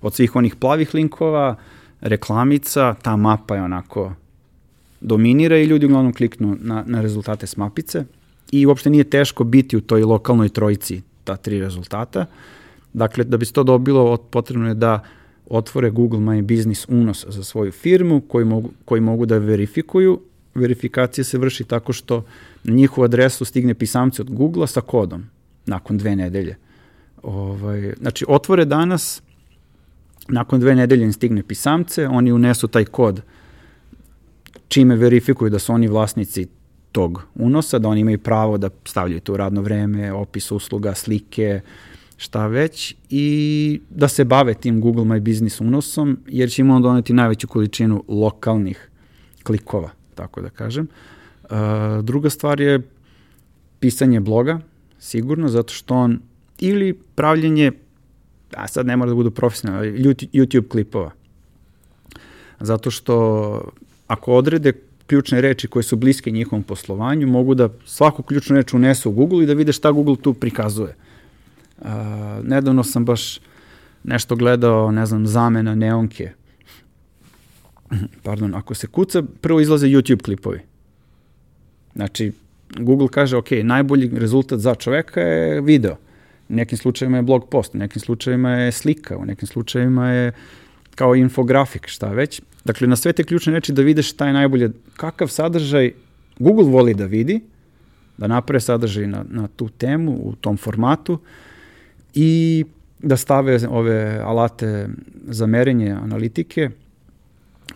od 0.00 0.14
svih 0.14 0.36
onih 0.36 0.56
plavih 0.56 0.94
linkova, 0.94 1.56
reklamica, 2.00 2.94
ta 3.02 3.16
mapa 3.16 3.56
je 3.56 3.62
onako 3.62 4.12
dominira 5.04 5.58
i 5.58 5.64
ljudi 5.64 5.86
uglavnom 5.86 6.12
kliknu 6.12 6.56
na, 6.60 6.84
na 6.86 7.00
rezultate 7.00 7.46
s 7.46 7.56
mapice 7.56 8.04
i 8.52 8.66
uopšte 8.66 8.90
nije 8.90 9.04
teško 9.04 9.44
biti 9.44 9.76
u 9.76 9.80
toj 9.80 10.02
lokalnoj 10.02 10.48
trojici 10.48 11.02
ta 11.24 11.36
tri 11.36 11.60
rezultata. 11.60 12.26
Dakle, 12.92 13.24
da 13.24 13.36
bi 13.36 13.46
se 13.46 13.52
to 13.52 13.62
dobilo, 13.62 14.16
potrebno 14.16 14.68
je 14.68 14.74
da 14.74 15.00
otvore 15.50 15.90
Google 15.90 16.20
My 16.20 16.42
Business 16.42 16.86
unos 16.88 17.26
za 17.28 17.44
svoju 17.44 17.72
firmu 17.72 18.20
koji 18.20 18.44
mogu, 18.44 18.70
koji 18.84 19.00
mogu 19.00 19.26
da 19.26 19.38
verifikuju. 19.38 20.20
Verifikacija 20.54 21.24
se 21.24 21.38
vrši 21.38 21.64
tako 21.64 21.92
što 21.92 22.24
na 22.64 22.74
njihovu 22.74 23.04
adresu 23.04 23.44
stigne 23.44 23.74
pisamce 23.74 24.22
od 24.22 24.30
Google-a 24.30 24.66
sa 24.66 24.80
kodom 24.80 25.24
nakon 25.66 25.98
dve 25.98 26.16
nedelje. 26.16 26.56
Ovaj, 27.22 27.94
znači, 28.00 28.24
otvore 28.28 28.64
danas, 28.64 29.22
nakon 30.28 30.60
dve 30.60 30.74
nedelje 30.74 31.04
im 31.04 31.12
stigne 31.12 31.42
pisamce, 31.42 32.08
oni 32.08 32.32
unesu 32.32 32.68
taj 32.68 32.84
kod 32.84 33.22
čime 34.68 34.96
verifikuju 34.96 35.50
da 35.50 35.58
su 35.58 35.72
oni 35.72 35.88
vlasnici 35.88 36.46
tog 36.92 37.22
unosa, 37.34 37.78
da 37.78 37.88
oni 37.88 38.00
imaju 38.00 38.18
pravo 38.18 38.58
da 38.58 38.70
stavljaju 38.84 39.20
tu 39.20 39.36
radno 39.36 39.62
vreme, 39.62 40.12
opis 40.12 40.50
usluga, 40.50 40.94
slike, 40.94 41.60
šta 42.16 42.46
već 42.46 42.94
i 43.10 43.80
da 43.90 44.08
se 44.08 44.24
bave 44.24 44.54
tim 44.54 44.80
Google 44.80 45.04
My 45.04 45.20
Business 45.20 45.60
unosom, 45.60 46.18
jer 46.26 46.50
će 46.50 46.62
im 46.62 46.70
on 46.70 46.82
doneti 46.82 47.12
najveću 47.12 47.48
količinu 47.48 48.04
lokalnih 48.08 48.88
klikova, 49.42 49.90
tako 50.14 50.42
da 50.42 50.50
kažem. 50.50 50.88
Uh, 51.42 51.50
druga 52.02 52.30
stvar 52.30 52.60
je 52.60 52.80
pisanje 53.80 54.20
bloga, 54.20 54.60
sigurno, 54.98 55.48
zato 55.48 55.72
što 55.74 55.94
on 55.94 56.20
ili 56.58 56.92
pravljenje, 57.14 57.72
a 58.56 58.68
sad 58.68 58.86
ne 58.86 58.96
mora 58.96 59.08
da 59.08 59.14
budu 59.14 59.30
profesionalni, 59.30 59.90
YouTube 60.32 60.68
klipova. 60.68 61.10
Zato 62.60 62.90
što 62.90 63.14
ako 64.14 64.32
odrede 64.32 64.72
ključne 65.06 65.40
reči 65.40 65.68
koje 65.68 65.82
su 65.82 65.96
bliske 65.96 66.30
njihovom 66.30 66.62
poslovanju, 66.62 67.26
mogu 67.26 67.54
da 67.54 67.68
svaku 67.86 68.22
ključnu 68.22 68.56
reč 68.56 68.74
unesu 68.74 69.10
u 69.10 69.12
Google 69.12 69.42
i 69.44 69.46
da 69.46 69.54
vide 69.54 69.72
šta 69.72 69.92
Google 69.92 70.16
tu 70.16 70.34
prikazuje. 70.34 70.94
Uh, 71.78 71.88
nedavno 72.42 72.84
sam 72.84 73.04
baš 73.04 73.40
nešto 74.04 74.36
gledao, 74.36 74.92
ne 74.92 75.06
znam, 75.06 75.26
zamena 75.26 75.74
neonke. 75.74 76.30
Pardon, 78.22 78.54
ako 78.54 78.74
se 78.74 78.86
kuca, 78.86 79.22
prvo 79.40 79.60
izlaze 79.60 79.86
YouTube 79.86 80.22
klipovi. 80.22 80.60
Znači, 81.94 82.32
Google 82.78 83.08
kaže, 83.08 83.36
ok, 83.36 83.50
najbolji 83.62 84.10
rezultat 84.14 84.58
za 84.58 84.74
čoveka 84.74 85.20
je 85.20 85.60
video. 85.60 85.96
U 86.48 86.54
nekim 86.54 86.78
slučajima 86.78 87.16
je 87.16 87.22
blog 87.22 87.48
post, 87.50 87.74
u 87.74 87.78
nekim 87.78 88.00
slučajima 88.00 88.50
je 88.50 88.72
slika, 88.72 89.16
u 89.16 89.24
nekim 89.24 89.48
slučajima 89.48 90.10
je 90.10 90.32
kao 90.94 91.14
infografik, 91.14 91.88
šta 91.88 92.12
već. 92.12 92.42
Dakle, 92.64 92.86
na 92.88 92.96
sve 92.96 93.12
te 93.12 93.24
ključne 93.24 93.52
reči 93.52 93.72
da 93.72 93.82
vidiš 93.82 94.10
šta 94.10 94.26
je 94.26 94.32
najbolje, 94.32 94.70
kakav 94.96 95.28
sadržaj 95.28 95.92
Google 96.38 96.64
voli 96.64 96.94
da 96.94 97.06
vidi, 97.06 97.40
da 98.18 98.26
naprave 98.26 98.60
sadržaj 98.60 99.06
na, 99.06 99.24
na 99.30 99.48
tu 99.56 99.68
temu, 99.68 100.12
u 100.12 100.34
tom 100.34 100.56
formatu, 100.56 101.18
i 102.14 102.64
da 102.98 103.16
stave 103.16 103.58
ove 103.68 104.20
alate 104.24 104.88
za 105.26 105.46
merenje 105.46 105.90
analitike, 105.90 106.70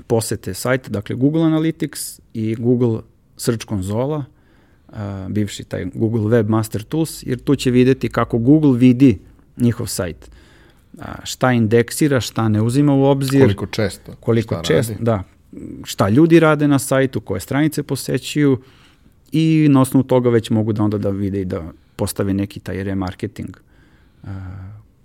posete 0.06 0.54
sajt, 0.54 0.88
dakle 0.88 1.16
Google 1.16 1.42
Analytics 1.42 2.20
i 2.34 2.54
Google 2.54 3.00
Search 3.36 3.66
konzola, 3.66 4.24
uh, 4.88 4.96
bivši 5.28 5.64
taj 5.64 5.84
Google 5.94 6.20
Webmaster 6.20 6.82
Tools, 6.82 7.22
jer 7.26 7.38
tu 7.38 7.56
će 7.56 7.70
videti 7.70 8.08
kako 8.08 8.38
Google 8.38 8.78
vidi 8.78 9.18
njihov 9.56 9.86
sajt. 9.86 10.30
Uh, 10.92 11.04
šta 11.24 11.52
indeksira, 11.52 12.20
šta 12.20 12.48
ne 12.48 12.62
uzima 12.62 12.94
u 12.94 13.02
obzir. 13.02 13.40
Koliko 13.40 13.66
često. 13.66 14.12
Koliko 14.20 14.62
često, 14.62 14.92
radi. 14.92 15.04
da. 15.04 15.22
Šta 15.84 16.08
ljudi 16.08 16.40
rade 16.40 16.68
na 16.68 16.78
sajtu, 16.78 17.20
koje 17.20 17.40
stranice 17.40 17.82
posećuju 17.82 18.58
i 19.32 19.66
na 19.70 19.80
osnovu 19.80 20.04
toga 20.04 20.30
već 20.30 20.50
mogu 20.50 20.72
da 20.72 20.82
onda 20.82 20.98
da 20.98 21.10
vide 21.10 21.40
i 21.40 21.44
da 21.44 21.62
postave 21.96 22.34
neki 22.34 22.60
taj 22.60 22.84
remarketing 22.84 23.56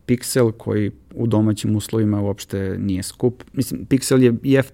Pixel 0.08 0.52
koji 0.52 0.92
u 1.16 1.28
domaćim 1.28 1.76
uslovima 1.76 2.22
uopšte 2.22 2.76
nije 2.80 3.04
skup. 3.04 3.44
Mislim, 3.54 3.86
Pixel 3.86 4.24
je, 4.24 4.34
jef, 4.44 4.72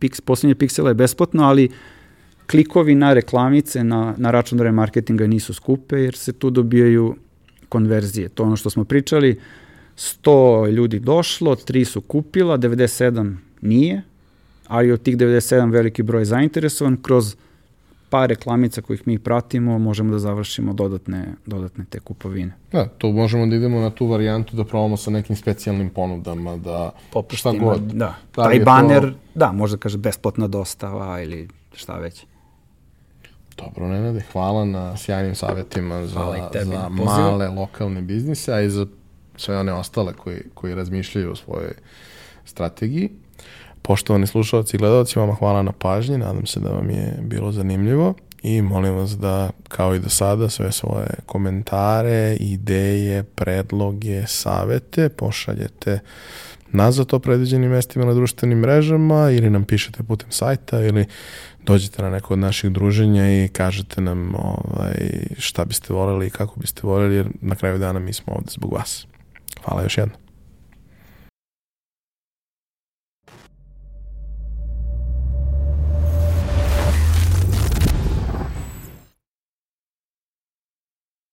pix, 0.00 0.20
poslednje 0.20 0.54
Pixela 0.54 0.88
je 0.88 0.94
besplatno, 0.94 1.42
ali 1.42 1.68
klikovi 2.50 2.94
na 2.94 3.12
reklamice, 3.12 3.84
na, 3.84 4.14
na 4.16 4.30
račun 4.30 4.58
remarketinga 4.58 5.26
nisu 5.26 5.54
skupe, 5.54 5.96
jer 5.96 6.14
se 6.14 6.32
tu 6.32 6.50
dobijaju 6.50 7.16
konverzije. 7.68 8.28
To 8.28 8.42
ono 8.42 8.56
što 8.56 8.70
smo 8.70 8.84
pričali, 8.84 9.40
100 9.96 10.70
ljudi 10.70 10.98
došlo, 10.98 11.56
3 11.56 11.84
su 11.84 12.00
kupila, 12.00 12.58
97 12.58 13.36
nije, 13.60 14.02
ali 14.66 14.92
od 14.92 15.02
tih 15.02 15.16
97 15.16 15.72
veliki 15.72 16.02
broj 16.02 16.24
zainteresovan, 16.24 16.96
kroz 17.02 17.36
par 18.10 18.28
reklamica 18.28 18.82
kojih 18.82 19.06
mi 19.06 19.18
pratimo, 19.18 19.78
možemo 19.78 20.12
da 20.12 20.18
završimo 20.18 20.72
dodatne, 20.72 21.34
dodatne 21.46 21.84
te 21.90 22.00
kupovine. 22.00 22.52
Da, 22.72 22.88
tu 22.88 23.08
možemo 23.08 23.46
da 23.46 23.56
idemo 23.56 23.80
na 23.80 23.90
tu 23.90 24.06
varijantu 24.06 24.56
da 24.56 24.64
probamo 24.64 24.96
sa 24.96 25.10
nekim 25.10 25.36
specijalnim 25.36 25.90
ponudama, 25.90 26.56
da 26.56 26.90
Popustima, 27.12 27.54
šta 27.54 27.64
god. 27.64 27.80
Da, 27.80 28.14
da 28.36 28.42
taj 28.42 28.60
baner, 28.60 29.02
to... 29.02 29.18
da, 29.34 29.52
možda 29.52 29.76
kaže 29.76 29.98
besplatna 29.98 30.48
dostava 30.48 31.22
ili 31.22 31.48
šta 31.74 31.98
već. 31.98 32.24
Dobro, 33.56 33.88
Nenade, 33.88 34.22
hvala 34.32 34.64
na 34.64 34.96
sjajnim 34.96 35.34
savjetima 35.34 36.06
za, 36.06 36.48
za 36.64 36.88
male 36.88 37.48
lokalne 37.48 38.02
biznise, 38.02 38.52
a 38.52 38.60
i 38.60 38.70
za 38.70 38.86
sve 39.36 39.58
one 39.58 39.72
ostale 39.72 40.12
koji, 40.12 40.42
koji 40.54 40.74
razmišljaju 40.74 41.32
o 41.32 41.36
svojoj 41.36 41.72
strategiji. 42.44 43.10
Poštovani 43.82 44.26
slušalci 44.26 44.76
i 44.76 44.78
gledalci, 44.78 45.18
vama 45.18 45.34
hvala 45.34 45.62
na 45.62 45.72
pažnji, 45.72 46.18
nadam 46.18 46.46
se 46.46 46.60
da 46.60 46.70
vam 46.70 46.90
je 46.90 47.18
bilo 47.22 47.52
zanimljivo 47.52 48.14
i 48.42 48.62
molim 48.62 48.94
vas 48.94 49.18
da, 49.18 49.50
kao 49.68 49.94
i 49.94 49.98
do 49.98 50.08
sada, 50.08 50.48
sve 50.48 50.72
svoje 50.72 51.06
komentare, 51.26 52.36
ideje, 52.40 53.22
predloge, 53.22 54.26
savete 54.26 55.08
pošaljete 55.08 55.98
nazad 56.72 57.14
o 57.14 57.18
predviđenim 57.18 57.70
mestima 57.70 58.04
na 58.04 58.14
društvenim 58.14 58.58
mrežama 58.58 59.30
ili 59.30 59.50
nam 59.50 59.64
pišete 59.64 60.02
putem 60.02 60.30
sajta 60.30 60.80
ili 60.80 61.06
dođete 61.64 62.02
na 62.02 62.10
neko 62.10 62.34
od 62.34 62.38
naših 62.38 62.70
druženja 62.70 63.44
i 63.44 63.48
kažete 63.48 64.00
nam 64.00 64.34
ovaj, 64.34 64.94
šta 65.38 65.64
biste 65.64 65.92
voleli 65.92 66.26
i 66.26 66.30
kako 66.30 66.60
biste 66.60 66.80
voleli, 66.84 67.14
jer 67.14 67.28
na 67.40 67.54
kraju 67.54 67.78
dana 67.78 67.98
mi 67.98 68.12
smo 68.12 68.32
ovde 68.32 68.50
zbog 68.50 68.72
vas. 68.72 69.06
Hvala 69.66 69.82
još 69.82 69.98
jednom. 69.98 70.25